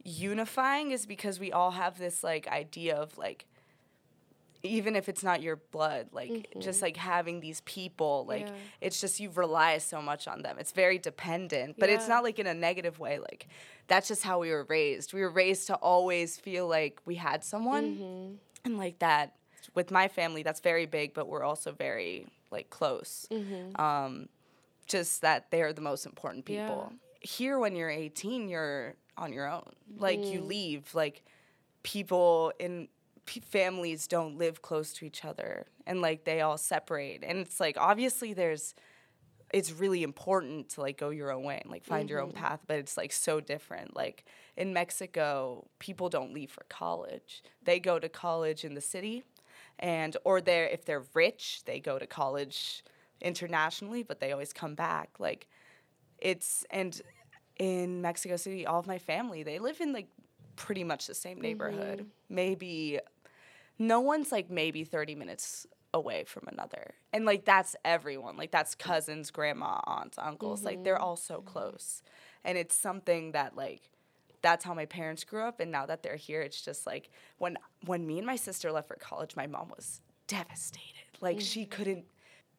unifying 0.04 0.90
is 0.90 1.06
because 1.06 1.38
we 1.38 1.52
all 1.52 1.72
have 1.72 1.98
this 1.98 2.24
like 2.24 2.48
idea 2.48 2.96
of 2.96 3.18
like 3.18 3.44
even 4.64 4.96
if 4.96 5.08
it's 5.08 5.22
not 5.22 5.40
your 5.40 5.56
blood 5.56 6.08
like 6.12 6.48
just 6.58 6.78
mm-hmm. 6.78 6.86
like 6.86 6.96
having 6.96 7.38
these 7.40 7.60
people 7.60 8.24
like 8.26 8.46
Yeah. 8.46 8.54
it's 8.80 9.00
just 9.00 9.20
you 9.20 9.30
rely 9.30 9.78
so 9.78 10.00
much 10.00 10.26
on 10.26 10.42
them. 10.42 10.56
It's 10.58 10.72
very 10.72 10.98
dependent 10.98 11.76
but 11.78 11.90
it's 11.90 12.08
not 12.08 12.24
like 12.24 12.38
in 12.38 12.46
a 12.46 12.54
negative 12.54 12.98
way. 12.98 13.18
Like 13.18 13.48
that's 13.86 14.08
just 14.08 14.22
how 14.24 14.38
we 14.40 14.50
were 14.50 14.64
raised. 14.64 15.12
We 15.12 15.20
were 15.20 15.30
raised 15.30 15.66
to 15.66 15.74
always 15.76 16.38
feel 16.38 16.66
like 16.66 17.00
we 17.04 17.16
had 17.16 17.44
someone 17.44 17.84
mm-hmm. 17.84 18.34
and 18.64 18.78
like 18.78 18.98
that 19.00 19.34
with 19.74 19.90
my 19.90 20.08
family 20.08 20.42
that's 20.42 20.60
very 20.60 20.86
big 20.86 21.14
but 21.14 21.28
we're 21.28 21.44
also 21.44 21.72
very 21.72 22.26
like 22.50 22.70
close. 22.70 23.26
Mm-hmm. 23.30 23.80
Um 23.80 24.28
just 24.86 25.20
that 25.20 25.50
they're 25.50 25.72
the 25.72 25.82
most 25.82 26.06
important 26.06 26.46
people. 26.46 26.92
Here 27.20 27.58
when 27.58 27.76
you're 27.76 27.90
18 27.90 28.48
you're 28.48 28.94
on 29.18 29.32
your 29.32 29.50
own. 29.50 29.70
Like 29.96 30.24
you 30.24 30.38
mm-hmm. 30.38 30.48
leave. 30.48 30.94
Like 30.94 31.24
people 31.82 32.52
in 32.58 32.88
p- 33.26 33.40
families 33.40 34.06
don't 34.06 34.38
live 34.38 34.62
close 34.62 34.92
to 34.94 35.04
each 35.04 35.24
other 35.24 35.66
and 35.86 36.00
like 36.00 36.24
they 36.24 36.40
all 36.40 36.56
separate. 36.56 37.22
And 37.22 37.38
it's 37.38 37.60
like 37.60 37.76
obviously 37.78 38.32
there's 38.32 38.74
it's 39.52 39.72
really 39.72 40.02
important 40.02 40.68
to 40.68 40.82
like 40.82 40.98
go 40.98 41.08
your 41.08 41.32
own 41.32 41.42
way 41.42 41.58
and 41.62 41.70
like 41.70 41.82
find 41.82 42.10
your 42.10 42.20
own 42.20 42.32
mm-hmm. 42.32 42.44
path 42.44 42.60
but 42.66 42.78
it's 42.78 42.96
like 42.96 43.12
so 43.12 43.40
different. 43.40 43.94
Like 43.94 44.24
in 44.56 44.72
mexico 44.72 45.66
people 45.78 46.08
don't 46.08 46.32
leave 46.32 46.50
for 46.50 46.64
college. 46.68 47.42
They 47.64 47.80
go 47.80 47.98
to 47.98 48.08
college 48.08 48.64
in 48.64 48.74
the 48.74 48.80
city 48.80 49.24
and 49.78 50.16
or 50.24 50.40
they're 50.40 50.66
if 50.66 50.84
they're 50.84 51.04
rich 51.14 51.62
they 51.64 51.80
go 51.80 51.98
to 51.98 52.06
college 52.06 52.82
internationally 53.20 54.02
but 54.02 54.20
they 54.20 54.32
always 54.32 54.52
come 54.52 54.74
back 54.74 55.10
like 55.18 55.46
it's 56.20 56.64
and 56.70 57.00
in 57.58 58.00
Mexico 58.00 58.36
City, 58.36 58.66
all 58.66 58.78
of 58.78 58.86
my 58.86 58.98
family 58.98 59.42
they 59.42 59.58
live 59.58 59.80
in 59.80 59.92
like 59.92 60.08
pretty 60.56 60.84
much 60.84 61.06
the 61.06 61.14
same 61.14 61.40
neighborhood. 61.40 62.00
Mm-hmm. 62.00 62.34
Maybe 62.34 63.00
no 63.78 64.00
one's 64.00 64.32
like 64.32 64.50
maybe 64.50 64.84
thirty 64.84 65.14
minutes 65.14 65.66
away 65.94 66.24
from 66.24 66.48
another, 66.48 66.94
and 67.12 67.24
like 67.24 67.44
that's 67.44 67.76
everyone. 67.84 68.36
Like 68.36 68.50
that's 68.50 68.74
cousins, 68.74 69.30
grandma, 69.30 69.80
aunts, 69.86 70.18
uncles. 70.18 70.64
Like 70.64 70.84
they're 70.84 70.94
mm-hmm. 70.94 71.04
all 71.04 71.16
so 71.16 71.40
close, 71.40 72.02
and 72.44 72.56
it's 72.56 72.74
something 72.74 73.32
that 73.32 73.56
like 73.56 73.90
that's 74.42 74.64
how 74.64 74.74
my 74.74 74.86
parents 74.86 75.24
grew 75.24 75.42
up 75.42 75.60
and 75.60 75.70
now 75.70 75.86
that 75.86 76.02
they're 76.02 76.16
here 76.16 76.40
it's 76.42 76.60
just 76.60 76.86
like 76.86 77.10
when 77.38 77.56
when 77.86 78.06
me 78.06 78.18
and 78.18 78.26
my 78.26 78.36
sister 78.36 78.70
left 78.72 78.88
for 78.88 78.96
college 78.96 79.36
my 79.36 79.46
mom 79.46 79.68
was 79.68 80.00
devastated. 80.28 80.94
Like 81.20 81.40
she 81.40 81.62
mm-hmm. 81.62 81.70
couldn't 81.70 82.04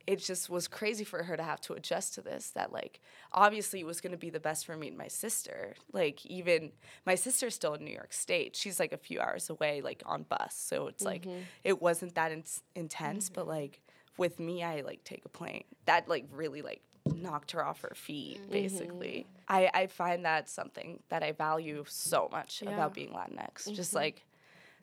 it 0.07 0.19
just 0.19 0.49
was 0.49 0.67
crazy 0.67 1.03
for 1.03 1.21
her 1.21 1.38
to 1.38 1.43
have 1.43 1.61
to 1.61 1.73
adjust 1.73 2.15
to 2.15 2.21
this 2.21 2.49
that 2.51 2.73
like 2.73 2.99
obviously 3.32 3.80
it 3.80 3.86
was 3.86 4.01
going 4.01 4.11
to 4.11 4.17
be 4.17 4.32
the 4.32 4.39
best 4.39 4.65
for 4.65 4.75
me 4.75 4.88
and 4.89 4.97
my 4.97 5.07
sister. 5.07 5.75
Like 5.93 6.25
even 6.25 6.71
my 7.05 7.15
sister's 7.15 7.55
still 7.55 7.75
in 7.75 7.86
new 7.86 7.93
york 7.93 8.11
state. 8.11 8.55
She's 8.55 8.80
like 8.80 8.91
a 8.91 8.97
few 8.97 9.21
hours 9.21 9.49
away 9.49 9.82
like 9.82 10.03
on 10.05 10.23
bus 10.23 10.55
so 10.55 10.88
it's 10.88 11.03
like 11.03 11.23
mm-hmm. 11.23 11.41
it 11.63 11.82
wasn't 11.82 12.15
that 12.15 12.32
in- 12.34 12.43
intense 12.75 13.30
but 13.30 13.41
mm-hmm. 13.41 13.51
like 13.51 13.82
with 14.17 14.38
me 14.38 14.63
i 14.63 14.82
like 14.82 15.03
take 15.05 15.23
a 15.25 15.30
plane. 15.30 15.63
That 15.86 16.09
like 16.09 16.25
really 16.32 16.61
like 16.61 16.82
knocked 17.16 17.51
her 17.51 17.66
off 17.66 17.82
her 17.82 17.93
feet 17.95 18.39
mm-hmm. 18.41 18.51
basically 18.51 19.26
I, 19.47 19.70
I 19.74 19.88
find 19.88 20.26
that 20.26 20.49
something 20.49 20.99
that 21.10 21.24
i 21.24 21.32
value 21.32 21.84
so 21.88 22.30
much 22.32 22.62
Yeah. 22.62 22.72
about 22.72 22.93
being 22.93 23.10
latinx 23.10 23.74
just 23.74 23.89
mm-hmm. 23.89 23.97
like 23.97 24.26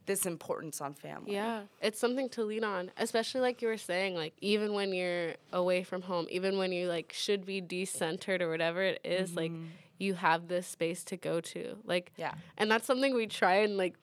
this 0.07 0.25
importance 0.25 0.81
on 0.81 0.95
family 0.95 1.35
Yeah, 1.35 1.63
it's 1.83 1.99
something 1.99 2.29
to 2.31 2.45
lean 2.45 2.65
on, 2.65 2.91
especially 2.97 3.41
like 3.41 3.61
you 3.61 3.69
were 3.69 3.77
saying, 3.77 4.15
like 4.15 4.35
even 4.41 4.73
when 4.73 4.93
you're 4.93 5.35
away 5.53 5.83
from 5.83 6.03
home, 6.03 6.27
even 6.31 6.57
when 6.59 6.73
you 6.73 6.89
like 6.89 7.13
should 7.13 7.45
be 7.45 7.61
decentered 7.61 8.41
or 8.41 8.49
whatever 8.49 8.83
it 8.83 9.01
is, 9.05 9.35
like 9.35 9.51
mm-hmm. 9.51 9.67
you 9.99 10.15
have 10.15 10.49
this 10.49 10.67
space 10.67 11.05
to 11.05 11.17
go 11.17 11.41
to. 11.41 11.77
Like 11.85 12.13
Yeah. 12.17 12.35
And 12.57 12.71
that's 12.71 12.87
something 12.87 13.15
we 13.15 13.27
try 13.27 13.57
and 13.57 13.77
like 13.77 13.97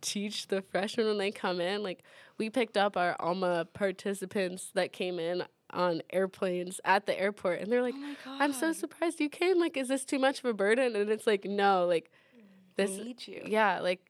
teach 0.00 0.48
the 0.48 0.62
freshmen 0.62 1.06
when 1.06 1.18
they 1.18 1.30
come 1.30 1.60
in. 1.60 1.82
Like 1.82 2.02
we 2.38 2.50
picked 2.50 2.76
up 2.76 2.96
our 2.96 3.14
Alma 3.20 3.66
participants 3.72 4.70
that 4.74 4.92
came 4.92 5.18
in 5.18 5.44
on 5.72 6.02
airplanes 6.10 6.80
at 6.84 7.06
the 7.06 7.18
airport 7.18 7.60
and 7.60 7.70
they're 7.70 7.82
like, 7.82 7.94
I'm 8.26 8.52
so 8.52 8.72
surprised 8.72 9.20
you 9.20 9.28
came. 9.28 9.58
Like, 9.58 9.76
is 9.76 9.88
this 9.88 10.04
too 10.04 10.18
much 10.18 10.40
of 10.40 10.44
a 10.44 10.54
burden? 10.54 10.96
And 10.96 11.10
it's 11.10 11.26
like, 11.26 11.44
no, 11.44 11.86
like 11.86 12.10
this 12.76 12.90
need 12.90 13.26
you. 13.26 13.42
yeah, 13.46 13.80
like 13.80 14.00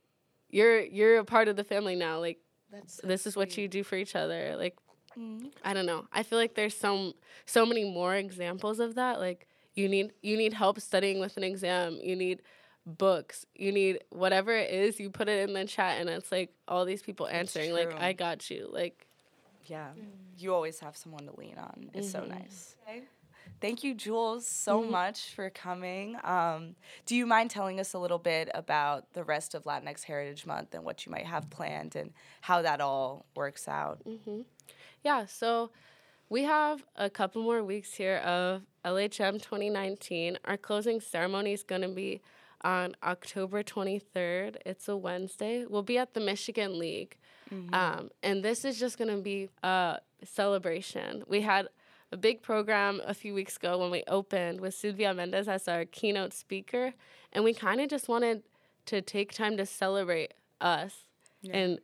you're 0.48 0.80
you're 0.80 1.18
a 1.18 1.24
part 1.24 1.48
of 1.48 1.56
the 1.56 1.64
family 1.64 1.94
now. 1.96 2.20
Like 2.20 2.38
That's 2.70 3.00
this 3.02 3.26
is 3.26 3.36
what 3.36 3.56
you 3.56 3.68
do 3.68 3.82
for 3.82 3.96
each 3.96 4.14
other. 4.16 4.54
Like 4.56 4.76
Mm-hmm. 5.18 5.48
I 5.62 5.74
don't 5.74 5.86
know. 5.86 6.06
I 6.12 6.22
feel 6.22 6.38
like 6.38 6.54
there's 6.54 6.76
some 6.76 7.12
so 7.44 7.66
many 7.66 7.84
more 7.84 8.14
examples 8.14 8.80
of 8.80 8.94
that. 8.94 9.20
Like 9.20 9.46
you 9.74 9.88
need 9.88 10.12
you 10.22 10.36
need 10.36 10.54
help 10.54 10.80
studying 10.80 11.20
with 11.20 11.36
an 11.36 11.44
exam. 11.44 11.98
You 12.02 12.16
need 12.16 12.40
books. 12.86 13.46
You 13.54 13.72
need 13.72 14.00
whatever 14.10 14.52
it 14.52 14.70
is. 14.70 14.98
You 14.98 15.10
put 15.10 15.28
it 15.28 15.48
in 15.48 15.54
the 15.54 15.64
chat, 15.64 16.00
and 16.00 16.08
it's 16.08 16.32
like 16.32 16.54
all 16.66 16.84
these 16.84 17.02
people 17.02 17.26
answering. 17.26 17.72
Like. 17.72 17.94
I 18.00 18.12
got 18.12 18.50
you. 18.50 18.68
Like 18.72 19.06
Yeah. 19.72 19.88
Mm. 19.98 20.04
You 20.36 20.54
always 20.54 20.80
have 20.80 20.98
someone 20.98 21.24
to 21.24 21.34
lean 21.34 21.56
on. 21.56 21.90
It's 21.94 22.10
so 22.10 22.20
mm-hmm. 22.20 22.32
nice. 22.32 22.76
Okay. 22.86 23.04
Thank 23.58 23.82
you, 23.82 23.94
Jules, 23.94 24.46
so 24.46 24.82
mm-hmm. 24.82 24.90
much 24.90 25.34
for 25.34 25.48
coming. 25.48 26.16
Um, 26.24 26.74
do 27.06 27.16
you 27.16 27.26
mind 27.26 27.50
telling 27.50 27.80
us 27.80 27.94
a 27.94 27.98
little 27.98 28.18
bit 28.18 28.50
about 28.52 29.12
the 29.14 29.24
rest 29.24 29.54
of 29.54 29.64
Latinx 29.64 30.04
Heritage 30.04 30.44
Month 30.44 30.74
and 30.74 30.84
what 30.84 31.06
you 31.06 31.12
might 31.12 31.26
have 31.26 31.48
planned 31.48 31.96
and 31.96 32.12
how 32.42 32.60
that 32.60 32.82
all 32.82 33.24
works 33.34 33.66
out? 33.68 34.04
Mm-hmm. 34.04 34.42
Yeah, 35.02 35.24
so 35.24 35.70
we 36.28 36.42
have 36.42 36.84
a 36.96 37.08
couple 37.08 37.42
more 37.42 37.64
weeks 37.64 37.94
here 37.94 38.16
of 38.18 38.62
LHM 38.84 39.34
2019. 39.40 40.38
Our 40.44 40.58
closing 40.58 41.00
ceremony 41.00 41.54
is 41.54 41.62
going 41.62 41.82
to 41.82 41.88
be 41.88 42.20
on 42.62 42.94
October 43.02 43.62
23rd. 43.62 44.56
It's 44.66 44.86
a 44.88 44.96
Wednesday. 44.96 45.64
We'll 45.66 45.82
be 45.82 45.98
at 45.98 46.14
the 46.14 46.20
Michigan 46.20 46.78
League. 46.78 47.16
Um, 47.72 48.10
and 48.22 48.42
this 48.44 48.64
is 48.64 48.78
just 48.78 48.98
going 48.98 49.14
to 49.14 49.22
be 49.22 49.48
a 49.62 49.98
celebration. 50.24 51.24
We 51.26 51.40
had 51.42 51.68
a 52.10 52.16
big 52.16 52.42
program 52.42 53.00
a 53.06 53.14
few 53.14 53.34
weeks 53.34 53.56
ago 53.56 53.78
when 53.78 53.90
we 53.90 54.02
opened 54.06 54.60
with 54.60 54.74
Sylvia 54.74 55.14
Mendez 55.14 55.48
as 55.48 55.66
our 55.68 55.84
keynote 55.84 56.32
speaker. 56.34 56.92
And 57.32 57.44
we 57.44 57.54
kind 57.54 57.80
of 57.80 57.88
just 57.88 58.08
wanted 58.08 58.42
to 58.86 59.00
take 59.00 59.32
time 59.32 59.56
to 59.56 59.64
celebrate 59.66 60.34
us 60.60 61.04
and 61.54 61.78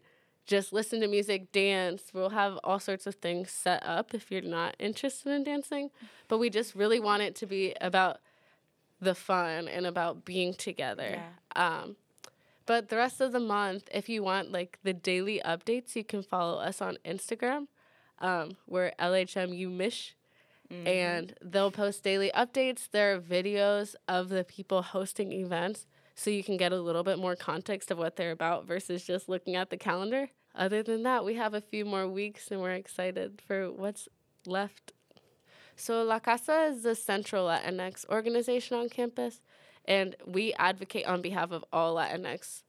just 0.47 0.73
listen 0.73 1.01
to 1.01 1.07
music, 1.09 1.51
dance. 1.53 2.05
We'll 2.13 2.31
have 2.31 2.59
all 2.65 2.79
sorts 2.79 3.07
of 3.07 3.17
things 3.17 3.51
set 3.51 3.83
up 3.85 4.15
if 4.15 4.31
you're 4.31 4.41
not 4.43 4.77
interested 4.79 5.31
in 5.33 5.45
dancing. 5.45 5.91
But 6.29 6.39
we 6.39 6.51
just 6.51 6.75
really 6.75 7.01
want 7.01 7.23
it 7.23 7.35
to 7.37 7.47
be 7.47 7.75
about 7.81 8.21
the 9.01 9.15
fun 9.15 9.69
and 9.69 9.87
about 9.87 10.25
being 10.25 10.55
together. 10.55 11.23
Um, 11.57 11.97
but 12.69 12.91
the 12.91 12.97
rest 12.97 13.23
of 13.23 13.33
the 13.33 13.41
month, 13.41 13.89
if 13.95 14.11
you 14.11 14.23
want 14.23 14.53
like 14.53 14.79
the 14.83 14.93
daily 14.93 15.41
updates, 15.43 15.97
you 15.97 16.05
can 16.05 16.23
follow 16.23 16.61
us 16.61 16.83
on 16.83 16.99
Instagram. 17.03 17.67
Um, 18.19 18.59
we're 18.67 18.93
LHMU 19.01 19.71
and 20.85 21.35
they'll 21.43 21.71
post 21.71 22.05
daily 22.05 22.31
updates. 22.37 22.91
There 22.93 23.15
are 23.15 23.21
videos 23.21 23.95
of 24.07 24.29
the 24.29 24.45
people 24.45 24.83
hosting 24.83 25.33
events, 25.33 25.87
so 26.15 26.29
you 26.29 26.45
can 26.45 26.59
get 26.59 26.73
a 26.73 26.81
little 26.81 27.03
bit 27.03 27.19
more 27.19 27.37
context 27.37 27.91
of 27.91 27.97
what 27.97 28.17
they're 28.17 28.33
about 28.33 28.67
versus 28.67 29.03
just 29.03 29.31
looking 29.31 29.57
at 29.57 29.71
the 29.71 29.79
calendar. 29.79 30.29
Other 30.55 30.83
than 30.83 31.05
that, 31.05 31.25
we 31.25 31.37
have 31.37 31.55
a 31.55 31.63
few 31.63 31.87
more 31.87 32.07
weeks, 32.07 32.49
and 32.51 32.61
we're 32.61 32.73
excited 32.73 33.41
for 33.47 33.73
what's 33.73 34.09
left. 34.45 34.93
So 35.75 36.03
La 36.03 36.19
Casa 36.19 36.65
is 36.65 36.83
the 36.83 36.95
central 36.95 37.47
Latinx 37.47 38.07
organization 38.11 38.77
on 38.77 38.91
campus, 38.91 39.41
and 39.89 40.15
we 40.27 40.53
advocate 40.59 41.07
on 41.07 41.23
behalf 41.23 41.51
of 41.51 41.65
all 41.73 41.97
Latinx 41.97 42.63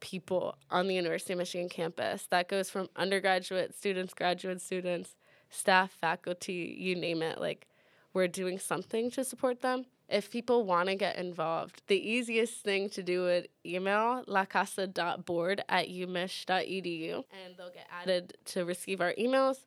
people 0.00 0.56
on 0.70 0.88
the 0.88 0.94
University 0.94 1.34
of 1.34 1.38
Michigan 1.38 1.68
campus. 1.68 2.26
That 2.30 2.48
goes 2.48 2.70
from 2.70 2.88
undergraduate 2.96 3.76
students, 3.76 4.14
graduate 4.14 4.62
students, 4.62 5.14
staff, 5.50 5.92
faculty, 5.92 6.74
you 6.78 6.96
name 6.96 7.22
it. 7.22 7.40
Like, 7.40 7.68
we're 8.14 8.26
doing 8.26 8.58
something 8.58 9.10
to 9.12 9.22
support 9.22 9.60
them. 9.60 9.84
If 10.08 10.30
people 10.30 10.64
want 10.64 10.88
to 10.88 10.94
get 10.94 11.16
involved, 11.16 11.82
the 11.88 11.96
easiest 11.96 12.62
thing 12.62 12.88
to 12.90 13.02
do 13.02 13.22
would 13.22 13.48
email 13.64 14.24
lacasa.board 14.26 15.62
at 15.68 15.88
umich.edu 15.88 17.14
and 17.14 17.56
they'll 17.58 17.70
get 17.70 17.86
added 17.90 18.38
to 18.46 18.64
receive 18.64 19.00
our 19.00 19.12
emails. 19.18 19.58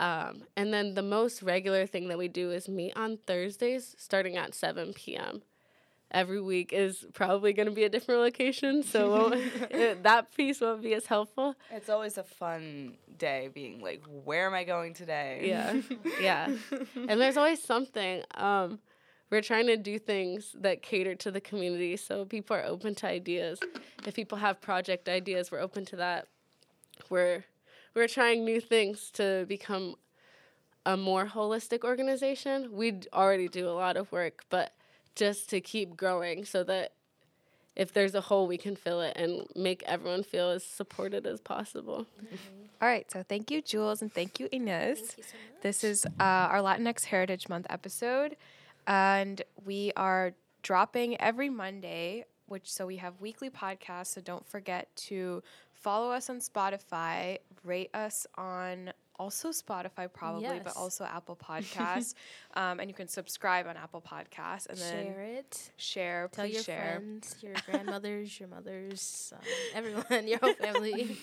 Um, 0.00 0.42
and 0.56 0.74
then 0.74 0.94
the 0.94 1.02
most 1.02 1.42
regular 1.42 1.86
thing 1.86 2.08
that 2.08 2.18
we 2.18 2.26
do 2.26 2.50
is 2.50 2.68
meet 2.68 2.96
on 2.96 3.18
Thursdays 3.26 3.94
starting 3.96 4.36
at 4.36 4.54
7 4.54 4.92
p.m. 4.94 5.42
Every 6.12 6.40
week 6.40 6.72
is 6.72 7.06
probably 7.14 7.52
going 7.52 7.68
to 7.68 7.74
be 7.74 7.84
a 7.84 7.88
different 7.88 8.20
location, 8.20 8.82
so 8.82 9.32
it- 9.70 10.02
that 10.02 10.34
piece 10.34 10.60
won't 10.60 10.82
be 10.82 10.94
as 10.94 11.06
helpful. 11.06 11.54
It's 11.70 11.88
always 11.88 12.18
a 12.18 12.24
fun 12.24 12.94
day 13.18 13.48
being 13.52 13.80
like, 13.80 14.02
where 14.24 14.46
am 14.46 14.54
I 14.54 14.64
going 14.64 14.94
today? 14.94 15.40
Yeah, 15.44 15.80
yeah. 16.20 16.52
And 17.08 17.20
there's 17.20 17.36
always 17.36 17.62
something. 17.62 18.22
Um, 18.34 18.80
we're 19.30 19.42
trying 19.42 19.66
to 19.68 19.76
do 19.76 19.98
things 20.00 20.56
that 20.58 20.82
cater 20.82 21.14
to 21.14 21.30
the 21.30 21.40
community 21.40 21.96
so 21.96 22.24
people 22.24 22.56
are 22.56 22.64
open 22.64 22.96
to 22.96 23.06
ideas. 23.06 23.60
If 24.04 24.14
people 24.14 24.38
have 24.38 24.60
project 24.60 25.08
ideas, 25.08 25.52
we're 25.52 25.60
open 25.60 25.84
to 25.86 25.96
that. 25.96 26.26
We're 27.08 27.44
we're 27.94 28.08
trying 28.08 28.44
new 28.44 28.60
things 28.60 29.10
to 29.12 29.44
become 29.48 29.94
a 30.84 30.96
more 30.96 31.26
holistic 31.26 31.84
organization. 31.84 32.70
We 32.72 33.00
already 33.12 33.46
do 33.48 33.68
a 33.68 33.70
lot 33.72 33.96
of 33.96 34.10
work, 34.10 34.44
but 34.50 34.72
just 35.14 35.50
to 35.50 35.60
keep 35.60 35.96
growing 35.96 36.44
so 36.44 36.62
that 36.64 36.92
if 37.76 37.92
there's 37.92 38.14
a 38.14 38.20
hole, 38.20 38.46
we 38.46 38.58
can 38.58 38.76
fill 38.76 39.00
it 39.00 39.16
and 39.16 39.46
make 39.54 39.82
everyone 39.84 40.22
feel 40.22 40.50
as 40.50 40.64
supported 40.64 41.26
as 41.26 41.40
possible. 41.40 42.06
All 42.82 42.88
right, 42.88 43.10
so 43.10 43.22
thank 43.22 43.50
you, 43.50 43.62
Jules, 43.62 44.02
and 44.02 44.12
thank 44.12 44.40
you, 44.40 44.48
Inez. 44.52 44.98
Thank 44.98 45.18
you 45.18 45.24
so 45.24 45.30
much. 45.32 45.62
This 45.62 45.84
is 45.84 46.06
uh, 46.06 46.10
our 46.18 46.58
Latinx 46.58 47.04
Heritage 47.04 47.48
Month 47.48 47.66
episode, 47.70 48.36
and 48.86 49.42
we 49.64 49.92
are 49.96 50.32
dropping 50.62 51.20
every 51.20 51.48
Monday. 51.50 52.24
Which 52.48 52.72
so 52.72 52.84
we 52.84 52.96
have 52.96 53.20
weekly 53.20 53.48
podcasts. 53.48 54.14
So 54.14 54.20
don't 54.20 54.44
forget 54.44 54.88
to 54.96 55.42
follow 55.72 56.10
us 56.10 56.28
on 56.28 56.40
Spotify, 56.40 57.38
rate 57.64 57.90
us 57.94 58.26
on 58.36 58.92
also 59.20 59.50
Spotify 59.50 60.10
probably, 60.10 60.60
but 60.64 60.74
also 60.76 61.04
Apple 61.04 61.36
Podcasts, 61.50 62.14
um, 62.54 62.80
and 62.80 62.88
you 62.88 62.94
can 62.94 63.06
subscribe 63.06 63.66
on 63.66 63.76
Apple 63.76 64.00
Podcasts 64.00 64.66
and 64.70 64.78
then 64.78 65.04
Share 65.04 65.22
it. 65.22 65.70
share. 65.76 66.28
Tell 66.32 66.44
please 66.46 66.54
your 66.54 66.62
share. 66.64 66.80
friends, 66.80 67.36
your 67.42 67.52
grandmothers, 67.66 68.40
your 68.40 68.48
mothers, 68.48 69.32
um, 69.36 69.40
everyone, 69.74 70.26
your 70.32 70.38
whole 70.38 70.54
family. 70.54 71.18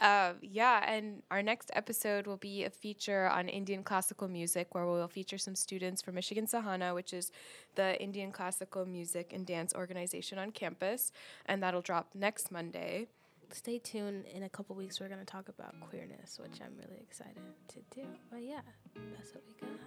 Um, 0.00 0.34
yeah, 0.42 0.84
and 0.94 1.22
our 1.30 1.42
next 1.42 1.70
episode 1.74 2.26
will 2.26 2.36
be 2.36 2.64
a 2.64 2.70
feature 2.70 3.26
on 3.30 3.48
Indian 3.48 3.82
classical 3.82 4.28
music 4.28 4.74
where 4.74 4.84
we 4.84 4.92
will 4.92 5.08
feature 5.08 5.38
some 5.38 5.54
students 5.54 6.02
from 6.02 6.14
Michigan 6.16 6.46
Sahana, 6.46 6.94
which 6.94 7.14
is 7.14 7.30
the 7.74 8.00
Indian 8.02 8.30
classical 8.32 8.84
music 8.84 9.32
and 9.32 9.46
dance 9.46 9.72
organization 9.74 10.38
on 10.38 10.50
campus, 10.50 11.10
and 11.46 11.62
that'll 11.62 11.80
drop 11.80 12.08
next 12.14 12.52
Monday. 12.52 13.06
Stay 13.50 13.78
tuned. 13.78 14.26
In 14.26 14.42
a 14.44 14.48
couple 14.48 14.74
weeks, 14.76 15.00
we're 15.00 15.08
gonna 15.08 15.24
talk 15.24 15.48
about 15.48 15.74
queerness, 15.80 16.38
which 16.40 16.60
I'm 16.60 16.76
really 16.76 17.00
excited 17.00 17.42
to 17.68 17.78
do. 17.94 18.06
But 18.30 18.42
yeah, 18.42 18.60
that's 19.16 19.32
what 19.34 19.42
we 19.46 19.66
got. 19.66 19.78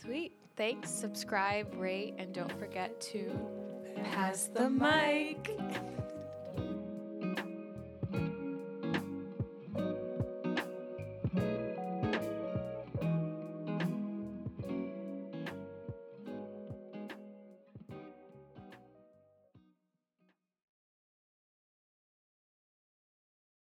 Sweet. 0.00 0.32
Thanks. 0.56 0.90
Subscribe, 0.90 1.72
rate, 1.76 2.14
and 2.18 2.34
don't 2.34 2.52
forget 2.58 3.00
to 3.12 3.30
pass 4.04 4.46
the 4.52 4.68
mic. 4.68 5.56